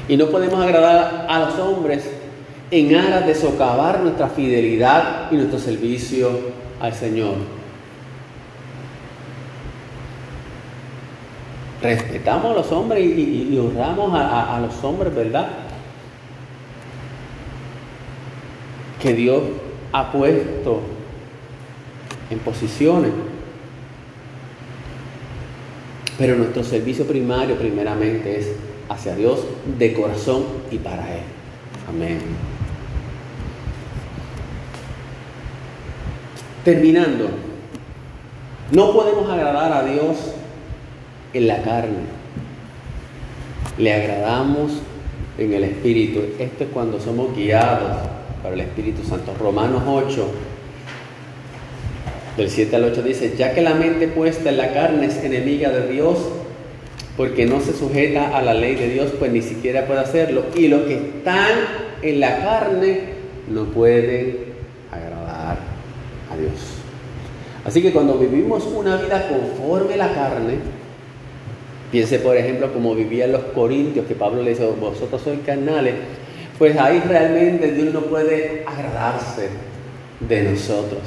Y 0.09 0.17
no 0.17 0.27
podemos 0.27 0.61
agradar 0.61 1.27
a 1.29 1.39
los 1.41 1.59
hombres 1.59 2.11
en 2.71 2.95
aras 2.95 3.27
de 3.27 3.35
socavar 3.35 4.01
nuestra 4.01 4.29
fidelidad 4.29 5.31
y 5.31 5.37
nuestro 5.37 5.59
servicio 5.59 6.31
al 6.81 6.95
Señor. 6.95 7.35
Respetamos 11.83 12.53
a 12.53 12.55
los 12.55 12.73
hombres 12.73 13.05
y, 13.05 13.59
honramos 13.59 14.13
a, 14.15 14.61
los 14.61 14.85
hombres, 14.85 15.15
¿verdad? 15.15 15.49
Que 19.03 19.15
Dios 19.15 19.43
ha 19.93 20.13
puesto 20.13 20.81
en 22.29 22.39
posiciones. 22.41 23.13
Pero 26.19 26.37
nuestro 26.37 26.63
servicio 26.63 27.07
primario 27.07 27.57
primeramente 27.57 28.39
es 28.39 28.49
hacia 28.91 29.15
Dios 29.15 29.39
de 29.79 29.95
corazón 29.95 30.45
y 30.71 30.77
para 30.79 31.03
Él. 31.15 31.23
Amén. 31.89 32.19
Terminando, 36.65 37.31
no 38.73 38.93
podemos 38.93 39.31
agradar 39.31 39.73
a 39.73 39.85
Dios 39.85 40.17
en 41.33 41.47
la 41.47 41.63
carne. 41.63 42.21
Le 43.79 43.95
agradamos 43.95 44.73
en 45.39 45.55
el 45.55 45.65
Espíritu. 45.65 46.21
Esto 46.39 46.65
es 46.65 46.71
cuando 46.71 47.01
somos 47.01 47.35
guiados 47.35 47.97
por 48.43 48.53
el 48.53 48.61
Espíritu 48.61 49.05
Santo. 49.05 49.35
Romanos 49.39 49.83
8, 49.87 50.27
del 52.37 52.51
7 52.51 52.77
al 52.77 52.85
8 52.85 53.03
dice, 53.03 53.35
ya 53.39 53.55
que 53.55 53.63
la 53.63 53.75
mente 53.75 54.09
puesta 54.09 54.51
en 54.51 54.57
la 54.57 54.73
carne 54.73 55.07
es 55.07 55.23
enemiga 55.23 55.71
de 55.71 55.93
Dios, 55.93 56.19
porque 57.21 57.45
no 57.45 57.61
se 57.61 57.75
sujeta 57.75 58.35
a 58.35 58.41
la 58.41 58.55
ley 58.55 58.77
de 58.77 58.89
Dios, 58.89 59.13
pues 59.19 59.31
ni 59.31 59.43
siquiera 59.43 59.85
puede 59.85 60.01
hacerlo. 60.01 60.45
Y 60.57 60.69
los 60.69 60.85
que 60.85 60.95
están 60.95 61.51
en 62.01 62.19
la 62.19 62.39
carne 62.39 63.01
no 63.47 63.65
pueden 63.65 64.39
agradar 64.91 65.59
a 66.33 66.37
Dios. 66.39 66.55
Así 67.63 67.83
que 67.83 67.93
cuando 67.93 68.15
vivimos 68.15 68.65
una 68.65 68.97
vida 68.97 69.29
conforme 69.29 69.93
a 69.93 69.97
la 69.99 70.15
carne, 70.15 70.61
piense 71.93 72.21
por 72.21 72.39
ejemplo 72.39 72.73
como 72.73 72.95
vivían 72.95 73.33
los 73.33 73.43
corintios, 73.55 74.07
que 74.07 74.15
Pablo 74.15 74.43
le 74.43 74.53
dice, 74.53 74.65
vosotros 74.81 75.21
sois 75.21 75.41
carnales, 75.45 75.97
pues 76.59 76.75
ahí 76.79 77.03
realmente 77.07 77.73
Dios 77.73 77.93
no 77.93 78.01
puede 78.01 78.65
agradarse 78.67 79.51
de 80.27 80.43
nosotros. 80.45 81.03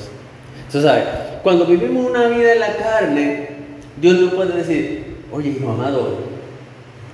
Entonces. 0.67 0.91
Cuando 1.41 1.65
vivimos 1.65 2.05
una 2.05 2.27
vida 2.27 2.53
en 2.53 2.59
la 2.59 2.75
carne, 2.77 3.47
Dios 3.99 4.19
no 4.19 4.29
puede 4.29 4.57
decir, 4.57 5.12
oye, 5.33 5.49
hijo 5.49 5.71
amado, 5.71 6.19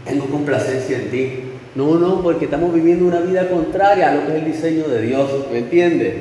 tengo 0.05 0.25
complacencia 0.25 0.97
en 0.97 1.09
ti. 1.09 1.31
No, 1.75 1.95
no, 1.95 2.21
porque 2.21 2.45
estamos 2.45 2.73
viviendo 2.73 3.05
una 3.05 3.21
vida 3.21 3.47
contraria 3.49 4.09
a 4.09 4.15
lo 4.15 4.25
que 4.25 4.33
es 4.33 4.43
el 4.43 4.45
diseño 4.45 4.87
de 4.87 5.01
Dios, 5.03 5.29
¿me 5.51 5.59
entiendes? 5.59 6.13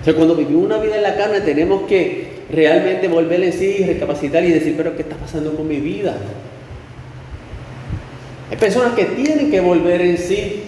O 0.00 0.04
sea, 0.04 0.14
cuando 0.14 0.34
vivimos 0.34 0.64
una 0.64 0.78
vida 0.78 0.96
en 0.96 1.02
la 1.02 1.16
carne 1.16 1.40
tenemos 1.42 1.82
que 1.82 2.32
realmente 2.50 3.06
volver 3.06 3.42
en 3.44 3.52
sí, 3.52 3.84
recapacitar 3.86 4.42
y 4.44 4.50
decir, 4.50 4.74
pero 4.76 4.96
¿qué 4.96 5.02
está 5.02 5.16
pasando 5.16 5.54
con 5.54 5.68
mi 5.68 5.76
vida? 5.76 6.16
Hay 8.50 8.56
personas 8.56 8.94
que 8.94 9.04
tienen 9.04 9.50
que 9.50 9.60
volver 9.60 10.00
en 10.00 10.18
sí. 10.18 10.64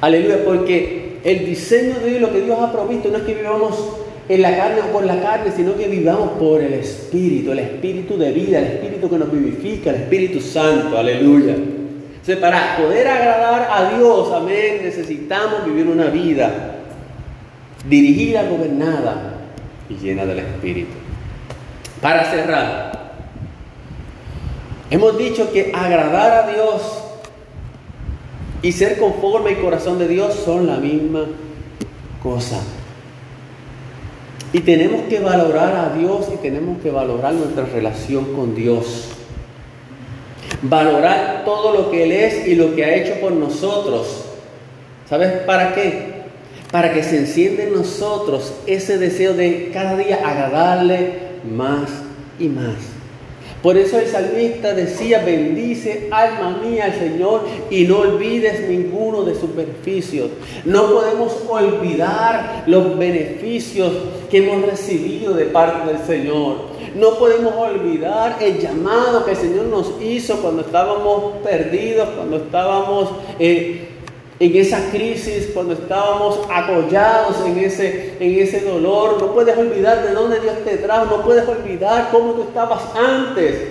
Aleluya, 0.00 0.44
porque 0.44 1.18
el 1.22 1.46
diseño 1.46 2.00
de 2.00 2.10
Dios, 2.10 2.20
lo 2.22 2.32
que 2.32 2.40
Dios 2.40 2.58
ha 2.58 2.72
provisto, 2.72 3.08
no 3.10 3.18
es 3.18 3.22
que 3.22 3.34
vivamos 3.34 4.00
en 4.30 4.42
la 4.42 4.56
carne 4.56 4.80
o 4.82 4.92
por 4.92 5.04
la 5.04 5.20
carne, 5.20 5.50
sino 5.50 5.74
que 5.74 5.88
vivamos 5.88 6.38
por 6.38 6.60
el 6.60 6.72
Espíritu, 6.74 7.50
el 7.50 7.58
Espíritu 7.58 8.16
de 8.16 8.30
vida, 8.30 8.60
el 8.60 8.64
Espíritu 8.66 9.10
que 9.10 9.18
nos 9.18 9.32
vivifica, 9.32 9.90
el 9.90 10.02
Espíritu 10.02 10.40
Santo, 10.40 10.96
aleluya. 10.96 11.54
Entonces, 11.54 12.36
para 12.36 12.76
poder 12.76 13.08
agradar 13.08 13.68
a 13.72 13.96
Dios, 13.96 14.32
amén, 14.32 14.82
necesitamos 14.84 15.64
vivir 15.64 15.88
una 15.88 16.04
vida 16.06 16.76
dirigida, 17.88 18.44
gobernada 18.48 19.34
y 19.88 19.94
llena 19.94 20.24
del 20.24 20.38
Espíritu. 20.38 20.92
Para 22.00 22.30
cerrar, 22.30 22.92
hemos 24.92 25.18
dicho 25.18 25.52
que 25.52 25.72
agradar 25.74 26.44
a 26.44 26.52
Dios 26.52 27.02
y 28.62 28.70
ser 28.70 28.96
conforme 28.96 29.50
al 29.50 29.60
corazón 29.60 29.98
de 29.98 30.06
Dios 30.06 30.34
son 30.34 30.68
la 30.68 30.76
misma 30.76 31.24
cosa. 32.22 32.62
Y 34.52 34.60
tenemos 34.60 35.02
que 35.02 35.20
valorar 35.20 35.76
a 35.76 35.96
Dios 35.96 36.28
y 36.34 36.36
tenemos 36.38 36.82
que 36.82 36.90
valorar 36.90 37.34
nuestra 37.34 37.64
relación 37.66 38.34
con 38.34 38.54
Dios. 38.54 39.10
Valorar 40.62 41.44
todo 41.44 41.72
lo 41.72 41.90
que 41.90 42.02
Él 42.02 42.12
es 42.12 42.46
y 42.48 42.56
lo 42.56 42.74
que 42.74 42.84
ha 42.84 42.94
hecho 42.96 43.20
por 43.20 43.32
nosotros. 43.32 44.24
¿Sabes 45.08 45.32
para 45.44 45.74
qué? 45.74 46.10
Para 46.72 46.92
que 46.92 47.02
se 47.02 47.18
encienda 47.18 47.62
en 47.62 47.74
nosotros 47.74 48.54
ese 48.66 48.98
deseo 48.98 49.34
de 49.34 49.70
cada 49.72 49.96
día 49.96 50.20
agradarle 50.24 51.12
más 51.44 51.90
y 52.38 52.48
más. 52.48 52.99
Por 53.62 53.76
eso 53.76 53.98
el 53.98 54.06
salmista 54.06 54.72
decía, 54.72 55.22
bendice 55.24 56.08
alma 56.10 56.60
mía 56.62 56.86
al 56.86 56.94
Señor 56.94 57.42
y 57.70 57.84
no 57.84 57.98
olvides 57.98 58.68
ninguno 58.68 59.22
de 59.22 59.34
sus 59.34 59.54
beneficios. 59.54 60.30
No 60.64 60.90
podemos 60.90 61.36
olvidar 61.48 62.64
los 62.66 62.96
beneficios 62.96 63.92
que 64.30 64.38
hemos 64.38 64.62
recibido 64.62 65.34
de 65.34 65.46
parte 65.46 65.92
del 65.92 66.02
Señor. 66.06 66.70
No 66.94 67.18
podemos 67.18 67.54
olvidar 67.54 68.38
el 68.40 68.58
llamado 68.58 69.24
que 69.24 69.32
el 69.32 69.36
Señor 69.36 69.66
nos 69.66 69.92
hizo 70.00 70.36
cuando 70.40 70.62
estábamos 70.62 71.36
perdidos, 71.44 72.08
cuando 72.16 72.38
estábamos... 72.38 73.10
Eh, 73.38 73.86
en 74.40 74.56
esa 74.56 74.90
crisis, 74.90 75.50
cuando 75.52 75.74
estábamos 75.74 76.40
apoyados 76.50 77.36
en 77.46 77.58
ese, 77.58 78.16
en 78.18 78.38
ese 78.38 78.60
dolor. 78.60 79.20
No 79.20 79.34
puedes 79.34 79.56
olvidar 79.56 80.02
de 80.02 80.14
dónde 80.14 80.40
Dios 80.40 80.54
te 80.64 80.78
trajo, 80.78 81.04
no 81.14 81.22
puedes 81.22 81.46
olvidar 81.46 82.08
cómo 82.10 82.32
tú 82.32 82.42
estabas 82.44 82.82
antes. 82.96 83.68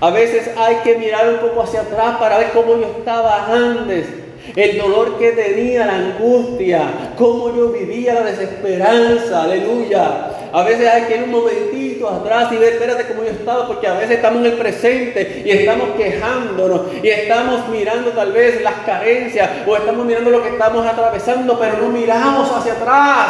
A 0.00 0.10
veces 0.10 0.50
hay 0.56 0.76
que 0.78 0.98
mirar 0.98 1.32
un 1.32 1.38
poco 1.38 1.62
hacia 1.62 1.82
atrás 1.82 2.16
para 2.18 2.38
ver 2.38 2.50
cómo 2.50 2.76
yo 2.76 2.86
estaba 2.98 3.52
antes. 3.52 4.21
El 4.54 4.78
dolor 4.78 5.18
que 5.18 5.32
tenía, 5.32 5.86
la 5.86 5.94
angustia, 5.94 7.12
cómo 7.16 7.54
yo 7.54 7.68
vivía 7.68 8.14
la 8.14 8.22
desesperanza, 8.22 9.44
aleluya. 9.44 10.30
A 10.52 10.62
veces 10.64 10.86
hay 10.86 11.04
que 11.04 11.16
ir 11.16 11.22
un 11.22 11.30
momentito 11.30 12.08
atrás 12.10 12.52
y 12.52 12.56
ver, 12.56 12.74
espérate 12.74 13.06
cómo 13.06 13.22
yo 13.22 13.30
estaba, 13.30 13.66
porque 13.66 13.86
a 13.86 13.94
veces 13.94 14.16
estamos 14.16 14.40
en 14.40 14.52
el 14.52 14.58
presente 14.58 15.42
y 15.46 15.50
estamos 15.50 15.90
quejándonos 15.96 16.82
y 17.02 17.08
estamos 17.08 17.68
mirando 17.68 18.10
tal 18.10 18.32
vez 18.32 18.60
las 18.62 18.74
carencias 18.84 19.48
o 19.66 19.76
estamos 19.76 20.04
mirando 20.04 20.30
lo 20.30 20.42
que 20.42 20.50
estamos 20.50 20.86
atravesando, 20.86 21.58
pero 21.58 21.78
no 21.78 21.88
miramos 21.88 22.50
hacia 22.50 22.74
atrás, 22.74 23.28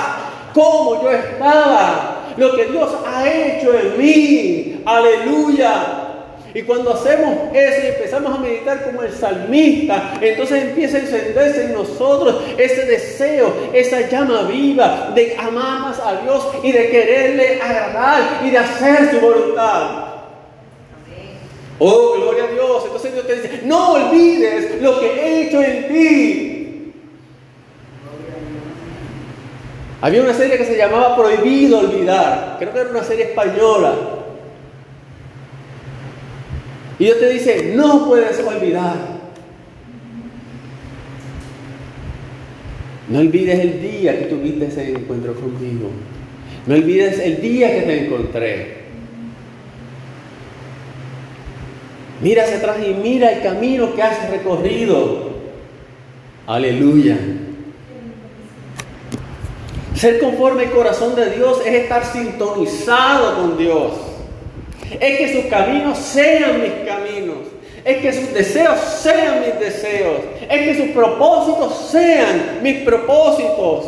cómo 0.53 1.03
yo 1.03 1.11
estaba, 1.11 2.23
lo 2.37 2.57
que 2.57 2.65
Dios 2.65 2.91
ha 3.07 3.29
hecho 3.29 3.73
en 3.79 3.99
mí, 3.99 4.83
aleluya. 4.85 6.02
Y 6.55 6.63
cuando 6.63 6.93
hacemos 6.93 7.55
eso 7.55 7.81
y 7.83 7.87
empezamos 7.87 8.37
a 8.37 8.41
meditar 8.41 8.85
como 8.85 9.03
el 9.03 9.13
salmista, 9.13 10.15
entonces 10.21 10.65
empieza 10.65 10.99
a 10.99 11.01
encenderse 11.01 11.65
en 11.65 11.73
nosotros 11.73 12.43
ese 12.59 12.85
deseo, 12.85 13.55
esa 13.73 14.09
llama 14.09 14.43
viva 14.43 15.13
de 15.15 15.35
amar 15.39 15.81
más 15.81 15.99
a 15.99 16.21
Dios 16.21 16.47
y 16.63 16.73
de 16.73 16.91
quererle 16.91 17.61
agradar 17.63 18.41
y 18.45 18.51
de 18.51 18.59
hacer 18.59 19.11
su 19.13 19.21
voluntad. 19.21 20.13
Oh, 21.79 22.15
gloria 22.17 22.45
a 22.45 22.49
Dios. 22.49 22.83
Entonces 22.85 23.13
Dios 23.13 23.27
te 23.27 23.35
dice, 23.37 23.61
no 23.65 23.93
olvides 23.95 24.81
lo 24.83 25.01
que 25.01 25.07
he 25.07 25.47
hecho 25.47 25.63
en 25.63 25.89
ti. 25.89 26.93
Había 30.03 30.23
una 30.23 30.35
serie 30.35 30.59
que 30.59 30.65
se 30.65 30.77
llamaba 30.77 31.17
Prohibido 31.17 31.79
Olvidar. 31.79 32.57
Creo 32.59 32.73
que 32.73 32.81
era 32.81 32.91
una 32.91 33.05
serie 33.05 33.25
española. 33.27 33.95
Y 37.03 37.07
Dios 37.07 37.19
te 37.19 37.31
dice, 37.31 37.73
no 37.75 38.07
puedes 38.07 38.39
olvidar. 38.47 38.95
No 43.09 43.19
olvides 43.19 43.59
el 43.59 43.83
día 43.83 44.17
que 44.21 44.27
tuviste 44.27 44.67
ese 44.67 44.93
encuentro 44.93 45.35
conmigo. 45.35 45.91
No 46.65 46.77
olvides 46.77 47.19
el 47.19 47.43
día 47.43 47.75
que 47.75 47.83
te 47.83 48.07
encontré. 48.07 48.83
Mira 52.21 52.45
hacia 52.45 52.59
atrás 52.59 52.77
y 52.89 52.95
mira 52.95 53.33
el 53.33 53.43
camino 53.43 53.97
que 53.97 54.03
has 54.05 54.31
recorrido. 54.31 55.33
Aleluya. 56.47 57.19
Ser 59.97 60.21
conforme 60.21 60.67
al 60.67 60.71
corazón 60.71 61.17
de 61.17 61.31
Dios 61.31 61.63
es 61.67 61.75
estar 61.75 62.05
sintonizado 62.05 63.39
con 63.39 63.59
Dios. 63.59 64.12
Es 65.01 65.19
que 65.19 65.33
sus 65.33 65.45
caminos 65.47 65.99
sean 65.99 66.63
mis 66.63 66.73
caminos. 66.87 67.39
Es 67.85 67.97
que 67.99 68.13
sus 68.13 68.33
deseos 68.33 68.79
sean 68.79 69.41
mis 69.41 69.59
deseos. 69.59 70.21
Es 70.49 70.61
que 70.63 70.77
sus 70.77 70.89
propósitos 70.89 71.89
sean 71.91 72.61
mis 72.63 72.83
propósitos. 72.83 73.87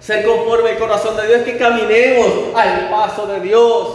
Ser 0.00 0.24
conforme 0.24 0.70
al 0.70 0.78
corazón 0.78 1.16
de 1.16 1.26
Dios 1.26 1.38
es 1.40 1.44
que 1.44 1.56
caminemos 1.56 2.28
al 2.54 2.90
paso 2.90 3.26
de 3.26 3.40
Dios. 3.40 3.88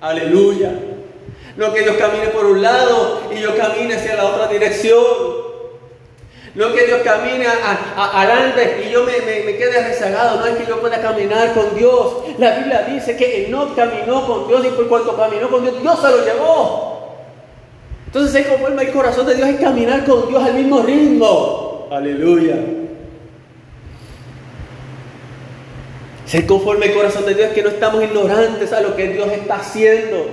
Aleluya. 0.00 0.72
No 1.56 1.72
que 1.72 1.82
Dios 1.82 1.96
camine 1.96 2.26
por 2.26 2.46
un 2.46 2.60
lado 2.60 3.20
y 3.32 3.40
yo 3.40 3.56
camine 3.56 3.94
hacia 3.94 4.16
la 4.16 4.24
otra 4.24 4.48
dirección. 4.48 5.43
No 6.54 6.72
que 6.72 6.86
Dios 6.86 7.00
camine 7.02 7.46
adelante 7.96 8.84
y 8.86 8.92
yo 8.92 9.02
me, 9.04 9.12
me, 9.44 9.56
quede 9.56 9.88
rezagado. 9.88 10.38
No 10.38 10.46
es 10.46 10.56
que 10.56 10.66
yo 10.66 10.80
pueda 10.80 11.00
caminar 11.00 11.52
con 11.52 11.74
Dios. 11.76 12.18
La 12.38 12.58
Biblia 12.58 12.82
dice 12.82 13.16
que 13.16 13.48
no 13.50 13.74
caminó 13.74 14.24
con 14.24 14.46
Dios 14.46 14.64
y 14.64 14.68
por 14.68 14.86
cuanto 14.88 15.16
caminó 15.16 15.48
con 15.48 15.62
Dios, 15.62 15.82
Dios 15.82 16.00
se 16.00 16.08
lo 16.10 16.24
llevó. 16.24 16.94
Entonces 18.06 18.32
se 18.44 18.48
conforma 18.48 18.82
el 18.82 18.92
corazón 18.92 19.26
de 19.26 19.34
Dios 19.34 19.48
es 19.48 19.60
caminar 19.60 20.04
con 20.04 20.28
Dios 20.28 20.40
al 20.44 20.54
mismo 20.54 20.80
ritmo. 20.82 21.88
Aleluya. 21.90 22.54
Ser 26.24 26.46
conforme 26.46 26.86
el 26.86 26.94
corazón 26.94 27.26
de 27.26 27.34
Dios 27.34 27.48
es 27.48 27.54
que 27.54 27.62
no 27.64 27.70
estamos 27.70 28.02
ignorantes 28.04 28.72
a 28.72 28.80
lo 28.80 28.94
que 28.94 29.08
Dios 29.08 29.30
está 29.32 29.56
haciendo. 29.56 30.26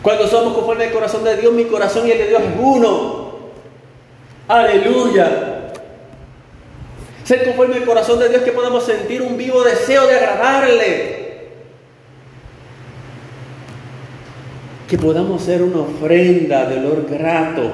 Cuando 0.00 0.28
somos 0.28 0.54
conforme 0.54 0.84
al 0.84 0.92
corazón 0.92 1.24
de 1.24 1.36
Dios, 1.36 1.52
mi 1.52 1.64
corazón 1.64 2.06
y 2.06 2.12
el 2.12 2.18
de 2.18 2.28
Dios 2.28 2.42
es 2.42 2.60
uno. 2.60 3.21
Aleluya. 4.52 5.70
Ser 7.24 7.42
conforme 7.46 7.76
al 7.76 7.86
corazón 7.86 8.18
de 8.18 8.28
Dios 8.28 8.42
que 8.42 8.52
podamos 8.52 8.84
sentir 8.84 9.22
un 9.22 9.38
vivo 9.38 9.64
deseo 9.64 10.06
de 10.06 10.14
agradarle. 10.14 11.22
Que 14.86 14.98
podamos 14.98 15.40
ser 15.40 15.62
una 15.62 15.78
ofrenda 15.78 16.66
de 16.66 16.80
olor 16.80 17.06
grato 17.08 17.70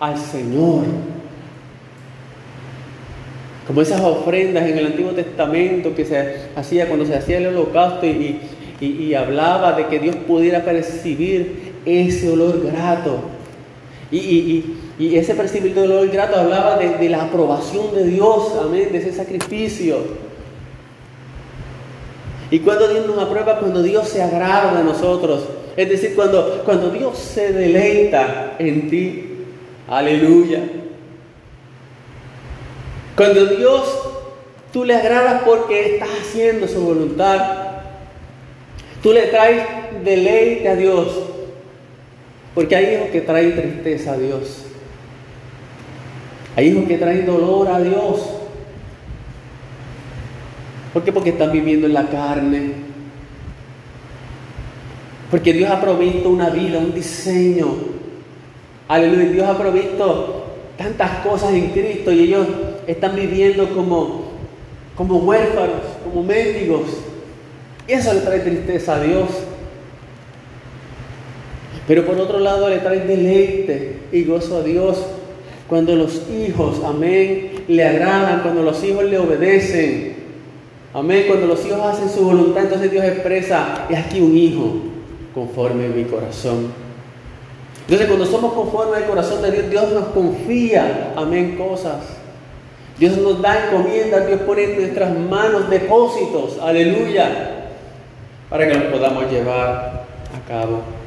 al 0.00 0.18
Señor. 0.18 0.86
Como 3.68 3.80
esas 3.80 4.00
ofrendas 4.00 4.66
en 4.68 4.76
el 4.76 4.86
Antiguo 4.86 5.12
Testamento 5.12 5.94
que 5.94 6.04
se 6.04 6.48
hacía 6.56 6.88
cuando 6.88 7.06
se 7.06 7.14
hacía 7.14 7.38
el 7.38 7.46
holocausto 7.46 8.06
y, 8.06 9.14
hablaba 9.14 9.74
de 9.74 9.86
que 9.86 10.00
Dios 10.00 10.16
pudiera 10.16 10.64
percibir 10.64 11.74
ese 11.86 12.28
olor 12.28 12.60
grato. 12.66 13.37
Y, 14.10 14.76
ese 14.98 15.34
percibir 15.34 15.74
de 15.74 15.82
olor 15.82 16.08
grato 16.08 16.36
hablaba 16.36 16.76
de, 16.76 17.08
la 17.08 17.24
aprobación 17.24 17.94
de 17.94 18.04
Dios, 18.06 18.52
amén, 18.60 18.88
de 18.90 18.98
ese 18.98 19.12
sacrificio. 19.12 19.98
Y 22.50 22.60
cuando 22.60 22.88
Dios 22.88 23.06
nos 23.06 23.18
aprueba, 23.18 23.58
cuando 23.58 23.82
Dios 23.82 24.08
se 24.08 24.22
agrada 24.22 24.78
de 24.78 24.84
nosotros, 24.84 25.44
es 25.76 25.88
decir, 25.88 26.14
cuando, 26.16 26.62
cuando 26.64 26.90
Dios 26.90 27.18
se 27.18 27.52
deleita 27.52 28.56
en 28.58 28.88
ti, 28.88 29.44
aleluya. 29.86 30.62
Cuando 33.14 33.46
Dios 33.46 33.82
tú 34.72 34.84
le 34.84 34.94
agradas 34.94 35.42
porque 35.44 35.94
estás 35.94 36.08
haciendo 36.20 36.66
su 36.66 36.80
voluntad, 36.80 37.40
tú 39.02 39.12
le 39.12 39.22
traes 39.26 39.64
deleite 40.04 40.68
a 40.68 40.76
Dios, 40.76 41.08
porque 42.58 42.74
hay 42.74 42.96
hijos 42.96 43.10
que 43.10 43.20
traen 43.20 43.54
tristeza 43.54 44.14
a 44.14 44.18
Dios. 44.18 44.64
Hay 46.56 46.66
hijos 46.66 46.88
que 46.88 46.98
traen 46.98 47.24
dolor 47.24 47.68
a 47.68 47.78
Dios. 47.78 48.20
¿Por 50.92 51.04
qué? 51.04 51.12
Porque 51.12 51.30
están 51.30 51.52
viviendo 51.52 51.86
en 51.86 51.94
la 51.94 52.08
carne. 52.08 52.72
Porque 55.30 55.52
Dios 55.52 55.70
ha 55.70 55.80
provisto 55.80 56.30
una 56.30 56.50
vida, 56.50 56.80
un 56.80 56.92
diseño. 56.92 57.68
Aleluya. 58.88 59.30
Dios 59.30 59.48
ha 59.48 59.56
provisto 59.56 60.46
tantas 60.76 61.20
cosas 61.20 61.52
en 61.52 61.70
Cristo 61.70 62.10
y 62.10 62.22
ellos 62.24 62.48
están 62.88 63.14
viviendo 63.14 63.72
como, 63.72 64.32
como 64.96 65.18
huérfanos, 65.18 65.82
como 66.02 66.24
mendigos. 66.24 66.88
Y 67.86 67.92
eso 67.92 68.12
le 68.14 68.20
trae 68.22 68.40
tristeza 68.40 68.96
a 68.96 69.00
Dios. 69.00 69.28
Pero 71.88 72.04
por 72.04 72.18
otro 72.18 72.38
lado 72.38 72.68
le 72.68 72.78
trae 72.78 73.00
deleite 73.00 73.96
y 74.12 74.24
gozo 74.24 74.58
a 74.58 74.62
Dios 74.62 74.98
cuando 75.66 75.96
los 75.96 76.22
hijos, 76.30 76.82
amén, 76.84 77.64
le 77.66 77.84
agradan, 77.84 78.40
cuando 78.42 78.62
los 78.62 78.84
hijos 78.84 79.04
le 79.04 79.18
obedecen. 79.18 80.16
Amén, 80.92 81.24
cuando 81.26 81.46
los 81.46 81.64
hijos 81.66 81.80
hacen 81.80 82.10
su 82.10 82.24
voluntad, 82.24 82.64
entonces 82.64 82.90
Dios 82.90 83.04
expresa, 83.04 83.86
y 83.88 83.94
aquí 83.94 84.20
un 84.20 84.36
hijo 84.36 84.76
conforme 85.34 85.86
a 85.86 85.88
mi 85.88 86.04
corazón. 86.04 86.72
Entonces 87.82 88.06
cuando 88.06 88.26
somos 88.26 88.52
conforme 88.52 88.98
al 88.98 89.06
corazón 89.06 89.40
de 89.40 89.50
Dios, 89.50 89.70
Dios 89.70 89.92
nos 89.92 90.08
confía, 90.08 91.14
amén, 91.16 91.56
cosas. 91.56 92.02
Dios 92.98 93.16
nos 93.16 93.40
da 93.40 93.66
encomiendas, 93.66 94.26
Dios 94.26 94.40
pone 94.40 94.64
en 94.64 94.76
nuestras 94.76 95.18
manos 95.18 95.70
depósitos, 95.70 96.58
aleluya, 96.60 97.68
para 98.50 98.66
que 98.66 98.74
los 98.74 98.84
podamos 98.84 99.30
llevar 99.30 100.04
a 100.34 100.48
cabo. 100.48 100.97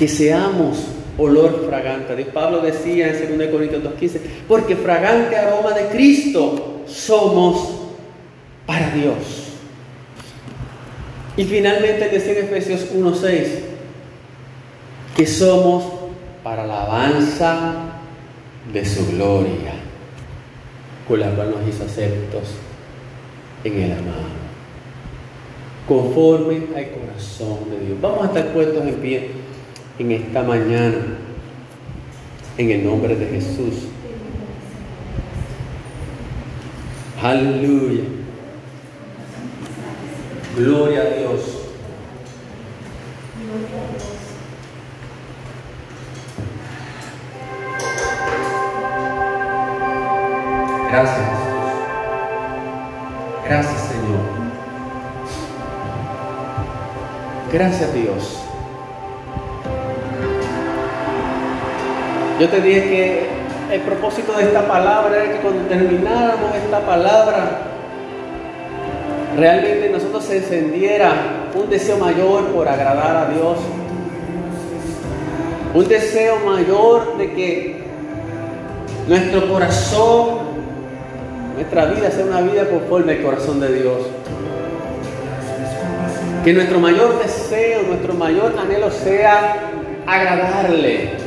Que 0.00 0.08
seamos 0.08 0.78
olor 1.18 1.66
fragante. 1.68 2.24
Pablo 2.24 2.62
decía 2.62 3.08
en 3.08 3.36
2 3.36 3.48
Corintios 3.48 3.84
2.15, 3.84 4.20
porque 4.48 4.74
fragante 4.74 5.36
aroma 5.36 5.72
de 5.72 5.88
Cristo 5.88 6.80
somos 6.86 7.82
para 8.64 8.92
Dios. 8.92 9.16
Y 11.36 11.44
finalmente 11.44 12.08
decía 12.08 12.32
en 12.32 12.46
Efesios 12.46 12.94
1.6, 12.94 13.46
que 15.14 15.26
somos 15.26 15.84
para 16.42 16.64
alabanza 16.64 17.74
de 18.72 18.82
su 18.86 19.06
gloria, 19.06 19.74
con 21.06 21.20
la 21.20 21.28
cual 21.32 21.50
nos 21.50 21.68
hizo 21.68 21.84
aceptos 21.84 22.44
en 23.64 23.82
el 23.82 23.92
amado, 23.92 24.30
conforme 25.86 26.68
al 26.74 26.88
corazón 26.88 27.68
de 27.68 27.86
Dios. 27.86 28.00
Vamos 28.00 28.22
a 28.22 28.26
estar 28.28 28.46
puestos 28.54 28.82
en 28.82 28.94
pie 28.94 29.39
en 30.00 30.12
esta 30.12 30.42
mañana, 30.42 30.96
en 32.56 32.70
el 32.70 32.86
nombre 32.86 33.14
de 33.16 33.26
Jesús. 33.26 33.88
Aleluya. 37.22 38.04
Gloria 40.56 41.02
a 41.02 41.04
Dios. 41.04 41.40
Gracias. 50.90 51.30
Gracias 53.44 53.80
Señor. 53.82 54.20
Gracias 57.52 57.94
Dios. 57.94 58.39
Yo 62.40 62.48
te 62.48 62.58
dije 62.62 62.80
que 62.80 63.74
el 63.74 63.82
propósito 63.82 64.32
de 64.32 64.44
esta 64.44 64.66
palabra 64.66 65.24
era 65.24 65.34
que 65.34 65.40
cuando 65.40 65.68
termináramos 65.68 66.56
esta 66.56 66.80
palabra, 66.80 67.50
realmente 69.36 69.90
nosotros 69.90 70.24
se 70.24 70.38
encendiera 70.38 71.12
un 71.54 71.68
deseo 71.68 71.98
mayor 71.98 72.46
por 72.46 72.66
agradar 72.66 73.14
a 73.14 73.34
Dios. 73.34 73.58
Un 75.74 75.86
deseo 75.86 76.36
mayor 76.46 77.18
de 77.18 77.30
que 77.34 77.82
nuestro 79.06 79.46
corazón 79.46 80.50
nuestra 81.56 81.84
vida 81.92 82.10
sea 82.10 82.24
una 82.24 82.40
vida 82.40 82.70
conforme 82.70 83.12
al 83.12 83.22
corazón 83.22 83.60
de 83.60 83.82
Dios. 83.82 83.98
Que 86.42 86.54
nuestro 86.54 86.80
mayor 86.80 87.22
deseo, 87.22 87.82
nuestro 87.82 88.14
mayor 88.14 88.54
anhelo 88.58 88.90
sea 88.90 89.56
agradarle. 90.06 91.19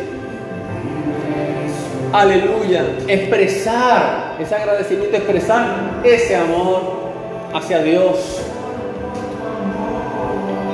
Aleluya. 2.14 2.84
Expresar 3.08 4.36
ese 4.40 4.54
agradecimiento, 4.54 5.18
expresar 5.18 5.66
ese 6.04 6.36
amor 6.36 7.12
hacia 7.52 7.82
Dios. 7.82 8.40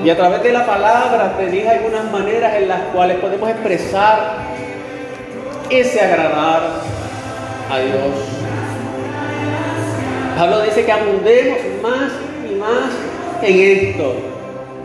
Y 0.03 0.09
a 0.09 0.17
través 0.17 0.43
de 0.43 0.51
la 0.51 0.65
palabra 0.65 1.37
te 1.37 1.45
dije 1.47 1.69
algunas 1.69 2.11
maneras 2.11 2.55
en 2.55 2.67
las 2.67 2.81
cuales 2.93 3.17
podemos 3.17 3.49
expresar 3.49 4.37
ese 5.69 6.01
agradar 6.01 6.61
a 7.71 7.79
Dios. 7.79 8.15
Pablo 10.37 10.61
dice 10.61 10.85
que 10.85 10.91
abundemos 10.91 11.57
más 11.81 12.11
y 12.49 12.55
más 12.55 12.91
en 13.43 13.87
esto. 13.87 14.13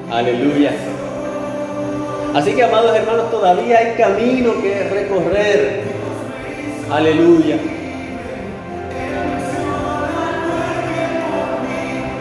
Aleluya. 0.09 0.71
Así 2.35 2.53
que, 2.53 2.63
amados 2.63 2.97
hermanos, 2.97 3.31
todavía 3.31 3.79
hay 3.79 3.95
camino 3.95 4.53
que 4.61 4.89
recorrer. 4.89 5.94
Aleluya. 6.91 7.57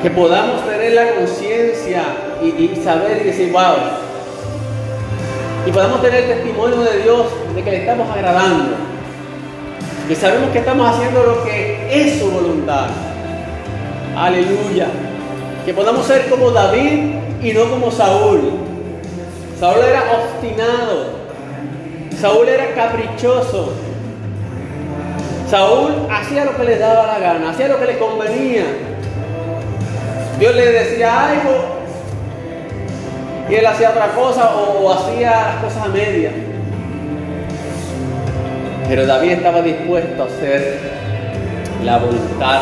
Que 0.02 0.10
podamos 0.10 0.66
tener 0.66 0.94
la 0.94 1.16
conciencia 1.16 2.04
y, 2.42 2.76
saber 2.84 3.22
y 3.22 3.26
decir, 3.26 3.52
wow. 3.52 3.76
Y 5.66 5.72
podamos 5.72 6.02
tener 6.02 6.28
testimonio 6.28 6.82
de 6.82 7.04
Dios 7.04 7.28
de 7.56 7.64
que 7.64 7.72
le 7.72 7.78
estamos 7.78 8.10
agradando. 8.10 8.76
Que 10.08 10.16
sabemos 10.16 10.50
que 10.52 10.60
estamos 10.60 10.90
haciendo 10.90 11.24
lo 11.24 11.44
que 11.44 11.88
es 11.92 12.20
su 12.20 12.30
voluntad. 12.30 12.88
Aleluya. 14.18 14.88
Que 15.66 15.74
podamos 15.74 16.06
ser 16.06 16.30
como 16.30 16.52
David, 16.52 17.24
y 17.44 17.52
no 17.52 17.70
como 17.70 17.92
Saúl. 17.92 18.54
Saúl 19.60 19.84
era 19.84 20.04
obstinado. 20.14 21.24
Saúl 22.20 22.48
era 22.48 22.74
caprichoso. 22.74 23.74
Saúl 25.54 26.08
hacía 26.10 26.46
lo 26.46 26.58
que 26.58 26.64
le 26.64 26.80
daba 26.80 27.06
la 27.06 27.20
gana, 27.20 27.52
hacía 27.52 27.68
lo 27.68 27.80
que 27.80 27.86
le 27.86 28.00
convenía. 28.00 28.64
Dios 30.40 30.56
le 30.56 30.66
decía 30.66 31.30
algo 31.30 31.52
y 33.48 33.54
él 33.54 33.64
hacía 33.68 33.92
otra 33.92 34.08
cosa 34.16 34.56
o, 34.56 34.92
hacía 34.92 35.30
las 35.30 35.56
cosas 35.58 35.84
a 35.84 35.88
media. 35.90 36.32
Pero 38.90 39.06
David 39.06 39.30
estaba 39.34 39.62
dispuesto 39.62 40.24
a 40.24 40.26
hacer 40.26 40.80
la 41.84 42.00
voluntad 42.00 42.62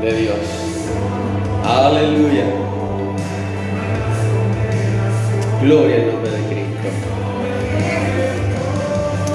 de 0.00 0.12
Dios. 0.12 0.38
Aleluya. 1.66 2.44
Gloria 5.62 5.96
al 5.96 6.12
nombre 6.12 6.30
de 6.30 6.38
Cristo. 6.44 6.88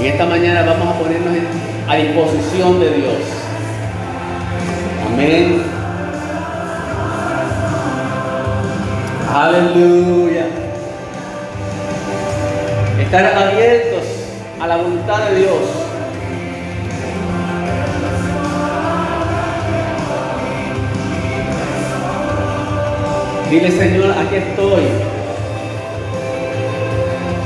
Y 0.01 0.07
esta 0.07 0.25
mañana 0.25 0.61
vamos 0.61 0.95
a 0.95 0.99
ponernos 0.99 1.33
a 1.87 1.95
disposición 1.95 2.79
de 2.79 2.89
Dios. 2.91 3.17
Amén. 5.05 5.63
Aleluya. 9.33 10.45
Estar 12.99 13.25
abiertos 13.25 14.03
a 14.59 14.67
la 14.67 14.77
voluntad 14.77 15.29
de 15.29 15.35
Dios. 15.39 15.59
Dile, 23.49 23.71
Señor, 23.71 24.11
aquí 24.11 24.35
estoy. 24.35 24.83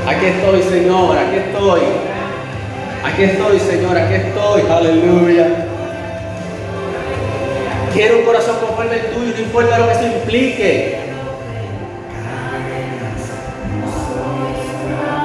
Aquí 0.08 0.26
estoy, 0.26 0.64
Señor, 0.64 1.18
aquí 1.18 1.36
estoy. 1.36 2.07
Aquí 3.04 3.24
estoy, 3.24 3.60
Señor, 3.60 3.98
aquí 3.98 4.14
estoy. 4.16 4.62
Aleluya. 4.70 5.48
Quiero 7.94 8.20
un 8.20 8.26
corazón 8.26 8.58
conforme 8.60 8.96
el 8.96 9.06
tuyo, 9.08 9.34
no 9.36 9.42
importa 9.42 9.80
lo 9.80 9.88
que 9.88 9.92
eso 9.94 10.06
implique. 10.06 11.07